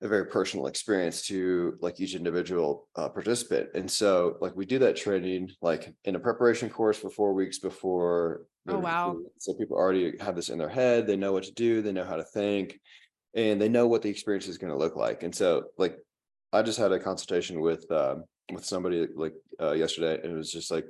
a 0.00 0.08
very 0.08 0.26
personal 0.26 0.66
experience 0.66 1.22
to 1.26 1.76
like 1.80 2.00
each 2.00 2.14
individual 2.14 2.86
uh, 2.94 3.08
participant. 3.08 3.68
And 3.74 3.90
so 3.90 4.36
like 4.40 4.54
we 4.54 4.64
do 4.64 4.78
that 4.78 4.96
training 4.96 5.50
like 5.60 5.92
in 6.04 6.14
a 6.14 6.20
preparation 6.20 6.70
course 6.70 6.96
for 6.96 7.10
four 7.10 7.34
weeks 7.34 7.58
before. 7.58 8.42
Oh, 8.68 8.78
wow. 8.78 9.16
So 9.38 9.54
people 9.54 9.76
already 9.76 10.16
have 10.20 10.36
this 10.36 10.50
in 10.50 10.58
their 10.58 10.68
head. 10.68 11.06
They 11.06 11.16
know 11.16 11.32
what 11.32 11.44
to 11.44 11.52
do. 11.52 11.82
They 11.82 11.92
know 11.92 12.04
how 12.04 12.16
to 12.16 12.22
think 12.22 12.78
and 13.34 13.60
they 13.60 13.68
know 13.68 13.88
what 13.88 14.02
the 14.02 14.08
experience 14.08 14.46
is 14.46 14.58
going 14.58 14.72
to 14.72 14.78
look 14.78 14.94
like. 14.94 15.24
And 15.24 15.34
so 15.34 15.64
like 15.76 15.98
I 16.52 16.62
just 16.62 16.78
had 16.78 16.92
a 16.92 16.98
consultation 17.00 17.60
with 17.60 17.90
um 17.90 18.24
with 18.52 18.64
somebody 18.64 19.06
like 19.14 19.34
uh, 19.60 19.72
yesterday 19.72 20.20
and 20.22 20.32
it 20.32 20.36
was 20.36 20.50
just 20.52 20.70
like 20.70 20.86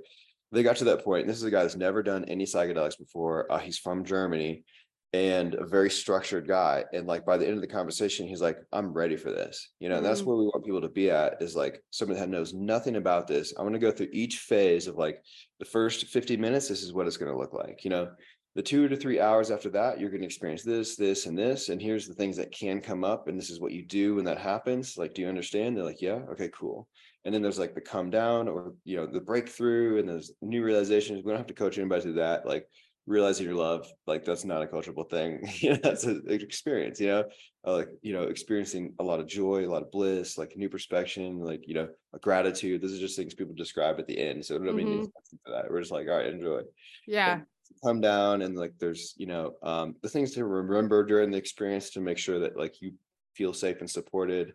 they 0.52 0.62
got 0.62 0.76
to 0.76 0.84
that 0.84 1.04
point. 1.04 1.22
And 1.22 1.30
this 1.30 1.36
is 1.36 1.44
a 1.44 1.50
guy 1.50 1.62
that's 1.62 1.76
never 1.76 2.02
done 2.02 2.24
any 2.24 2.44
psychedelics 2.44 2.98
before. 2.98 3.50
Uh, 3.52 3.58
he's 3.58 3.78
from 3.78 4.04
Germany 4.04 4.64
and 5.12 5.54
a 5.54 5.66
very 5.66 5.90
structured 5.90 6.46
guy. 6.48 6.84
And 6.92 7.06
like 7.06 7.26
by 7.26 7.36
the 7.36 7.46
end 7.46 7.56
of 7.56 7.60
the 7.60 7.66
conversation, 7.66 8.26
he's 8.26 8.40
like, 8.40 8.58
I'm 8.72 8.92
ready 8.92 9.16
for 9.16 9.30
this. 9.30 9.70
You 9.78 9.88
know, 9.88 9.96
and 9.96 10.06
that's 10.06 10.22
Mhm. 10.22 10.26
where 10.26 10.36
we 10.36 10.44
want 10.44 10.64
people 10.64 10.80
to 10.82 10.88
be 10.88 11.10
at 11.10 11.42
is 11.42 11.56
like 11.56 11.82
somebody 11.90 12.20
that 12.20 12.28
knows 12.28 12.54
nothing 12.54 12.96
about 12.96 13.26
this. 13.26 13.52
I'm 13.56 13.64
going 13.64 13.72
to 13.74 13.78
go 13.78 13.90
through 13.90 14.08
each 14.12 14.38
phase 14.38 14.86
of 14.86 14.96
like 14.96 15.22
the 15.58 15.64
first 15.66 16.06
50 16.06 16.36
minutes. 16.36 16.68
This 16.68 16.82
is 16.82 16.92
what 16.92 17.06
it's 17.06 17.16
going 17.18 17.32
to 17.32 17.38
look 17.38 17.52
like. 17.52 17.84
You 17.84 17.90
know, 17.90 18.10
the 18.58 18.62
two 18.62 18.88
to 18.88 18.96
three 18.96 19.20
hours 19.20 19.52
after 19.52 19.70
that, 19.70 20.00
you're 20.00 20.10
going 20.10 20.22
to 20.22 20.26
experience 20.26 20.64
this, 20.64 20.96
this, 20.96 21.26
and 21.26 21.38
this. 21.38 21.68
And 21.68 21.80
here's 21.80 22.08
the 22.08 22.14
things 22.14 22.36
that 22.38 22.50
can 22.50 22.80
come 22.80 23.04
up. 23.04 23.28
And 23.28 23.38
this 23.38 23.50
is 23.50 23.60
what 23.60 23.70
you 23.70 23.84
do 23.84 24.16
when 24.16 24.24
that 24.24 24.36
happens. 24.36 24.98
Like, 24.98 25.14
do 25.14 25.22
you 25.22 25.28
understand? 25.28 25.76
They're 25.76 25.84
like, 25.84 26.02
yeah. 26.02 26.22
Okay, 26.32 26.50
cool. 26.52 26.88
And 27.24 27.32
then 27.32 27.40
there's 27.40 27.60
like 27.60 27.76
the 27.76 27.80
come 27.80 28.10
down 28.10 28.48
or, 28.48 28.74
you 28.84 28.96
know, 28.96 29.06
the 29.06 29.20
breakthrough 29.20 30.00
and 30.00 30.08
there's 30.08 30.32
new 30.42 30.64
realizations. 30.64 31.22
We 31.22 31.30
don't 31.30 31.38
have 31.38 31.46
to 31.46 31.54
coach 31.54 31.78
anybody 31.78 32.02
through 32.02 32.14
that. 32.14 32.48
Like, 32.48 32.66
realizing 33.06 33.46
your 33.46 33.54
love 33.54 33.90
like 34.06 34.22
that's 34.22 34.44
not 34.44 34.60
a 34.60 34.66
culturable 34.66 35.04
thing 35.04 35.40
you 35.60 35.70
know 35.70 35.78
that's 35.82 36.04
an 36.04 36.22
experience 36.28 37.00
you 37.00 37.06
know 37.06 37.24
uh, 37.66 37.72
like 37.72 37.88
you 38.02 38.12
know 38.12 38.24
experiencing 38.24 38.92
a 38.98 39.02
lot 39.02 39.18
of 39.18 39.26
joy 39.26 39.66
a 39.66 39.70
lot 39.70 39.80
of 39.80 39.90
bliss 39.90 40.36
like 40.36 40.54
new 40.58 40.68
perspective 40.68 41.32
like 41.36 41.66
you 41.66 41.72
know 41.72 41.88
a 42.12 42.18
gratitude 42.18 42.82
these 42.82 42.94
are 42.94 43.00
just 43.00 43.16
things 43.16 43.34
people 43.34 43.54
describe 43.54 43.98
at 43.98 44.06
the 44.06 44.18
end 44.18 44.44
so 44.44 44.58
nobody 44.58 44.84
mm-hmm. 44.84 44.98
needs 44.98 45.10
for 45.42 45.52
that 45.52 45.70
we're 45.70 45.80
just 45.80 45.90
like 45.90 46.06
all 46.06 46.16
right 46.16 46.26
enjoy 46.26 46.60
yeah 47.06 47.40
come 47.84 48.00
down 48.00 48.42
and 48.42 48.56
like 48.56 48.72
there's 48.78 49.14
you 49.16 49.26
know 49.26 49.54
um 49.62 49.94
the 50.02 50.08
things 50.08 50.32
to 50.32 50.44
remember 50.44 51.04
during 51.04 51.30
the 51.30 51.38
experience 51.38 51.90
to 51.90 52.00
make 52.00 52.18
sure 52.18 52.40
that 52.40 52.56
like 52.56 52.80
you 52.80 52.92
feel 53.34 53.52
safe 53.52 53.80
and 53.80 53.90
supported. 53.90 54.54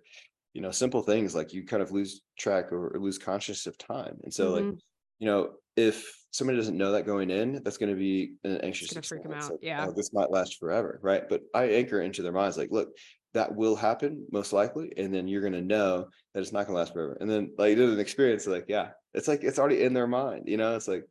You 0.54 0.62
know 0.62 0.72
simple 0.72 1.02
things 1.02 1.34
like 1.34 1.52
you 1.52 1.66
kind 1.66 1.82
of 1.82 1.92
lose 1.92 2.22
track 2.38 2.72
or, 2.72 2.96
lose 3.00 3.18
conscious 3.18 3.66
of 3.66 3.76
time. 3.78 4.20
And 4.24 4.32
so 4.32 4.52
mm-hmm. 4.52 4.70
like 4.70 4.80
you 5.18 5.28
know 5.28 5.54
if 5.76 6.16
somebody 6.32 6.58
doesn't 6.58 6.78
know 6.78 6.92
that 6.92 7.06
going 7.06 7.30
in 7.30 7.62
that's 7.64 7.78
going 7.78 7.92
to 7.92 7.98
be 7.98 8.34
an 8.44 8.60
anxious 8.62 8.92
it's 8.92 9.08
freak 9.08 9.24
them 9.24 9.34
out 9.34 9.52
like, 9.52 9.60
yeah. 9.62 9.86
Oh, 9.88 9.94
this 9.96 10.12
might 10.14 10.32
last 10.32 10.60
forever 10.60 11.00
right? 11.02 11.24
But 11.28 11.42
i 11.54 11.66
anchor 11.66 12.02
into 12.02 12.22
their 12.22 12.32
minds 12.32 12.58
like 12.58 12.72
look 12.72 12.90
that 13.34 13.56
will 13.56 13.76
happen 13.76 14.26
most 14.32 14.54
likely 14.54 14.92
and 14.98 15.14
then 15.14 15.28
you're 15.28 15.42
going 15.42 15.54
to 15.54 15.62
know 15.62 16.08
that 16.34 16.42
it's 16.42 16.52
not 16.52 16.68
going 16.68 16.76
to 16.76 16.80
last 16.80 16.94
forever. 16.94 17.18
And 17.20 17.30
then 17.30 17.52
like 17.58 17.78
there's 17.78 17.94
an 17.94 18.00
experience 18.00 18.46
like 18.48 18.66
yeah 18.68 18.90
it's 19.14 19.28
like 19.28 19.44
it's 19.44 19.60
already 19.60 19.84
in 19.84 19.94
their 19.94 20.08
mind 20.08 20.44
you 20.48 20.58
know? 20.58 20.76
It's 20.76 20.88
like 20.88 21.06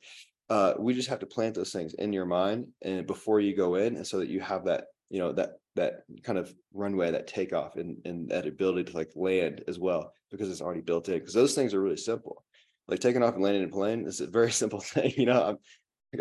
uh 0.53 0.75
we 0.79 0.93
just 0.93 1.09
have 1.09 1.19
to 1.19 1.27
plant 1.35 1.55
those 1.55 1.73
things 1.73 1.95
in 1.95 2.13
your 2.13 2.27
mind 2.27 2.67
and 2.83 3.07
before 3.07 3.41
you 3.41 3.57
go 3.57 3.77
in 3.77 3.97
and 3.97 4.07
so 4.07 4.19
that 4.19 4.29
you 4.29 4.41
have 4.41 4.67
that 4.67 4.85
you 5.09 5.19
know 5.19 5.33
that 5.33 5.53
that 5.77 6.05
kind 6.23 6.39
of 6.39 6.53
runway 6.75 7.11
that 7.11 7.27
takeoff 7.27 7.77
and 7.77 7.97
and 8.05 8.29
that 8.29 8.47
ability 8.47 8.85
to 8.85 8.97
like 8.97 9.11
land 9.17 9.65
as 9.67 9.79
well 9.79 10.13
because 10.31 10.51
it's 10.51 10.61
already 10.61 10.83
built 10.83 11.09
in 11.09 11.19
because 11.19 11.33
those 11.33 11.55
things 11.55 11.73
are 11.73 11.81
really 11.81 11.97
simple. 11.97 12.45
Like 12.89 13.01
taking 13.01 13.23
off 13.23 13.35
and 13.35 13.43
landing 13.43 13.63
in 13.63 13.69
a 13.69 13.73
plane 13.73 14.07
is 14.07 14.21
a 14.21 14.27
very 14.27 14.53
simple 14.63 14.81
thing 14.81 15.13
you 15.17 15.27
know 15.27 15.59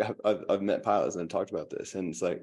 I've, 0.00 0.14
I've, 0.24 0.44
I've 0.48 0.62
met 0.62 0.82
pilots 0.82 1.16
and 1.16 1.28
talked 1.28 1.50
about 1.50 1.68
this 1.68 1.94
and 1.94 2.08
it's 2.08 2.22
like 2.22 2.42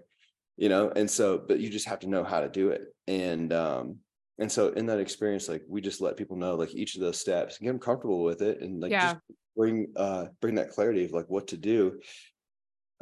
you 0.58 0.70
know 0.70 0.92
and 0.96 1.10
so 1.10 1.42
but 1.48 1.60
you 1.60 1.70
just 1.70 1.88
have 1.88 2.00
to 2.02 2.10
know 2.10 2.24
how 2.24 2.42
to 2.42 2.50
do 2.50 2.70
it. 2.70 2.82
And 3.08 3.52
um 3.52 3.98
and 4.40 4.52
so 4.52 4.70
in 4.70 4.86
that 4.86 5.00
experience 5.00 5.50
like 5.50 5.64
we 5.68 5.82
just 5.82 6.02
let 6.02 6.18
people 6.18 6.38
know 6.38 6.56
like 6.56 6.74
each 6.74 6.96
of 6.96 7.02
those 7.02 7.20
steps 7.20 7.58
and 7.58 7.66
get 7.66 7.72
them 7.72 7.80
comfortable 7.80 8.24
with 8.24 8.42
it 8.42 8.62
and 8.62 8.82
like 8.82 8.92
yeah. 8.92 9.14
just 9.14 9.18
bring 9.56 9.88
uh 9.98 10.28
bring 10.42 10.56
that 10.56 10.72
clarity 10.72 11.06
of 11.06 11.12
like 11.12 11.30
what 11.30 11.48
to 11.50 11.58
do. 11.58 12.00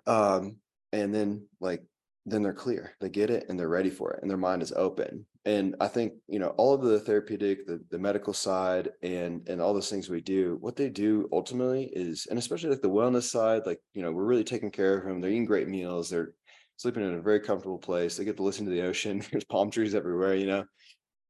Um 0.08 0.58
and 0.92 1.14
then 1.14 1.46
like 1.62 1.84
then 2.26 2.42
they're 2.42 2.54
clear 2.54 2.94
they 3.00 3.10
get 3.10 3.30
it 3.30 3.46
and 3.48 3.58
they're 3.58 3.70
ready 3.70 3.90
for 3.90 4.14
it 4.14 4.20
and 4.22 4.30
their 4.30 4.38
mind 4.38 4.62
is 4.64 4.74
open. 4.76 5.26
And 5.46 5.76
i 5.80 5.88
think 5.88 6.14
you 6.28 6.40
know 6.40 6.50
all 6.58 6.74
of 6.74 6.82
the 6.82 7.00
therapeutic 7.00 7.68
the, 7.68 7.80
the 7.90 8.00
medical 8.00 8.34
side 8.34 8.90
and 9.02 9.48
and 9.48 9.62
all 9.62 9.74
those 9.74 9.90
things 9.90 10.10
we 10.10 10.20
do 10.20 10.58
what 10.60 10.76
they 10.76 10.90
do 10.90 11.30
ultimately 11.32 11.90
is 11.94 12.26
and 12.30 12.38
especially 12.38 12.70
like 12.70 12.82
the 12.82 12.90
wellness 12.90 13.30
side 13.30 13.62
like 13.66 13.80
you 13.94 14.02
know 14.02 14.12
we're 14.12 14.26
really 14.26 14.44
taking 14.44 14.72
care 14.72 14.98
of 14.98 15.06
them 15.06 15.22
they're 15.22 15.30
eating 15.30 15.46
great 15.46 15.70
meals 15.70 16.10
they're 16.10 16.34
sleeping 16.76 17.04
in 17.04 17.16
a 17.16 17.22
very 17.22 17.40
comfortable 17.40 17.78
place 17.78 18.18
they 18.18 18.26
get 18.26 18.36
to 18.36 18.44
listen 18.44 18.66
to 18.66 18.72
the 18.72 18.82
ocean 18.82 19.24
there's 19.32 19.46
palm 19.46 19.72
trees 19.72 19.96
everywhere 19.96 20.36
you 20.36 20.48
know 20.48 20.66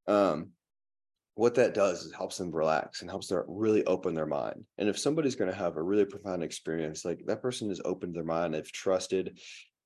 um 0.07 0.49
what 1.35 1.53
that 1.53 1.75
does 1.75 2.03
is 2.03 2.13
helps 2.13 2.37
them 2.37 2.51
relax 2.51 3.01
and 3.01 3.09
helps 3.09 3.27
them 3.27 3.43
really 3.47 3.85
open 3.85 4.13
their 4.13 4.25
mind 4.25 4.63
and 4.77 4.89
if 4.89 4.97
somebody's 4.97 5.35
going 5.35 5.51
to 5.51 5.55
have 5.55 5.77
a 5.77 5.81
really 5.81 6.05
profound 6.05 6.43
experience 6.43 7.05
like 7.05 7.19
that 7.27 7.41
person 7.41 7.69
has 7.69 7.81
opened 7.85 8.15
their 8.15 8.23
mind 8.23 8.53
they've 8.53 8.71
trusted 8.71 9.37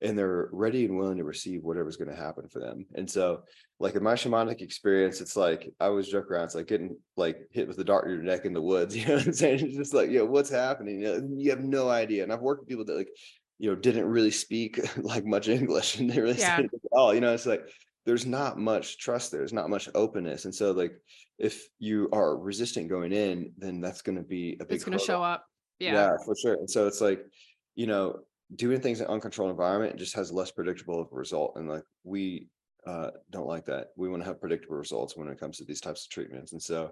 and 0.02 0.18
they're 0.18 0.50
ready 0.52 0.86
and 0.86 0.98
willing 0.98 1.18
to 1.18 1.24
receive 1.24 1.64
whatever's 1.64 1.96
going 1.96 2.10
to 2.10 2.16
happen 2.16 2.48
for 2.48 2.60
them. 2.60 2.86
And 2.96 3.10
so, 3.10 3.44
like 3.80 3.96
in 3.96 4.04
my 4.04 4.14
shamanic 4.14 4.62
experience, 4.62 5.22
it's 5.22 5.38
like 5.38 5.72
I 5.80 5.86
always 5.86 6.08
joke 6.08 6.32
around, 6.32 6.46
it's 6.46 6.56
like 6.56 6.68
getting 6.68 6.98
like 7.18 7.38
hit 7.52 7.68
with 7.68 7.78
the 7.78 7.84
dart 7.84 8.06
in 8.06 8.12
your 8.12 8.24
neck 8.24 8.46
in 8.46 8.54
the 8.54 8.62
woods. 8.62 8.96
You 9.02 9.08
know 9.08 9.16
what 9.16 9.28
I'm 9.28 9.34
saying? 9.34 9.60
It's 9.66 9.78
just 9.78 9.94
like, 9.94 10.10
know, 10.10 10.26
what's 10.26 10.50
happening? 10.50 11.02
You, 11.02 11.08
know, 11.08 11.30
you 11.38 11.52
have 11.52 11.64
no 11.64 11.90
idea. 11.90 12.24
And 12.24 12.34
I've 12.34 12.42
worked 12.42 12.62
with 12.62 12.70
people 12.70 12.86
that 12.86 12.98
like, 12.98 13.10
you 13.60 13.70
know, 13.70 13.76
didn't 13.76 14.06
really 14.06 14.32
speak 14.32 14.80
like 14.98 15.26
much 15.26 15.48
English 15.48 16.00
and 16.00 16.10
they 16.10 16.20
really 16.20 16.40
yeah. 16.40 16.58
said 16.58 16.66
it 16.66 16.72
at 16.74 16.90
all. 16.92 17.14
You 17.14 17.22
know, 17.22 17.34
it's 17.34 17.46
like 17.46 17.62
there's 18.06 18.26
not 18.26 18.58
much 18.58 18.98
trust 18.98 19.32
there. 19.32 19.40
there's 19.40 19.54
not 19.54 19.70
much 19.70 19.90
openness. 19.94 20.46
And 20.46 20.54
so 20.54 20.72
like 20.72 20.94
if 21.38 21.68
you 21.80 22.10
are 22.12 22.38
resistant 22.38 22.90
going 22.90 23.12
in, 23.14 23.52
then 23.58 23.80
that's 23.80 24.02
going 24.02 24.18
to 24.18 24.24
be 24.24 24.58
a 24.60 24.66
big 24.66 24.76
it's 24.76 24.84
going 24.84 24.98
to 24.98 25.04
show 25.04 25.22
up. 25.22 25.46
Yeah. 25.80 25.94
yeah, 25.94 26.12
for 26.26 26.36
sure. 26.36 26.54
And 26.56 26.70
so 26.70 26.88
it's 26.88 27.02
like, 27.02 27.24
you 27.76 27.88
know, 27.88 28.20
doing 28.56 28.82
things 28.82 29.00
in 29.00 29.06
an 29.06 29.12
uncontrolled 29.12 29.52
environment 29.52 29.98
just 29.98 30.16
has 30.16 30.32
less 30.32 30.52
predictable 30.52 31.00
of 31.00 31.08
a 31.12 31.16
result. 31.16 31.54
And 31.56 31.70
like 31.70 31.84
we 32.04 32.48
uh, 32.86 33.12
don't 33.30 33.48
like 33.48 33.66
that. 33.66 33.88
We 33.96 34.10
want 34.10 34.24
to 34.24 34.28
have 34.28 34.42
predictable 34.42 34.76
results 34.76 35.16
when 35.16 35.28
it 35.28 35.40
comes 35.40 35.58
to 35.58 35.66
these 35.66 35.82
types 35.82 36.06
of 36.06 36.12
treatments. 36.12 36.52
And 36.52 36.62
so 36.62 36.92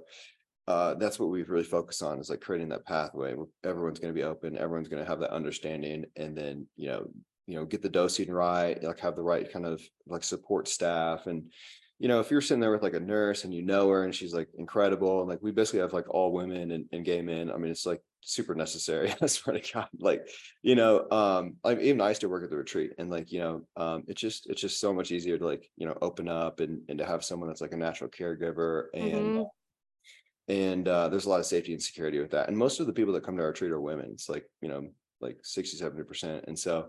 uh, 0.67 0.93
that's 0.95 1.19
what 1.19 1.29
we've 1.29 1.49
really 1.49 1.63
focused 1.63 2.03
on 2.03 2.19
is 2.19 2.29
like 2.29 2.41
creating 2.41 2.69
that 2.69 2.85
pathway 2.85 3.33
where 3.33 3.47
everyone's 3.63 3.99
going 3.99 4.13
to 4.13 4.19
be 4.19 4.23
open, 4.23 4.55
everyone's 4.55 4.87
going 4.87 5.03
to 5.03 5.09
have 5.09 5.19
that 5.19 5.31
understanding, 5.31 6.05
and 6.15 6.37
then 6.37 6.67
you 6.75 6.87
know, 6.87 7.07
you 7.49 7.55
know, 7.55 7.65
get 7.65 7.81
the 7.81 7.89
dosing 7.89 8.31
right, 8.31 8.81
like 8.83 8.99
have 8.99 9.15
the 9.15 9.23
right 9.23 9.51
kind 9.51 9.65
of 9.65 9.81
like 10.07 10.23
support 10.23 10.67
staff 10.67 11.27
and 11.27 11.51
you 11.99 12.07
know, 12.07 12.21
if 12.21 12.31
you're 12.31 12.39
sitting 12.39 12.61
there 12.61 12.71
with 12.71 12.81
like 12.81 12.93
a 12.93 12.99
nurse 12.99 13.43
and 13.43 13.53
you 13.53 13.61
know 13.61 13.89
her 13.89 14.05
and 14.05 14.15
she's 14.15 14.33
like 14.33 14.47
incredible, 14.57 15.19
and 15.19 15.29
like 15.29 15.41
we 15.41 15.51
basically 15.51 15.81
have 15.81 15.91
like 15.91 16.09
all 16.09 16.31
women 16.31 16.71
and, 16.71 16.85
and 16.93 17.03
gay 17.03 17.21
men. 17.21 17.51
I 17.51 17.57
mean, 17.57 17.71
it's 17.71 17.85
like 17.85 18.01
super 18.21 18.55
necessary. 18.55 19.13
I 19.21 19.25
swear 19.25 19.59
to 19.59 19.73
God. 19.73 19.89
Like, 19.99 20.25
you 20.61 20.75
know, 20.75 21.09
um, 21.11 21.57
like 21.61 21.79
even 21.81 21.99
I 21.99 22.07
used 22.07 22.21
to 22.21 22.29
work 22.29 22.45
at 22.45 22.49
the 22.49 22.57
retreat 22.57 22.91
and 22.97 23.09
like, 23.09 23.33
you 23.33 23.41
know, 23.41 23.61
um, 23.75 24.03
it's 24.07 24.21
just 24.21 24.47
it's 24.49 24.61
just 24.61 24.79
so 24.79 24.93
much 24.93 25.11
easier 25.11 25.37
to 25.37 25.45
like, 25.45 25.69
you 25.75 25.85
know, 25.85 25.97
open 26.01 26.29
up 26.29 26.61
and 26.61 26.81
and 26.87 26.97
to 26.99 27.05
have 27.05 27.25
someone 27.25 27.49
that's 27.49 27.61
like 27.61 27.73
a 27.73 27.77
natural 27.77 28.09
caregiver 28.09 28.85
and 28.93 29.13
mm-hmm. 29.13 30.53
and 30.53 30.87
uh, 30.87 31.09
there's 31.09 31.25
a 31.25 31.29
lot 31.29 31.41
of 31.41 31.45
safety 31.45 31.73
and 31.73 31.83
security 31.83 32.19
with 32.19 32.31
that. 32.31 32.47
And 32.47 32.57
most 32.57 32.79
of 32.79 32.87
the 32.87 32.93
people 32.93 33.13
that 33.13 33.25
come 33.25 33.35
to 33.35 33.43
our 33.43 33.49
retreat 33.49 33.71
are 33.71 33.81
women. 33.81 34.11
It's 34.13 34.29
like, 34.29 34.45
you 34.61 34.69
know, 34.69 34.87
like 35.19 35.39
60, 35.43 35.75
70 35.75 36.03
percent. 36.03 36.45
And 36.47 36.57
so 36.57 36.87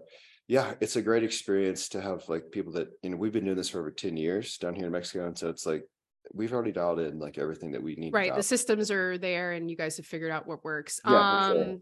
yeah, 0.50 0.74
it's 0.80 0.96
a 0.96 1.02
great 1.02 1.22
experience 1.22 1.90
to 1.90 2.00
have 2.00 2.28
like 2.28 2.50
people 2.50 2.72
that 2.72 2.88
you 3.04 3.10
know 3.10 3.16
we've 3.16 3.32
been 3.32 3.44
doing 3.44 3.56
this 3.56 3.68
for 3.68 3.78
over 3.78 3.92
10 3.92 4.16
years 4.16 4.58
down 4.58 4.74
here 4.74 4.86
in 4.86 4.90
Mexico. 4.90 5.28
And 5.28 5.38
so 5.38 5.48
it's 5.48 5.64
like 5.64 5.84
we've 6.34 6.52
already 6.52 6.72
dialed 6.72 6.98
in 6.98 7.20
like 7.20 7.38
everything 7.38 7.70
that 7.70 7.82
we 7.84 7.94
need. 7.94 8.12
Right. 8.12 8.34
The 8.34 8.42
systems 8.42 8.90
are 8.90 9.16
there 9.16 9.52
and 9.52 9.70
you 9.70 9.76
guys 9.76 9.96
have 9.98 10.06
figured 10.06 10.32
out 10.32 10.48
what 10.48 10.64
works. 10.64 10.98
Yeah, 11.06 11.18
um 11.18 11.56
sure. 11.56 11.76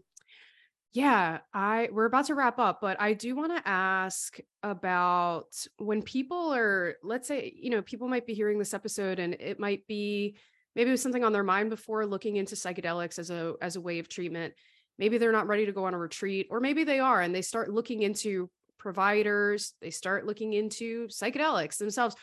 yeah, 0.93 1.37
I 1.51 1.89
we're 1.91 2.05
about 2.05 2.27
to 2.27 2.35
wrap 2.35 2.59
up, 2.59 2.79
but 2.79 3.01
I 3.01 3.13
do 3.13 3.35
want 3.35 3.57
to 3.57 3.67
ask 3.67 4.37
about 4.61 5.47
when 5.79 6.03
people 6.03 6.53
are, 6.53 6.97
let's 7.01 7.27
say, 7.27 7.51
you 7.59 7.71
know, 7.71 7.81
people 7.81 8.07
might 8.07 8.27
be 8.27 8.35
hearing 8.35 8.59
this 8.59 8.75
episode 8.75 9.17
and 9.17 9.33
it 9.33 9.59
might 9.59 9.87
be 9.87 10.35
maybe 10.75 10.89
it 10.89 10.91
was 10.91 11.01
something 11.01 11.23
on 11.23 11.33
their 11.33 11.41
mind 11.41 11.71
before 11.71 12.05
looking 12.05 12.35
into 12.35 12.53
psychedelics 12.53 13.17
as 13.17 13.31
a 13.31 13.55
as 13.63 13.77
a 13.77 13.81
way 13.81 13.97
of 13.97 14.07
treatment 14.07 14.53
maybe 14.99 15.17
they're 15.17 15.31
not 15.31 15.47
ready 15.47 15.65
to 15.65 15.71
go 15.71 15.85
on 15.85 15.93
a 15.93 15.97
retreat 15.97 16.45
or 16.51 16.59
maybe 16.59 16.83
they 16.83 16.99
are 16.99 17.21
and 17.21 17.33
they 17.33 17.41
start 17.41 17.71
looking 17.71 18.03
into 18.03 18.49
providers, 18.79 19.73
they 19.81 19.91
start 19.91 20.25
looking 20.25 20.53
into 20.53 21.07
psychedelics 21.07 21.77
themselves. 21.77 22.15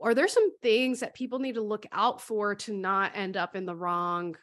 Are 0.00 0.14
there 0.14 0.28
some 0.28 0.56
things 0.60 1.00
that 1.00 1.14
people 1.14 1.38
need 1.38 1.54
to 1.54 1.62
look 1.62 1.86
out 1.90 2.20
for 2.20 2.54
to 2.54 2.74
not 2.74 3.12
end 3.14 3.36
up 3.36 3.56
in 3.56 3.64
the 3.64 3.74
wrong 3.74 4.36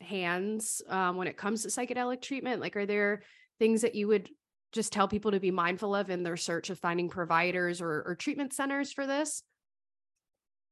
hands 0.00 0.80
um, 0.88 1.16
when 1.16 1.26
it 1.26 1.36
comes 1.36 1.62
to 1.62 1.68
psychedelic 1.68 2.22
treatment? 2.22 2.60
Like, 2.60 2.76
are 2.76 2.86
there 2.86 3.22
things 3.58 3.82
that 3.82 3.94
you 3.94 4.08
would 4.08 4.28
just 4.72 4.92
tell 4.92 5.08
people 5.08 5.32
to 5.32 5.40
be 5.40 5.50
mindful 5.50 5.94
of 5.94 6.08
in 6.08 6.22
their 6.22 6.36
search 6.36 6.70
of 6.70 6.78
finding 6.78 7.08
providers 7.08 7.82
or, 7.82 8.02
or 8.06 8.14
treatment 8.14 8.52
centers 8.52 8.92
for 8.92 9.06
this? 9.06 9.42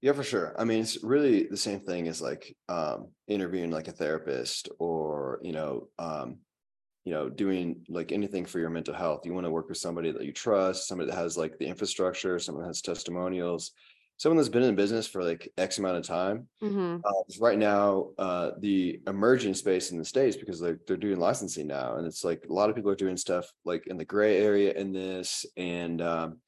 Yeah, 0.01 0.13
for 0.13 0.23
sure. 0.23 0.55
I 0.59 0.65
mean, 0.65 0.81
it's 0.81 1.03
really 1.05 1.45
the 1.45 1.59
same 1.59 1.81
thing 1.81 2.09
as 2.09 2.23
like 2.23 2.57
um, 2.69 3.09
interviewing 3.29 3.71
like 3.71 3.89
a 3.89 3.93
therapist 3.93 4.71
or, 4.79 5.41
you 5.43 5.53
know, 5.53 5.89
um, 5.99 6.39
you 7.05 7.13
know 7.13 7.29
doing 7.29 7.85
like 7.89 8.13
anything 8.13 8.45
for 8.45 8.59
your 8.59 8.71
mental 8.71 8.95
health 8.95 9.25
you 9.25 9.33
want 9.33 9.47
to 9.47 9.51
work 9.51 9.69
with 9.69 9.79
somebody 9.79 10.11
that 10.11 10.25
you 10.25 10.33
trust 10.33 10.87
somebody 10.87 11.11
that 11.11 11.17
has 11.17 11.37
like 11.37 11.59
the 11.59 11.67
infrastructure 11.67 12.39
someone 12.39 12.63
that 12.63 12.69
has 12.69 12.83
testimonials 12.83 13.73
someone 14.19 14.37
that's 14.37 14.51
been 14.51 14.63
in 14.63 14.75
business 14.75 15.07
for 15.07 15.25
like 15.25 15.51
x 15.57 15.79
amount 15.79 15.97
of 15.97 16.05
time 16.05 16.47
mm-hmm. 16.63 16.97
uh, 17.03 17.23
right 17.41 17.59
now 17.59 18.11
uh, 18.19 18.51
the 18.59 19.01
emerging 19.07 19.55
space 19.55 19.93
in 19.93 19.99
the 19.99 20.05
states 20.05 20.37
because 20.37 20.61
they're, 20.61 20.79
they're 20.87 20.97
doing 20.97 21.19
licensing 21.19 21.67
now 21.67 21.97
and 21.97 22.07
it's 22.07 22.23
like 22.23 22.45
a 22.49 22.53
lot 22.53 22.69
of 22.69 22.77
people 22.77 22.91
are 22.91 22.97
doing 22.97 23.17
stuff 23.17 23.51
like 23.65 23.87
in 23.87 23.97
the 23.97 24.05
gray 24.05 24.37
area 24.37 24.73
in 24.75 24.93
this 24.93 25.47
and 25.57 26.03
um, 26.03 26.39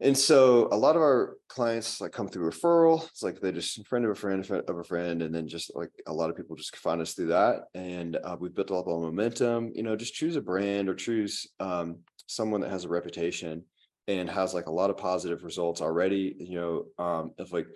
and 0.00 0.16
so 0.16 0.68
a 0.72 0.76
lot 0.76 0.94
of 0.96 1.02
our 1.02 1.36
clients 1.48 2.00
like 2.00 2.12
come 2.12 2.28
through 2.28 2.50
referral 2.50 3.06
it's 3.08 3.22
like 3.22 3.40
they 3.40 3.50
just 3.50 3.86
friend 3.86 4.04
of 4.04 4.10
a 4.10 4.14
friend 4.14 4.44
of 4.50 4.78
a 4.78 4.84
friend 4.84 5.22
and 5.22 5.34
then 5.34 5.48
just 5.48 5.74
like 5.74 5.90
a 6.06 6.12
lot 6.12 6.28
of 6.28 6.36
people 6.36 6.54
just 6.56 6.76
find 6.76 7.00
us 7.00 7.14
through 7.14 7.28
that 7.28 7.62
and 7.74 8.16
uh, 8.16 8.36
we've 8.38 8.54
built 8.54 8.70
up 8.70 8.86
a 8.86 8.90
momentum 8.90 9.70
you 9.74 9.82
know 9.82 9.96
just 9.96 10.14
choose 10.14 10.36
a 10.36 10.40
brand 10.40 10.88
or 10.88 10.94
choose 10.94 11.46
um, 11.60 11.98
someone 12.26 12.60
that 12.60 12.70
has 12.70 12.84
a 12.84 12.88
reputation 12.88 13.62
and 14.08 14.28
has 14.28 14.54
like 14.54 14.66
a 14.66 14.72
lot 14.72 14.90
of 14.90 14.96
positive 14.96 15.42
results 15.42 15.80
already 15.80 16.36
you 16.38 16.60
know 16.60 17.04
um 17.04 17.32
if 17.38 17.52
like 17.52 17.66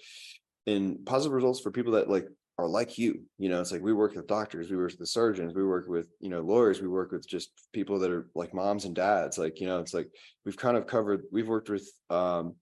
in 0.66 0.98
positive 1.04 1.32
results 1.32 1.60
for 1.60 1.70
people 1.70 1.92
that 1.92 2.08
like 2.08 2.26
are 2.60 2.68
like 2.68 2.98
you 2.98 3.22
you 3.38 3.48
know 3.48 3.60
it's 3.60 3.72
like 3.72 3.82
we 3.82 3.92
work 3.92 4.14
with 4.14 4.26
doctors 4.26 4.70
we 4.70 4.76
work 4.76 4.92
with 4.98 5.08
surgeons 5.08 5.54
we 5.54 5.64
work 5.64 5.86
with 5.88 6.08
you 6.20 6.28
know 6.28 6.40
lawyers 6.40 6.80
we 6.80 6.88
work 6.88 7.12
with 7.12 7.26
just 7.26 7.50
people 7.72 7.98
that 7.98 8.10
are 8.10 8.28
like 8.34 8.52
moms 8.54 8.84
and 8.84 8.94
dads 8.94 9.38
like 9.38 9.60
you 9.60 9.66
know 9.66 9.78
it's 9.78 9.94
like 9.94 10.08
we've 10.44 10.56
kind 10.56 10.76
of 10.76 10.86
covered 10.86 11.22
we've 11.32 11.48
worked 11.48 11.70
with 11.70 11.90
um 12.10 12.54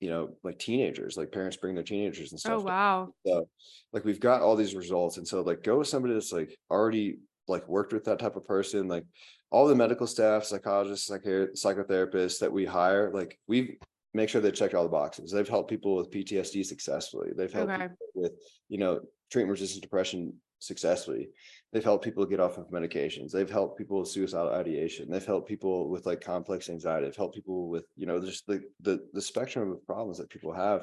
you 0.00 0.08
know 0.08 0.30
like 0.42 0.58
teenagers 0.58 1.16
like 1.16 1.30
parents 1.30 1.56
bring 1.56 1.74
their 1.74 1.84
teenagers 1.84 2.32
and 2.32 2.38
oh, 2.38 2.58
stuff 2.58 2.62
oh 2.62 2.64
wow 2.64 3.08
so 3.26 3.48
like 3.92 4.04
we've 4.04 4.20
got 4.20 4.40
all 4.40 4.56
these 4.56 4.74
results 4.74 5.18
and 5.18 5.28
so 5.28 5.42
like 5.42 5.62
go 5.62 5.78
with 5.78 5.88
somebody 5.88 6.14
that's 6.14 6.32
like 6.32 6.56
already 6.70 7.18
like 7.48 7.68
worked 7.68 7.92
with 7.92 8.04
that 8.04 8.18
type 8.18 8.36
of 8.36 8.46
person 8.46 8.88
like 8.88 9.04
all 9.52 9.68
the 9.68 9.74
medical 9.74 10.06
staff, 10.06 10.44
psychologists, 10.44 11.10
psychotherapists 11.10 12.38
that 12.40 12.50
we 12.50 12.64
hire, 12.64 13.12
like 13.12 13.38
we 13.46 13.76
make 14.14 14.28
sure 14.28 14.40
they 14.40 14.50
check 14.50 14.74
all 14.74 14.82
the 14.82 14.88
boxes. 14.88 15.30
They've 15.30 15.48
helped 15.48 15.70
people 15.70 15.94
with 15.94 16.10
PTSD 16.10 16.64
successfully. 16.64 17.30
They've 17.36 17.52
helped 17.52 17.72
Okay. 17.72 17.88
with, 18.14 18.32
you 18.68 18.78
know, 18.78 19.00
treatment 19.32 19.50
resistant 19.50 19.82
depression 19.82 20.34
successfully. 20.58 21.30
They've 21.72 21.82
helped 21.82 22.04
people 22.04 22.26
get 22.26 22.38
off 22.38 22.58
of 22.58 22.68
medications. 22.68 23.32
They've 23.32 23.50
helped 23.50 23.78
people 23.78 23.98
with 23.98 24.08
suicidal 24.08 24.52
ideation. 24.52 25.10
They've 25.10 25.24
helped 25.24 25.48
people 25.48 25.88
with 25.88 26.04
like 26.04 26.20
complex 26.20 26.68
anxiety. 26.68 27.06
They've 27.06 27.16
helped 27.16 27.34
people 27.34 27.68
with, 27.68 27.86
you 27.96 28.06
know, 28.06 28.20
just 28.20 28.46
the 28.46 28.62
the 28.80 29.00
the 29.14 29.22
spectrum 29.22 29.72
of 29.72 29.86
problems 29.86 30.18
that 30.18 30.30
people 30.30 30.52
have 30.52 30.82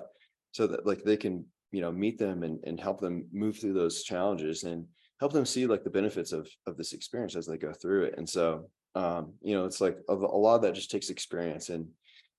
so 0.52 0.66
that 0.68 0.86
like 0.86 1.04
they 1.04 1.16
can, 1.16 1.45
you 1.72 1.82
know, 1.82 1.91
meet 1.91 2.18
them 2.18 2.43
and 2.43 2.60
and 2.66 2.80
help 2.80 3.00
them 3.00 3.28
move 3.32 3.58
through 3.58 3.74
those 3.74 4.04
challenges 4.04 4.64
and 4.64 4.86
help 5.20 5.32
them 5.32 5.45
see 5.45 5.68
like 5.68 5.84
the 5.84 5.89
benefits 5.89 6.32
of 6.32 6.50
of 6.66 6.76
this 6.76 6.93
experience 6.93 7.36
as 7.36 7.45
they 7.45 7.58
go 7.58 7.72
through 7.72 8.06
it. 8.06 8.16
And 8.18 8.28
so 8.28 8.66
um, 8.95 9.34
you 9.41 9.56
know, 9.56 9.66
it's 9.66 9.80
like 9.80 10.00
a, 10.10 10.14
a 10.14 10.39
lot 10.45 10.56
of 10.56 10.62
that 10.64 10.74
just 10.74 10.89
takes 10.89 11.12
experience 11.12 11.70
and 11.70 11.88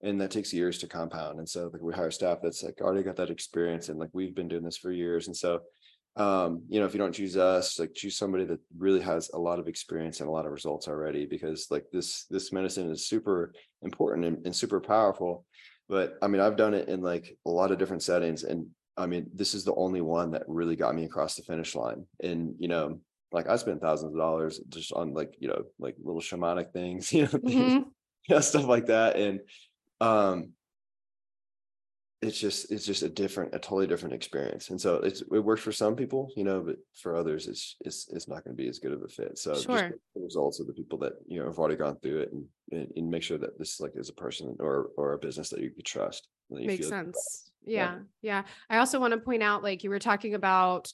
and 0.03 0.21
that 0.21 0.31
takes 0.31 0.53
years 0.53 0.79
to 0.79 0.87
compound. 0.87 1.39
And 1.39 1.49
so 1.49 1.71
like 1.73 1.83
we 1.83 1.93
hire 1.93 2.11
staff 2.11 2.39
that's 2.43 2.63
like 2.63 2.81
already 2.81 3.03
got 3.03 3.17
that 3.17 3.31
experience 3.31 3.89
and 3.89 3.99
like 3.99 4.11
we've 4.13 4.35
been 4.35 4.49
doing 4.49 4.65
this 4.65 4.79
for 4.79 4.91
years. 4.91 5.27
And 5.27 5.37
so 5.37 5.61
um, 6.17 6.63
you 6.69 6.81
know, 6.81 6.87
if 6.87 6.93
you 6.93 6.99
don't 6.99 7.13
choose 7.15 7.37
us, 7.37 7.79
like 7.79 7.95
choose 7.95 8.17
somebody 8.17 8.45
that 8.47 8.61
really 8.77 9.01
has 9.01 9.31
a 9.33 9.39
lot 9.39 9.59
of 9.59 9.69
experience 9.69 10.21
and 10.21 10.29
a 10.29 10.33
lot 10.33 10.47
of 10.47 10.53
results 10.53 10.89
already, 10.89 11.27
because 11.27 11.69
like 11.71 11.85
this 11.93 12.25
this 12.31 12.53
medicine 12.53 12.91
is 12.91 13.07
super 13.09 13.53
important 13.83 14.27
and, 14.27 14.45
and 14.47 14.55
super 14.55 14.81
powerful. 14.81 15.47
But 15.89 16.15
I 16.23 16.29
mean, 16.29 16.41
I've 16.41 16.57
done 16.57 16.75
it 16.75 16.89
in 16.89 17.01
like 17.01 17.37
a 17.47 17.51
lot 17.51 17.71
of 17.71 17.79
different 17.79 18.03
settings, 18.03 18.43
and 18.45 18.67
I 18.97 19.07
mean, 19.07 19.31
this 19.35 19.55
is 19.55 19.65
the 19.65 19.75
only 19.75 20.01
one 20.01 20.33
that 20.33 20.43
really 20.47 20.77
got 20.77 20.95
me 20.95 21.05
across 21.05 21.37
the 21.37 21.43
finish 21.43 21.75
line. 21.75 22.07
And 22.23 22.55
you 22.59 22.69
know, 22.69 23.01
like 23.33 23.49
I 23.49 23.57
spent 23.57 23.81
thousands 23.81 24.13
of 24.13 24.19
dollars 24.19 24.61
just 24.69 24.93
on 24.93 25.15
like 25.15 25.35
you 25.39 25.49
know 25.49 25.65
like 25.79 25.97
little 26.03 26.21
shamanic 26.21 26.73
things, 26.73 27.13
you 27.13 27.23
know, 27.23 27.29
things, 27.29 27.75
Mhm. 27.75 27.85
you 28.29 28.35
know, 28.35 28.41
stuff 28.41 28.67
like 28.67 28.87
that, 28.87 29.17
and 29.17 29.41
um 30.01 30.53
it's 32.23 32.39
just 32.39 32.71
it's 32.71 32.85
just 32.85 33.03
a 33.03 33.09
different 33.09 33.55
a 33.55 33.59
totally 33.59 33.87
different 33.87 34.15
experience 34.15 34.69
and 34.69 34.79
so 34.79 34.97
it's 34.97 35.23
it 35.23 35.39
works 35.39 35.63
for 35.63 35.73
some 35.73 35.97
people 35.97 36.31
you 36.37 36.45
know 36.45 36.61
but 36.61 36.77
for 36.95 37.17
others 37.17 37.47
it's 37.47 37.77
it's 37.81 38.09
it's 38.13 38.29
not 38.29 38.45
going 38.45 38.55
to 38.55 38.63
be 38.63 38.69
as 38.69 38.79
good 38.79 38.93
of 38.93 39.03
a 39.03 39.09
fit 39.09 39.39
so 39.39 39.55
just 39.55 39.65
Sure. 39.65 39.91
the 40.15 40.21
results 40.21 40.61
of 40.61 40.67
the 40.67 40.73
people 40.75 40.99
that 40.99 41.15
you 41.27 41.39
know 41.39 41.47
have 41.47 41.59
already 41.59 41.77
gone 41.77 41.97
through 42.03 42.21
it 42.21 42.33
and, 42.33 42.45
and 42.73 42.93
and 42.95 43.11
make 43.11 43.23
sure 43.23 43.39
that 43.39 43.59
this 43.59 43.81
like 43.81 43.93
is 43.95 44.11
a 44.11 44.15
person 44.15 44.55
or 44.61 44.91
or 44.99 45.15
a 45.15 45.19
business 45.19 45.49
that 45.49 45.61
you 45.61 45.71
could 45.71 45.87
trust 45.87 46.29
Makes 46.51 46.89
sense. 46.89 47.51
Yeah. 47.65 47.75
Yeah. 47.75 47.99
Yeah. 48.23 48.43
I 48.69 48.79
also 48.79 48.99
want 48.99 49.13
to 49.13 49.21
point 49.21 49.43
out, 49.43 49.63
like 49.63 49.85
you 49.85 49.91
were 49.91 49.99
talking 49.99 50.35
about, 50.35 50.93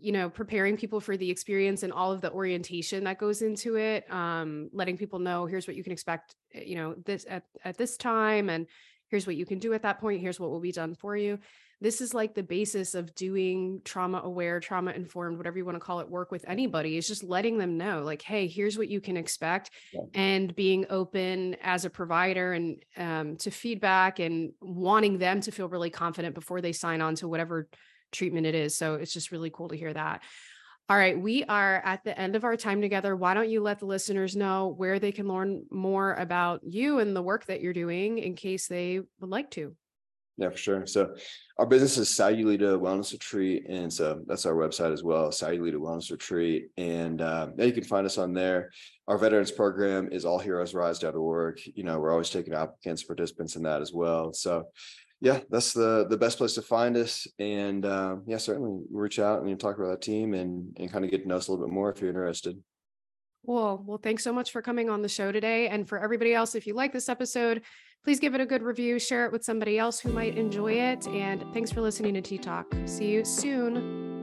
you 0.00 0.12
know, 0.12 0.28
preparing 0.28 0.76
people 0.76 1.00
for 1.00 1.16
the 1.16 1.30
experience 1.30 1.82
and 1.82 1.92
all 1.92 2.12
of 2.12 2.20
the 2.20 2.32
orientation 2.32 3.04
that 3.04 3.18
goes 3.18 3.42
into 3.42 3.76
it. 3.76 4.10
Um, 4.12 4.70
letting 4.72 4.96
people 4.96 5.18
know 5.18 5.46
here's 5.46 5.66
what 5.66 5.76
you 5.76 5.84
can 5.84 5.92
expect, 5.92 6.34
eh, 6.54 6.62
you 6.66 6.76
know, 6.76 6.94
this 7.04 7.26
at, 7.28 7.44
at 7.64 7.76
this 7.76 7.96
time, 7.96 8.50
and 8.50 8.66
here's 9.08 9.26
what 9.26 9.36
you 9.36 9.46
can 9.46 9.58
do 9.58 9.74
at 9.74 9.82
that 9.82 10.00
point. 10.00 10.20
Here's 10.20 10.38
what 10.38 10.50
will 10.50 10.60
be 10.60 10.72
done 10.72 10.94
for 10.94 11.16
you. 11.16 11.38
This 11.80 12.00
is 12.00 12.12
like 12.12 12.34
the 12.34 12.42
basis 12.42 12.94
of 12.96 13.14
doing 13.14 13.80
trauma 13.84 14.20
aware, 14.24 14.58
trauma 14.58 14.90
informed, 14.90 15.36
whatever 15.36 15.58
you 15.58 15.64
want 15.64 15.76
to 15.76 15.80
call 15.80 16.00
it, 16.00 16.10
work 16.10 16.32
with 16.32 16.44
anybody 16.48 16.96
is 16.96 17.06
just 17.06 17.22
letting 17.22 17.56
them 17.56 17.78
know, 17.78 18.02
like, 18.02 18.20
hey, 18.20 18.48
here's 18.48 18.76
what 18.76 18.88
you 18.88 19.00
can 19.00 19.16
expect 19.16 19.70
Yeah. 19.92 20.00
and 20.14 20.54
being 20.56 20.86
open 20.90 21.54
as 21.62 21.84
a 21.84 21.90
provider 21.90 22.52
and 22.52 22.82
um, 22.96 23.36
to 23.36 23.50
feedback 23.52 24.18
and 24.18 24.52
wanting 24.60 25.18
them 25.18 25.40
to 25.42 25.52
feel 25.52 25.68
really 25.68 25.90
confident 25.90 26.34
before 26.34 26.60
they 26.60 26.72
sign 26.72 27.00
on 27.00 27.14
to 27.16 27.28
whatever 27.28 27.68
treatment 28.10 28.46
it 28.46 28.56
is. 28.56 28.76
So 28.76 28.94
it's 28.94 29.12
just 29.12 29.30
really 29.30 29.50
cool 29.50 29.68
to 29.68 29.76
hear 29.76 29.92
that. 29.94 30.22
All 30.90 30.96
right, 30.96 31.20
we 31.20 31.44
are 31.44 31.82
at 31.84 32.02
the 32.02 32.18
end 32.18 32.34
of 32.34 32.44
our 32.44 32.56
time 32.56 32.80
together. 32.80 33.14
Why 33.14 33.34
don't 33.34 33.50
you 33.50 33.60
let 33.60 33.78
the 33.78 33.84
listeners 33.84 34.34
know 34.34 34.68
where 34.68 34.98
they 34.98 35.12
can 35.12 35.28
learn 35.28 35.66
more 35.70 36.14
about 36.14 36.62
you 36.64 36.98
and 37.00 37.14
the 37.14 37.20
work 37.20 37.44
that 37.46 37.60
you're 37.60 37.74
doing 37.74 38.16
in 38.16 38.34
case 38.34 38.68
they 38.68 39.00
would 39.20 39.28
like 39.28 39.50
to? 39.50 39.76
Yeah, 40.38 40.48
for 40.48 40.56
sure. 40.56 40.86
So 40.86 41.14
our 41.58 41.66
business 41.66 41.98
is 41.98 42.08
Sayulita 42.08 42.80
Wellness 42.80 43.12
Retreat. 43.12 43.66
And 43.68 43.92
so 43.92 44.22
that's 44.26 44.46
our 44.46 44.54
website 44.54 44.92
as 44.92 45.02
well, 45.02 45.28
Sayulita 45.28 45.74
Wellness 45.74 46.10
Retreat. 46.10 46.68
And 46.78 47.20
uh, 47.20 47.48
yeah, 47.58 47.66
you 47.66 47.72
can 47.72 47.84
find 47.84 48.06
us 48.06 48.16
on 48.16 48.32
there. 48.32 48.70
Our 49.08 49.18
veterans 49.18 49.50
program 49.50 50.08
is 50.10 50.24
allheroesrise.org. 50.24 51.60
You 51.74 51.84
know, 51.84 51.98
we're 51.98 52.12
always 52.12 52.30
taking 52.30 52.54
applicants, 52.54 53.02
participants 53.02 53.56
in 53.56 53.64
that 53.64 53.82
as 53.82 53.92
well. 53.92 54.32
So 54.32 54.68
yeah, 55.20 55.40
that's 55.50 55.72
the 55.72 56.06
the 56.08 56.16
best 56.16 56.38
place 56.38 56.54
to 56.54 56.62
find 56.62 56.96
us. 56.96 57.26
And 57.38 57.84
um, 57.84 58.22
yeah, 58.26 58.36
certainly 58.36 58.84
reach 58.90 59.18
out 59.18 59.42
and 59.42 59.58
talk 59.60 59.78
about 59.78 59.88
that 59.88 60.02
team 60.02 60.34
and 60.34 60.76
and 60.78 60.90
kind 60.90 61.04
of 61.04 61.10
get 61.10 61.22
to 61.22 61.28
know 61.28 61.36
us 61.36 61.48
a 61.48 61.52
little 61.52 61.66
bit 61.66 61.72
more 61.72 61.90
if 61.90 62.00
you're 62.00 62.10
interested. 62.10 62.62
Cool. 63.46 63.82
Well, 63.86 63.98
thanks 64.02 64.24
so 64.24 64.32
much 64.32 64.52
for 64.52 64.60
coming 64.60 64.90
on 64.90 65.00
the 65.00 65.08
show 65.08 65.32
today. 65.32 65.68
And 65.68 65.88
for 65.88 65.98
everybody 65.98 66.34
else, 66.34 66.54
if 66.54 66.66
you 66.66 66.74
like 66.74 66.92
this 66.92 67.08
episode, 67.08 67.62
please 68.04 68.20
give 68.20 68.34
it 68.34 68.40
a 68.40 68.46
good 68.46 68.62
review, 68.62 68.98
share 68.98 69.24
it 69.24 69.32
with 69.32 69.44
somebody 69.44 69.78
else 69.78 69.98
who 69.98 70.12
might 70.12 70.36
enjoy 70.36 70.72
it. 70.72 71.06
And 71.08 71.44
thanks 71.54 71.72
for 71.72 71.80
listening 71.80 72.14
to 72.14 72.20
T-Talk. 72.20 72.66
See 72.84 73.06
you 73.06 73.24
soon. 73.24 74.17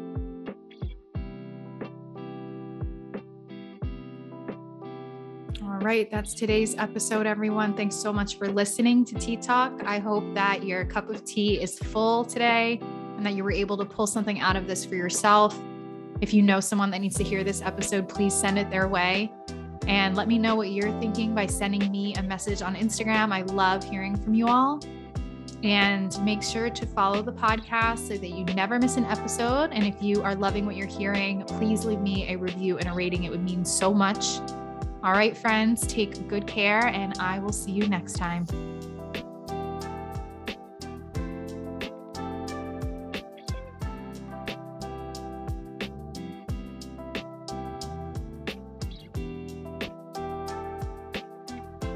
Right, 5.86 6.10
that's 6.10 6.34
today's 6.34 6.76
episode, 6.80 7.28
everyone. 7.28 7.76
Thanks 7.76 7.96
so 7.96 8.12
much 8.12 8.40
for 8.40 8.48
listening 8.48 9.06
to 9.06 9.14
T-Talk. 9.14 9.84
I 9.86 10.00
hope 10.00 10.24
that 10.34 10.64
your 10.64 10.84
cup 10.84 11.12
of 11.12 11.24
tea 11.24 11.62
is 11.62 11.78
full 11.78 12.26
today 12.26 12.80
and 13.18 13.24
that 13.24 13.36
you 13.36 13.44
were 13.44 13.52
able 13.52 13.78
to 13.78 13.86
pull 13.86 14.08
something 14.08 14.40
out 14.40 14.56
of 14.56 14.66
this 14.66 14.84
for 14.84 14.96
yourself. 14.96 15.56
If 16.22 16.34
you 16.34 16.42
know 16.42 16.60
someone 16.60 16.90
that 16.90 17.02
needs 17.02 17.16
to 17.18 17.24
hear 17.24 17.44
this 17.44 17.62
episode, 17.62 18.10
please 18.10 18.34
send 18.34 18.58
it 18.58 18.72
their 18.72 18.88
way. 18.88 19.32
And 19.86 20.16
let 20.16 20.28
me 20.28 20.40
know 20.40 20.56
what 20.56 20.72
you're 20.72 20.92
thinking 21.00 21.36
by 21.36 21.46
sending 21.46 21.92
me 21.92 22.16
a 22.16 22.24
message 22.24 22.64
on 22.64 22.74
Instagram. 22.74 23.32
I 23.32 23.44
love 23.44 23.84
hearing 23.84 24.18
from 24.18 24.34
you 24.34 24.48
all. 24.48 24.80
And 25.62 26.20
make 26.26 26.42
sure 26.42 26.72
to 26.72 26.86
follow 26.88 27.22
the 27.22 27.34
podcast 27.34 28.08
so 28.08 28.18
that 28.18 28.30
you 28.30 28.44
never 28.56 28.80
miss 28.80 28.98
an 28.98 29.06
episode. 29.06 29.70
And 29.72 29.84
if 29.84 30.02
you 30.02 30.24
are 30.24 30.34
loving 30.34 30.66
what 30.66 30.78
you're 30.78 30.88
hearing, 30.88 31.44
please 31.44 31.86
leave 31.86 32.02
me 32.02 32.34
a 32.34 32.38
review 32.38 32.80
and 32.80 32.88
a 32.88 32.92
rating. 32.92 33.26
It 33.26 33.30
would 33.30 33.44
mean 33.44 33.64
so 33.64 33.94
much. 33.94 34.40
All 35.06 35.12
right, 35.12 35.38
friends, 35.38 35.86
take 35.86 36.28
good 36.28 36.47
care, 36.47 36.88
and 36.88 37.14
I 37.20 37.38
will 37.38 37.51
see 37.51 37.70
you 37.70 37.88
next 37.88 38.14
time. 38.14 38.47